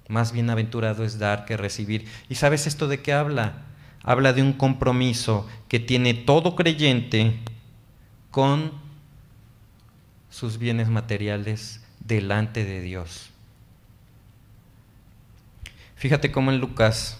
Más 0.09 0.32
bienaventurado 0.32 1.05
es 1.05 1.18
dar 1.18 1.45
que 1.45 1.59
recibir. 1.59 2.09
¿Y 2.30 2.36
sabes 2.36 2.66
esto 2.66 2.88
de 2.88 3.03
qué 3.03 3.12
habla? 3.12 3.66
Habla 4.03 4.32
de 4.32 4.40
un 4.40 4.55
compromiso 4.55 5.47
que 5.68 5.78
tiene 5.78 6.14
todo 6.14 6.57
creyente 6.57 7.38
con 8.30 8.72
sus 10.30 10.57
bienes 10.57 10.88
materiales 10.88 11.84
delante 12.01 12.64
de 12.64 12.80
Dios. 12.80 13.28
Fíjate 15.97 16.32
cómo 16.32 16.51
en 16.51 16.61
Lucas 16.61 17.18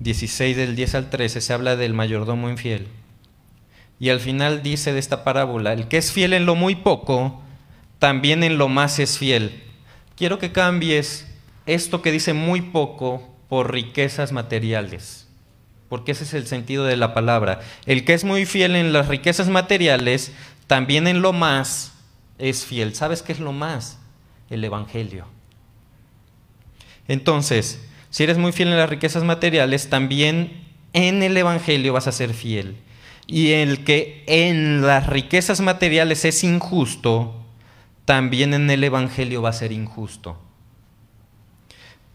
16 0.00 0.56
del 0.56 0.76
10 0.76 0.94
al 0.94 1.10
13 1.10 1.40
se 1.40 1.52
habla 1.52 1.76
del 1.76 1.94
mayordomo 1.94 2.48
infiel. 2.48 2.88
Y 4.00 4.10
al 4.10 4.20
final 4.20 4.62
dice 4.62 4.92
de 4.92 5.00
esta 5.00 5.24
parábola, 5.24 5.72
el 5.72 5.88
que 5.88 5.98
es 5.98 6.12
fiel 6.12 6.32
en 6.32 6.46
lo 6.46 6.54
muy 6.54 6.76
poco, 6.76 7.42
también 7.98 8.44
en 8.44 8.58
lo 8.58 8.68
más 8.68 8.98
es 9.00 9.18
fiel. 9.18 9.62
Quiero 10.16 10.38
que 10.38 10.52
cambies 10.52 11.26
esto 11.66 12.00
que 12.00 12.12
dice 12.12 12.32
muy 12.32 12.62
poco 12.62 13.28
por 13.48 13.72
riquezas 13.72 14.30
materiales, 14.30 15.26
porque 15.88 16.12
ese 16.12 16.24
es 16.24 16.34
el 16.34 16.46
sentido 16.46 16.84
de 16.84 16.96
la 16.96 17.12
palabra. 17.12 17.60
El 17.86 18.04
que 18.04 18.14
es 18.14 18.24
muy 18.24 18.46
fiel 18.46 18.76
en 18.76 18.92
las 18.92 19.08
riquezas 19.08 19.48
materiales, 19.48 20.32
también 20.68 21.08
en 21.08 21.22
lo 21.22 21.32
más 21.32 21.92
es 22.38 22.64
fiel. 22.64 22.94
¿Sabes 22.94 23.22
qué 23.22 23.32
es 23.32 23.40
lo 23.40 23.52
más? 23.52 23.98
El 24.48 24.62
Evangelio. 24.62 25.26
Entonces, 27.08 27.80
si 28.10 28.24
eres 28.24 28.38
muy 28.38 28.52
fiel 28.52 28.68
en 28.68 28.76
las 28.76 28.90
riquezas 28.90 29.24
materiales, 29.24 29.90
también 29.90 30.64
en 30.92 31.22
el 31.22 31.36
Evangelio 31.36 31.92
vas 31.92 32.06
a 32.06 32.12
ser 32.12 32.34
fiel. 32.34 32.76
Y 33.26 33.52
el 33.52 33.84
que 33.84 34.24
en 34.26 34.82
las 34.86 35.06
riquezas 35.06 35.60
materiales 35.60 36.24
es 36.24 36.42
injusto, 36.44 37.34
también 38.04 38.54
en 38.54 38.70
el 38.70 38.82
Evangelio 38.82 39.42
va 39.42 39.50
a 39.50 39.52
ser 39.52 39.72
injusto. 39.72 40.40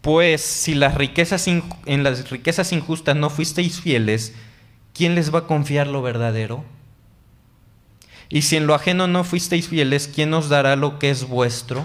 Pues 0.00 0.40
si 0.40 0.72
en 0.72 0.80
las 0.80 0.96
riquezas 0.96 2.72
injustas 2.72 3.16
no 3.16 3.30
fuisteis 3.30 3.80
fieles, 3.80 4.34
¿quién 4.92 5.14
les 5.14 5.32
va 5.32 5.40
a 5.40 5.46
confiar 5.46 5.86
lo 5.86 6.02
verdadero? 6.02 6.64
Y 8.28 8.42
si 8.42 8.56
en 8.56 8.66
lo 8.66 8.74
ajeno 8.74 9.06
no 9.06 9.22
fuisteis 9.22 9.68
fieles, 9.68 10.10
¿quién 10.12 10.34
os 10.34 10.48
dará 10.48 10.74
lo 10.76 10.98
que 10.98 11.10
es 11.10 11.28
vuestro? 11.28 11.84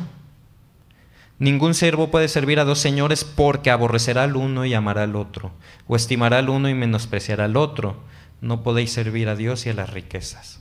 Ningún 1.40 1.74
siervo 1.74 2.12
puede 2.12 2.28
servir 2.28 2.60
a 2.60 2.66
dos 2.66 2.80
señores 2.80 3.24
porque 3.24 3.72
aborrecerá 3.72 4.24
al 4.24 4.36
uno 4.36 4.66
y 4.66 4.74
amará 4.74 5.04
al 5.04 5.16
otro, 5.16 5.52
o 5.88 5.96
estimará 5.96 6.40
al 6.40 6.50
uno 6.50 6.68
y 6.68 6.74
menospreciará 6.74 7.46
al 7.46 7.56
otro. 7.56 7.98
No 8.42 8.62
podéis 8.62 8.92
servir 8.92 9.30
a 9.30 9.36
Dios 9.36 9.66
y 9.66 9.70
a 9.70 9.74
las 9.74 9.90
riquezas. 9.90 10.60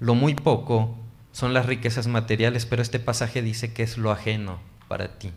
Lo 0.00 0.14
muy 0.14 0.34
poco 0.34 0.96
son 1.32 1.54
las 1.54 1.66
riquezas 1.66 2.08
materiales, 2.08 2.66
pero 2.66 2.82
este 2.82 2.98
pasaje 2.98 3.40
dice 3.40 3.72
que 3.72 3.82
es 3.82 3.98
lo 3.98 4.10
ajeno. 4.10 4.58
para 4.88 5.18
ti. 5.18 5.32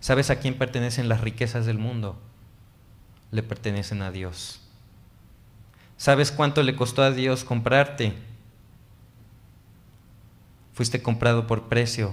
¿Sabes 0.00 0.30
a 0.30 0.40
quién 0.40 0.58
pertenecen 0.58 1.08
las 1.08 1.20
riquezas 1.20 1.64
del 1.64 1.78
mundo? 1.78 2.20
Le 3.30 3.42
pertenecen 3.42 4.02
a 4.02 4.10
Dios. 4.10 4.60
¿Sabes 5.96 6.32
cuánto 6.32 6.62
le 6.62 6.76
costó 6.76 7.02
a 7.02 7.10
Dios 7.10 7.44
comprarte? 7.44 8.12
Fuiste 10.72 11.00
comprado 11.02 11.46
por 11.46 11.68
precio. 11.68 12.12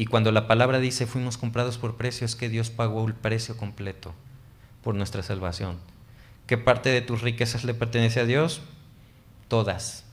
Y 0.00 0.06
cuando 0.06 0.32
la 0.32 0.46
palabra 0.46 0.78
dice 0.78 1.06
fuimos 1.06 1.36
comprados 1.36 1.76
por 1.76 1.98
precio, 1.98 2.24
es 2.24 2.34
que 2.34 2.48
Dios 2.48 2.70
pagó 2.70 3.06
el 3.06 3.12
precio 3.12 3.58
completo 3.58 4.14
por 4.82 4.94
nuestra 4.94 5.22
salvación. 5.22 5.78
¿Qué 6.46 6.56
parte 6.56 6.88
de 6.88 7.02
tus 7.02 7.20
riquezas 7.20 7.64
le 7.64 7.74
pertenece 7.74 8.18
a 8.20 8.24
Dios? 8.24 8.62
Todas. 9.48 10.06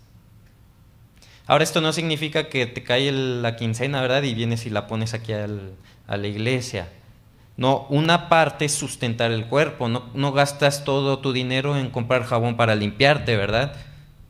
Ahora 1.46 1.64
esto 1.64 1.80
no 1.80 1.94
significa 1.94 2.50
que 2.50 2.66
te 2.66 2.84
cae 2.84 3.14
la 3.14 3.56
quincena, 3.56 4.02
¿verdad? 4.02 4.24
Y 4.24 4.34
vienes 4.34 4.66
y 4.66 4.72
la 4.72 4.88
pones 4.88 5.14
aquí 5.14 5.32
a 5.32 5.48
la 5.48 6.28
iglesia. 6.28 6.90
No, 7.56 7.88
una 7.90 8.28
parte 8.28 8.66
es 8.66 8.74
sustentar 8.74 9.32
el 9.32 9.46
cuerpo, 9.46 9.88
no, 9.88 10.32
gastas 10.34 10.84
todo 10.84 11.20
tu 11.20 11.32
dinero 11.32 11.78
en 11.78 11.92
comprar 11.92 12.26
jabón 12.26 12.58
para 12.58 12.76
limpiarte, 12.76 13.38
¿verdad? 13.38 13.74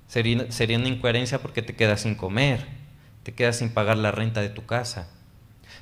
Sería, 0.07 0.51
sería 0.51 0.77
una 0.77 0.89
incoherencia 0.89 1.41
porque 1.41 1.63
te 1.63 1.75
quedas 1.75 2.01
sin 2.01 2.13
comer, 2.13 2.63
te 3.23 3.33
quedas 3.33 3.57
sin 3.57 3.73
pagar 3.73 3.97
la 3.97 4.11
renta 4.11 4.41
de 4.41 4.49
tu 4.49 4.67
casa. 4.67 5.16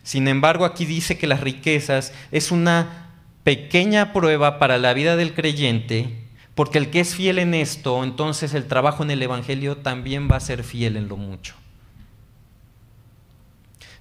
Sin 0.06 0.28
embargo, 0.28 0.66
aquí 0.66 0.86
dice 0.86 1.18
que 1.18 1.26
las 1.26 1.42
riquezas 1.42 2.14
es 2.32 2.52
una 2.52 3.10
pequeña 3.44 4.14
prueba 4.14 4.60
para 4.60 4.78
la 4.78 4.94
vida 4.94 5.16
del 5.16 5.34
creyente, 5.34 6.28
porque 6.54 6.78
el 6.78 6.92
que 6.92 7.00
es 7.00 7.16
fiel 7.16 7.40
en 7.40 7.56
esto, 7.56 8.04
entonces 8.04 8.54
el 8.54 8.68
trabajo 8.68 9.02
en 9.02 9.10
el 9.10 9.24
Evangelio 9.24 9.78
también 9.78 10.30
va 10.32 10.36
a 10.36 10.42
ser 10.42 10.64
fiel 10.64 10.96
en 10.96 11.08
lo 11.08 11.18
mucho. 11.18 11.56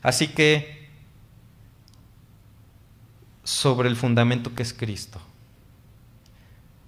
Así 0.02 0.28
que 0.28 0.90
sobre 3.42 3.88
el 3.88 3.96
fundamento 3.96 4.54
que 4.54 4.62
es 4.62 4.74
Cristo, 4.74 5.22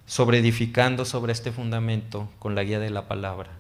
sobre 0.04 0.40
edificando 0.40 1.06
sobre 1.06 1.32
este 1.32 1.52
fundamento 1.52 2.28
con 2.38 2.54
la 2.54 2.64
guía 2.64 2.80
de 2.80 2.90
la 2.90 3.08
palabra, 3.08 3.50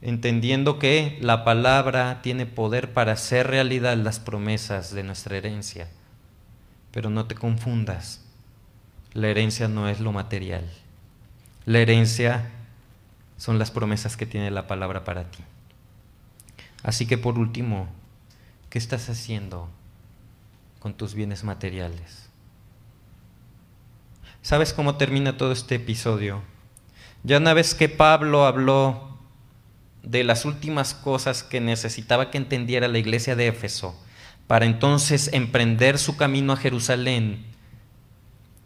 entendiendo 0.00 0.78
que 0.78 1.18
la 1.20 1.44
palabra 1.44 2.20
tiene 2.22 2.46
poder 2.46 2.92
para 2.92 3.12
hacer 3.12 3.46
realidad 3.46 3.96
las 3.96 4.20
promesas 4.20 4.92
de 4.94 5.02
nuestra 5.02 5.36
herencia, 5.36 5.88
pero 6.92 7.10
no 7.10 7.26
te 7.26 7.34
confundas, 7.34 8.24
la 9.12 9.28
herencia 9.28 9.68
no 9.68 9.88
es 9.88 10.00
lo 10.00 10.12
material, 10.12 10.64
la 11.64 11.78
herencia 11.78 12.50
son 13.36 13.58
las 13.58 13.70
promesas 13.70 14.16
que 14.16 14.26
tiene 14.26 14.50
la 14.50 14.66
palabra 14.66 15.04
para 15.04 15.24
ti. 15.24 15.42
Así 16.82 17.06
que 17.06 17.18
por 17.18 17.38
último, 17.38 17.88
¿qué 18.70 18.78
estás 18.78 19.08
haciendo 19.08 19.68
con 20.78 20.94
tus 20.94 21.14
bienes 21.14 21.44
materiales. 21.44 22.28
¿Sabes 24.42 24.72
cómo 24.72 24.96
termina 24.96 25.36
todo 25.36 25.52
este 25.52 25.76
episodio? 25.76 26.42
Ya 27.24 27.38
una 27.38 27.52
vez 27.52 27.74
que 27.74 27.88
Pablo 27.88 28.46
habló 28.46 29.07
de 30.02 30.24
las 30.24 30.44
últimas 30.44 30.94
cosas 30.94 31.42
que 31.42 31.60
necesitaba 31.60 32.30
que 32.30 32.38
entendiera 32.38 32.88
la 32.88 32.98
iglesia 32.98 33.36
de 33.36 33.48
Éfeso, 33.48 33.98
para 34.46 34.66
entonces 34.66 35.30
emprender 35.32 35.98
su 35.98 36.16
camino 36.16 36.52
a 36.52 36.56
Jerusalén 36.56 37.44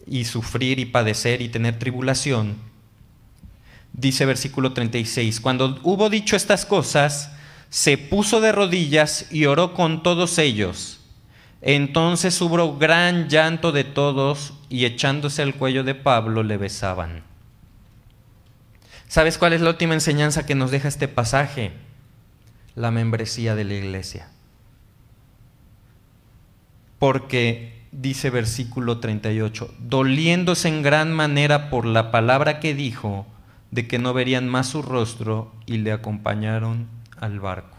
y 0.07 0.24
sufrir 0.24 0.78
y 0.78 0.85
padecer 0.85 1.43
y 1.43 1.49
tener 1.49 1.78
tribulación, 1.78 2.57
dice 3.93 4.26
versículo 4.26 4.72
36, 4.72 5.41
cuando 5.41 5.80
hubo 5.83 6.09
dicho 6.11 6.37
estas 6.37 6.66
cosas, 6.66 7.33
se 7.70 7.99
puso 7.99 8.41
de 8.41 8.53
rodillas 8.53 9.26
y 9.30 9.47
oró 9.47 9.74
con 9.74 10.03
todos 10.03 10.39
ellos 10.39 10.99
entonces 11.62 12.41
hubo 12.41 12.76
gran 12.76 13.28
llanto 13.28 13.70
de 13.70 13.85
todos 13.85 14.53
y 14.68 14.85
echándose 14.85 15.43
al 15.43 15.55
cuello 15.55 15.85
de 15.85 15.95
Pablo 15.95 16.43
le 16.43 16.57
besaban. 16.57 17.22
¿Sabes 19.12 19.36
cuál 19.36 19.52
es 19.52 19.60
la 19.60 19.68
última 19.68 19.92
enseñanza 19.92 20.46
que 20.46 20.54
nos 20.54 20.70
deja 20.70 20.88
este 20.88 21.06
pasaje? 21.06 21.72
La 22.74 22.90
membresía 22.90 23.54
de 23.54 23.64
la 23.64 23.74
iglesia. 23.74 24.30
Porque 26.98 27.84
dice 27.92 28.30
versículo 28.30 29.00
38, 29.00 29.74
doliéndose 29.80 30.68
en 30.68 30.80
gran 30.80 31.12
manera 31.12 31.68
por 31.68 31.84
la 31.84 32.10
palabra 32.10 32.58
que 32.58 32.72
dijo, 32.72 33.26
de 33.70 33.86
que 33.86 33.98
no 33.98 34.14
verían 34.14 34.48
más 34.48 34.68
su 34.68 34.80
rostro, 34.80 35.52
y 35.66 35.76
le 35.76 35.92
acompañaron 35.92 36.86
al 37.20 37.38
barco. 37.38 37.76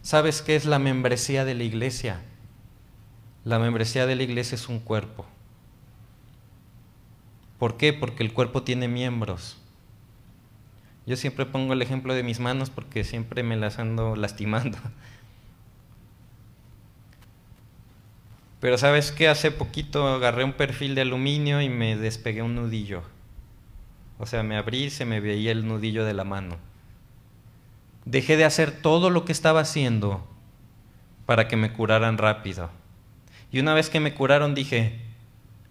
¿Sabes 0.00 0.40
qué 0.40 0.56
es 0.56 0.64
la 0.64 0.78
membresía 0.78 1.44
de 1.44 1.56
la 1.56 1.64
iglesia? 1.64 2.22
La 3.44 3.58
membresía 3.58 4.06
de 4.06 4.16
la 4.16 4.22
iglesia 4.22 4.54
es 4.54 4.70
un 4.70 4.78
cuerpo. 4.78 5.26
¿Por 7.60 7.76
qué? 7.76 7.92
Porque 7.92 8.24
el 8.24 8.32
cuerpo 8.32 8.64
tiene 8.64 8.88
miembros. 8.88 9.56
Yo 11.06 11.16
siempre 11.16 11.46
pongo 11.46 11.72
el 11.74 11.82
ejemplo 11.82 12.14
de 12.14 12.24
mis 12.24 12.40
manos 12.40 12.70
porque 12.70 13.04
siempre 13.04 13.44
me 13.44 13.56
las 13.56 13.78
ando 13.78 14.16
lastimando. 14.16 14.78
Pero 18.60 18.76
sabes 18.78 19.12
qué? 19.12 19.28
Hace 19.28 19.52
poquito 19.52 20.08
agarré 20.08 20.42
un 20.42 20.54
perfil 20.54 20.96
de 20.96 21.02
aluminio 21.02 21.62
y 21.62 21.68
me 21.68 21.96
despegué 21.96 22.42
un 22.42 22.56
nudillo. 22.56 23.02
O 24.18 24.26
sea, 24.26 24.42
me 24.42 24.56
abrí 24.56 24.86
y 24.86 24.90
se 24.90 25.04
me 25.04 25.20
veía 25.20 25.52
el 25.52 25.68
nudillo 25.68 26.04
de 26.04 26.14
la 26.14 26.24
mano 26.24 26.58
dejé 28.04 28.36
de 28.36 28.44
hacer 28.44 28.70
todo 28.72 29.10
lo 29.10 29.24
que 29.24 29.32
estaba 29.32 29.60
haciendo 29.60 30.26
para 31.26 31.48
que 31.48 31.56
me 31.56 31.72
curaran 31.72 32.18
rápido. 32.18 32.70
Y 33.52 33.60
una 33.60 33.74
vez 33.74 33.90
que 33.90 34.00
me 34.00 34.14
curaron 34.14 34.54
dije, 34.54 35.00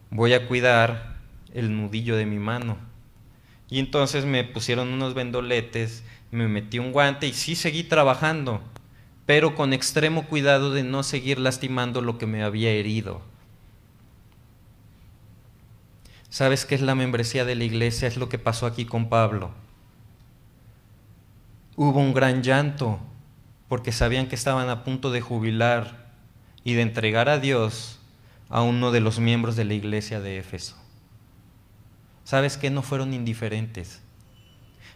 voy 0.09 0.33
a 0.33 0.47
cuidar 0.47 1.08
el 1.53 1.75
nudillo 1.75 2.15
de 2.15 2.25
mi 2.25 2.39
mano. 2.39 2.77
Y 3.69 3.79
entonces 3.79 4.25
me 4.25 4.43
pusieron 4.43 4.89
unos 4.89 5.13
vendoletes, 5.13 6.03
me 6.31 6.47
metí 6.47 6.79
un 6.79 6.91
guante 6.91 7.27
y 7.27 7.33
sí 7.33 7.55
seguí 7.55 7.83
trabajando, 7.83 8.61
pero 9.25 9.55
con 9.55 9.73
extremo 9.73 10.25
cuidado 10.25 10.71
de 10.71 10.83
no 10.83 11.03
seguir 11.03 11.39
lastimando 11.39 12.01
lo 12.01 12.17
que 12.17 12.25
me 12.25 12.43
había 12.43 12.71
herido. 12.71 13.21
¿Sabes 16.29 16.65
qué 16.65 16.75
es 16.75 16.81
la 16.81 16.95
membresía 16.95 17.45
de 17.45 17.55
la 17.55 17.63
iglesia? 17.63 18.07
Es 18.07 18.17
lo 18.17 18.29
que 18.29 18.39
pasó 18.39 18.65
aquí 18.65 18.85
con 18.85 19.09
Pablo 19.09 19.53
hubo 21.81 22.01
un 22.01 22.13
gran 22.13 22.43
llanto 22.43 22.99
porque 23.69 23.93
sabían 23.93 24.27
que 24.27 24.35
estaban 24.35 24.67
a 24.67 24.83
punto 24.83 25.11
de 25.11 25.21
jubilar 25.21 26.11
y 26.65 26.73
de 26.73 26.81
entregar 26.81 27.29
a 27.29 27.39
Dios 27.39 27.99
a 28.49 28.61
uno 28.63 28.91
de 28.91 28.99
los 28.99 29.19
miembros 29.19 29.55
de 29.55 29.63
la 29.63 29.75
iglesia 29.75 30.19
de 30.19 30.39
Éfeso. 30.39 30.75
¿Sabes 32.29 32.57
que 32.57 32.69
No 32.69 32.83
fueron 32.83 33.15
indiferentes. 33.15 34.03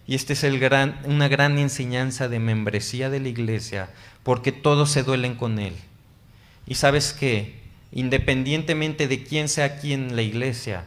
Y 0.06 0.14
esta 0.14 0.34
es 0.34 0.44
el 0.44 0.60
gran, 0.60 1.00
una 1.02 1.26
gran 1.26 1.58
enseñanza 1.58 2.28
de 2.28 2.38
membresía 2.38 3.10
de 3.10 3.18
la 3.18 3.26
iglesia, 3.26 3.90
porque 4.22 4.52
todos 4.52 4.92
se 4.92 5.02
duelen 5.02 5.34
con 5.34 5.58
él. 5.58 5.74
Y 6.64 6.76
sabes 6.76 7.12
que, 7.12 7.58
independientemente 7.90 9.08
de 9.08 9.24
quién 9.24 9.48
sea 9.48 9.64
aquí 9.64 9.92
en 9.92 10.14
la 10.14 10.22
iglesia, 10.22 10.84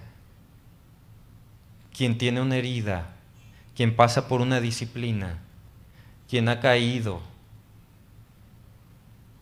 quien 1.94 2.18
tiene 2.18 2.40
una 2.40 2.56
herida, 2.56 3.14
quien 3.76 3.94
pasa 3.94 4.30
por 4.30 4.40
una 4.40 4.62
disciplina, 4.62 5.40
quien 6.30 6.48
ha 6.48 6.62
caído, 6.62 7.20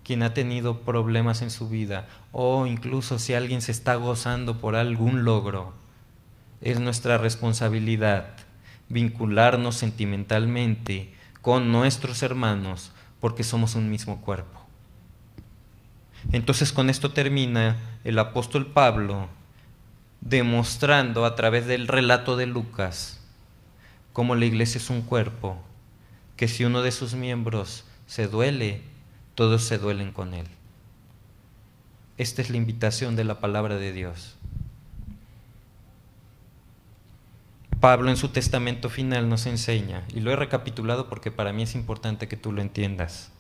quien 0.04 0.24
ha 0.24 0.34
tenido 0.34 0.80
problemas 0.80 1.44
en 1.44 1.52
su 1.52 1.70
vida, 1.70 2.08
o 2.32 2.66
incluso 2.66 3.20
si 3.20 3.36
alguien 3.36 3.62
se 3.62 3.74
está 3.74 3.94
gozando 3.94 4.60
por 4.60 4.76
algún 4.76 5.24
logro, 5.24 5.85
es 6.62 6.80
nuestra 6.80 7.18
responsabilidad 7.18 8.28
vincularnos 8.90 9.76
sentimentalmente 9.76 11.14
con 11.42 11.72
nuestros 11.72 12.24
hermanos 12.24 12.92
porque 13.20 13.44
somos 13.44 13.76
un 13.76 13.90
mismo 13.90 14.22
cuerpo. 14.22 14.62
Entonces 16.32 16.72
con 16.72 16.90
esto 16.90 17.12
termina 17.12 17.78
el 18.04 18.18
apóstol 18.20 18.68
Pablo 18.68 19.28
demostrando 20.22 21.26
a 21.26 21.36
través 21.36 21.68
del 21.68 21.88
relato 21.88 22.36
de 22.36 22.48
Lucas 22.48 23.22
cómo 24.14 24.36
la 24.36 24.46
iglesia 24.46 24.80
es 24.80 24.90
un 24.90 25.02
cuerpo 25.02 25.62
que 26.36 26.48
si 26.48 26.66
uno 26.66 26.82
de 26.82 26.92
sus 26.92 27.14
miembros 27.14 27.86
se 28.08 28.28
duele, 28.28 28.82
todos 29.36 29.64
se 29.64 29.78
duelen 29.78 30.12
con 30.12 30.34
él. 30.34 30.48
Esta 32.18 32.42
es 32.42 32.50
la 32.50 32.58
invitación 32.58 33.16
de 33.16 33.24
la 33.24 33.40
palabra 33.40 33.76
de 33.76 33.92
Dios. 33.92 34.38
Pablo 37.80 38.10
en 38.10 38.18
su 38.18 38.30
testamento 38.30 38.90
final 38.90 39.30
nos 39.30 39.46
enseña, 39.46 40.04
y 40.14 40.20
lo 40.20 40.32
he 40.32 40.36
recapitulado 40.36 41.08
porque 41.08 41.32
para 41.32 41.54
mí 41.54 41.64
es 41.64 41.76
importante 41.76 42.28
que 42.28 42.38
tú 42.38 42.52
lo 42.52 42.62
entiendas, 42.62 43.32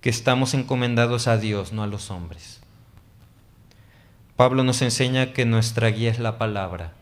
que 0.00 0.10
estamos 0.10 0.54
encomendados 0.54 1.26
a 1.26 1.36
Dios, 1.36 1.72
no 1.72 1.82
a 1.82 1.86
los 1.86 2.10
hombres. 2.10 2.60
Pablo 4.36 4.64
nos 4.64 4.82
enseña 4.82 5.32
que 5.32 5.44
nuestra 5.44 5.88
guía 5.88 6.10
es 6.10 6.18
la 6.18 6.38
palabra 6.38 6.92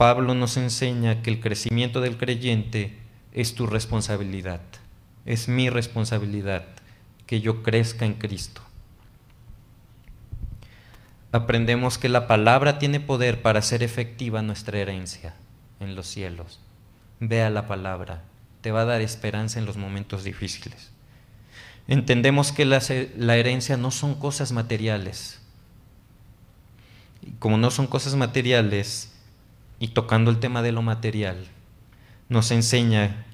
Pablo 0.00 0.34
nos 0.34 0.56
enseña 0.56 1.20
que 1.20 1.28
el 1.28 1.40
crecimiento 1.40 2.00
del 2.00 2.16
creyente 2.16 2.96
es 3.34 3.54
tu 3.54 3.66
responsabilidad, 3.66 4.62
es 5.26 5.46
mi 5.46 5.68
responsabilidad 5.68 6.64
que 7.26 7.42
yo 7.42 7.62
crezca 7.62 8.06
en 8.06 8.14
Cristo. 8.14 8.62
Aprendemos 11.32 11.98
que 11.98 12.08
la 12.08 12.26
palabra 12.26 12.78
tiene 12.78 12.98
poder 12.98 13.40
para 13.42 13.60
hacer 13.60 13.82
efectiva 13.82 14.42
nuestra 14.42 14.78
herencia 14.78 15.34
en 15.78 15.94
los 15.94 16.06
cielos. 16.06 16.58
Vea 17.20 17.50
la 17.50 17.68
palabra, 17.68 18.24
te 18.62 18.72
va 18.72 18.82
a 18.82 18.86
dar 18.86 19.00
esperanza 19.00 19.58
en 19.58 19.66
los 19.66 19.76
momentos 19.76 20.24
difíciles. 20.24 20.90
Entendemos 21.86 22.52
que 22.52 22.64
la, 22.64 23.36
herencia 23.36 23.76
no 23.76 23.90
son 23.90 24.14
cosas 24.14 24.52
materiales. 24.52 25.40
Y 27.22 27.32
como 27.32 27.58
no 27.58 27.70
son 27.70 27.86
cosas 27.86 28.14
materiales, 28.14 29.12
y 29.78 29.88
tocando 29.88 30.30
el 30.30 30.38
tema 30.40 30.62
de 30.62 30.72
lo 30.72 30.82
material, 30.82 31.46
nos 32.28 32.50
enseña 32.50 33.26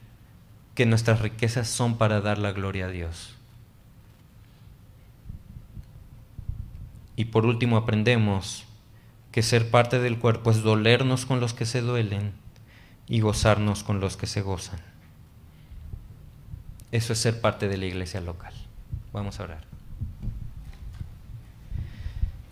que 0.75 0.87
nuestras 0.87 1.21
riquezas 1.21 1.69
son 1.69 1.99
para 1.99 2.21
dar 2.21 2.39
la 2.39 2.53
gloria 2.53 2.87
a 2.87 2.91
Dios. 2.91 3.36
Y 7.17 7.27
por 7.27 7.47
último 7.47 7.77
aprendemos 7.77 8.65
que 9.33 9.43
ser 9.43 9.71
parte 9.71 9.99
del 9.99 10.19
cuerpo 10.19 10.51
es 10.51 10.63
dolernos 10.63 11.27
con 11.27 11.41
los 11.41 11.55
que 11.55 11.67
se 11.67 11.81
duelen 11.81 12.33
y 13.09 13.21
gozarnos 13.21 13.83
con 13.83 14.01
los 14.01 14.17
que 14.17 14.27
se 14.27 14.43
gozan. 14.43 14.81
Eso 16.93 17.13
es 17.13 17.19
ser 17.19 17.41
parte 17.41 17.69
de 17.69 17.77
la 17.77 17.87
iglesia 17.87 18.21
local. 18.21 18.55
Vamos 19.13 19.41
a 19.41 19.45
orar. 19.45 19.65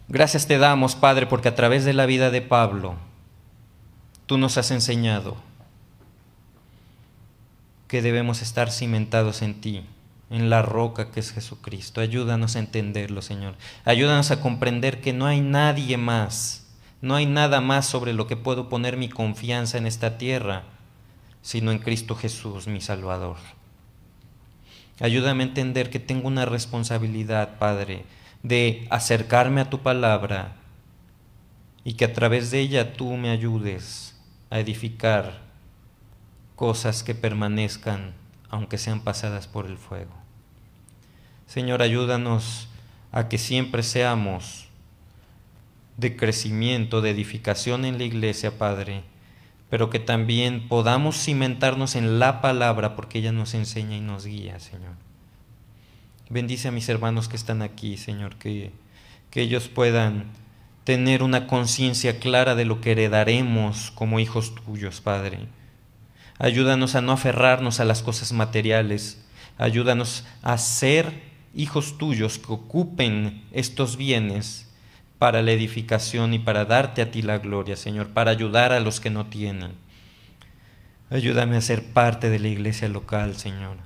Gracias 0.09 0.47
te 0.47 0.59
damos, 0.59 0.95
Padre, 0.95 1.27
porque 1.27 1.49
a 1.49 1.55
través 1.55 1.85
de 1.85 1.93
la 1.93 2.07
vida 2.07 2.31
de 2.31 2.43
Pablo, 2.43 2.97
tú 4.27 4.39
nos 4.39 4.59
has 4.59 4.71
enseñado 4.71 5.37
que 7.89 8.03
debemos 8.03 8.43
estar 8.43 8.71
cimentados 8.71 9.43
en 9.43 9.61
ti, 9.61 9.85
en 10.31 10.51
la 10.51 10.63
roca 10.63 11.11
que 11.11 11.21
es 11.21 11.33
Jesucristo. 11.33 12.01
Ayúdanos 12.01 12.57
a 12.57 12.59
entenderlo, 12.59 13.23
Señor. 13.23 13.55
Ayúdanos 13.85 14.31
a 14.31 14.41
comprender 14.41 15.01
que 15.01 15.13
no 15.13 15.27
hay 15.27 15.41
nadie 15.41 15.97
más, 15.97 16.67
no 17.01 17.15
hay 17.15 17.27
nada 17.27 17.61
más 17.61 17.87
sobre 17.87 18.13
lo 18.13 18.27
que 18.27 18.37
puedo 18.37 18.69
poner 18.69 18.97
mi 18.97 19.09
confianza 19.09 19.79
en 19.79 19.87
esta 19.87 20.19
tierra, 20.19 20.65
sino 21.43 21.71
en 21.71 21.79
Cristo 21.79 22.17
Jesús, 22.17 22.67
mi 22.67 22.81
Salvador. 22.81 23.37
Ayúdame 25.01 25.45
a 25.45 25.47
entender 25.49 25.91
que 25.91 25.99
tengo 25.99 26.29
una 26.29 26.45
responsabilidad, 26.45 27.59
Padre, 27.59 28.05
de 28.43 28.87
acercarme 28.91 29.61
a 29.61 29.71
tu 29.71 29.81
palabra 29.81 30.57
y 31.85 31.95
que 31.95 32.05
a 32.05 32.13
través 32.13 32.51
de 32.51 32.61
ella 32.61 32.95
tú 32.95 33.17
me 33.17 33.31
ayudes 33.31 34.17
a 34.51 34.61
edificar 34.61 35.43
cosas 36.57 37.03
que 37.03 37.15
permanezcan 37.15 38.15
aunque 38.55 38.79
sean 38.79 39.01
pasadas 39.01 39.49
por 39.49 39.67
el 39.67 39.77
fuego. 39.77 40.13
Señor, 41.47 41.83
ayúdanos 41.83 42.69
a 43.11 43.29
que 43.29 43.37
siempre 43.37 43.83
seamos 43.83 44.69
de 45.97 46.17
crecimiento, 46.17 47.01
de 47.01 47.11
edificación 47.11 47.85
en 47.85 47.99
la 47.99 48.05
iglesia, 48.05 48.57
Padre, 48.57 49.03
pero 49.71 49.91
que 49.91 49.99
también 49.99 50.69
podamos 50.69 51.17
cimentarnos 51.17 51.97
en 51.97 52.19
la 52.19 52.41
palabra 52.41 52.95
porque 52.95 53.19
ella 53.19 53.33
nos 53.33 53.55
enseña 53.55 53.97
y 53.97 54.01
nos 54.01 54.25
guía, 54.25 54.61
Señor. 54.61 54.95
Bendice 56.31 56.69
a 56.69 56.73
mis 56.73 56.89
hermanos 56.89 57.29
que 57.29 57.37
están 57.37 57.61
aquí, 57.61 57.97
Señor, 57.97 58.37
que, 58.37 58.71
que 59.31 59.43
ellos 59.43 59.69
puedan 59.69 60.27
tener 60.85 61.23
una 61.23 61.47
conciencia 61.47 62.21
clara 62.21 62.55
de 62.55 62.65
lo 62.65 62.81
que 62.81 62.93
heredaremos 62.93 63.91
como 63.91 64.21
hijos 64.21 64.55
tuyos, 64.55 65.01
Padre 65.01 65.49
Ayúdanos 66.39 66.95
a 66.95 67.01
no 67.01 67.13
aferrarnos 67.13 67.81
a 67.81 67.85
las 67.85 68.03
cosas 68.03 68.33
materiales. 68.33 69.25
Ayúdanos 69.57 70.25
a 70.43 70.59
ser 70.59 71.13
hijos 71.55 71.97
tuyos 71.99 72.39
que 72.39 72.53
ocupen 72.53 73.45
estos 73.53 73.97
bienes 73.97 74.69
para 75.19 75.43
la 75.43 75.53
edificación 75.53 76.35
y 76.35 76.39
para 76.39 76.65
darte 76.65 77.03
a 77.03 77.11
ti 77.11 77.23
la 77.23 77.39
gloria, 77.39 77.77
Señor, 77.77 78.09
para 78.09 78.33
ayudar 78.33 78.73
a 78.73 78.81
los 78.81 79.01
que 79.01 79.11
no 79.11 79.27
tienen. 79.27 79.73
Ayúdame 81.11 81.57
a 81.57 81.61
ser 81.61 81.85
parte 81.93 82.31
de 82.31 82.41
la 82.41 82.49
iglesia 82.49 82.89
local, 82.89 83.37
Señor. 83.37 83.77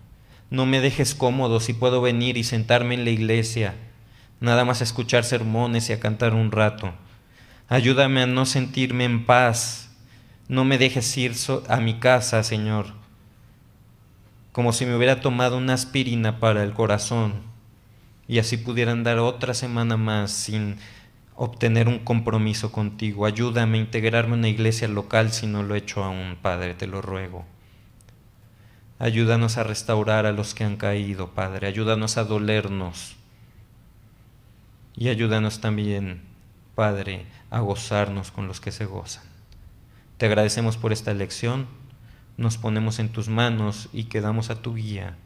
No 0.50 0.64
me 0.64 0.80
dejes 0.80 1.14
cómodo 1.14 1.60
si 1.60 1.74
puedo 1.74 2.00
venir 2.00 2.38
y 2.38 2.44
sentarme 2.44 2.94
en 2.94 3.04
la 3.04 3.10
iglesia, 3.10 3.74
nada 4.40 4.64
más 4.64 4.80
a 4.80 4.84
escuchar 4.84 5.24
sermones 5.24 5.90
y 5.90 5.92
a 5.92 6.00
cantar 6.00 6.32
un 6.32 6.50
rato. 6.50 6.94
Ayúdame 7.68 8.22
a 8.22 8.26
no 8.26 8.46
sentirme 8.46 9.04
en 9.04 9.26
paz 9.26 9.87
no 10.48 10.64
me 10.64 10.78
dejes 10.78 11.16
ir 11.16 11.34
a 11.68 11.76
mi 11.76 11.98
casa, 11.98 12.42
Señor, 12.42 12.86
como 14.52 14.72
si 14.72 14.86
me 14.86 14.96
hubiera 14.96 15.20
tomado 15.20 15.58
una 15.58 15.74
aspirina 15.74 16.40
para 16.40 16.64
el 16.64 16.72
corazón 16.72 17.34
y 18.26 18.38
así 18.38 18.56
pudieran 18.56 19.04
dar 19.04 19.18
otra 19.18 19.54
semana 19.54 19.96
más 19.96 20.30
sin 20.30 20.76
obtener 21.36 21.86
un 21.86 21.98
compromiso 22.00 22.72
contigo. 22.72 23.26
Ayúdame 23.26 23.78
a 23.78 23.82
integrarme 23.82 24.34
en 24.34 24.40
una 24.40 24.48
iglesia 24.48 24.88
local 24.88 25.32
si 25.32 25.46
no 25.46 25.62
lo 25.62 25.74
he 25.74 25.78
hecho 25.78 26.02
aún, 26.02 26.36
Padre, 26.40 26.74
te 26.74 26.86
lo 26.86 27.02
ruego. 27.02 27.44
Ayúdanos 28.98 29.58
a 29.58 29.62
restaurar 29.62 30.26
a 30.26 30.32
los 30.32 30.54
que 30.54 30.64
han 30.64 30.76
caído, 30.76 31.28
Padre. 31.28 31.68
Ayúdanos 31.68 32.16
a 32.18 32.24
dolernos. 32.24 33.14
Y 34.96 35.08
ayúdanos 35.08 35.60
también, 35.60 36.22
Padre, 36.74 37.26
a 37.50 37.60
gozarnos 37.60 38.32
con 38.32 38.48
los 38.48 38.60
que 38.60 38.72
se 38.72 38.86
gozan. 38.86 39.27
Te 40.18 40.26
agradecemos 40.26 40.76
por 40.76 40.92
esta 40.92 41.14
lección, 41.14 41.68
nos 42.36 42.58
ponemos 42.58 42.98
en 42.98 43.08
tus 43.08 43.28
manos 43.28 43.88
y 43.92 44.04
quedamos 44.04 44.50
a 44.50 44.60
tu 44.60 44.74
guía. 44.74 45.16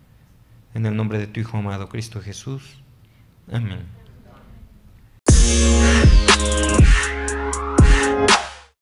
En 0.75 0.85
el 0.85 0.95
nombre 0.97 1.19
de 1.19 1.27
tu 1.27 1.41
Hijo 1.41 1.57
amado 1.57 1.89
Cristo 1.89 2.21
Jesús. 2.21 2.77
Amén. 3.51 3.87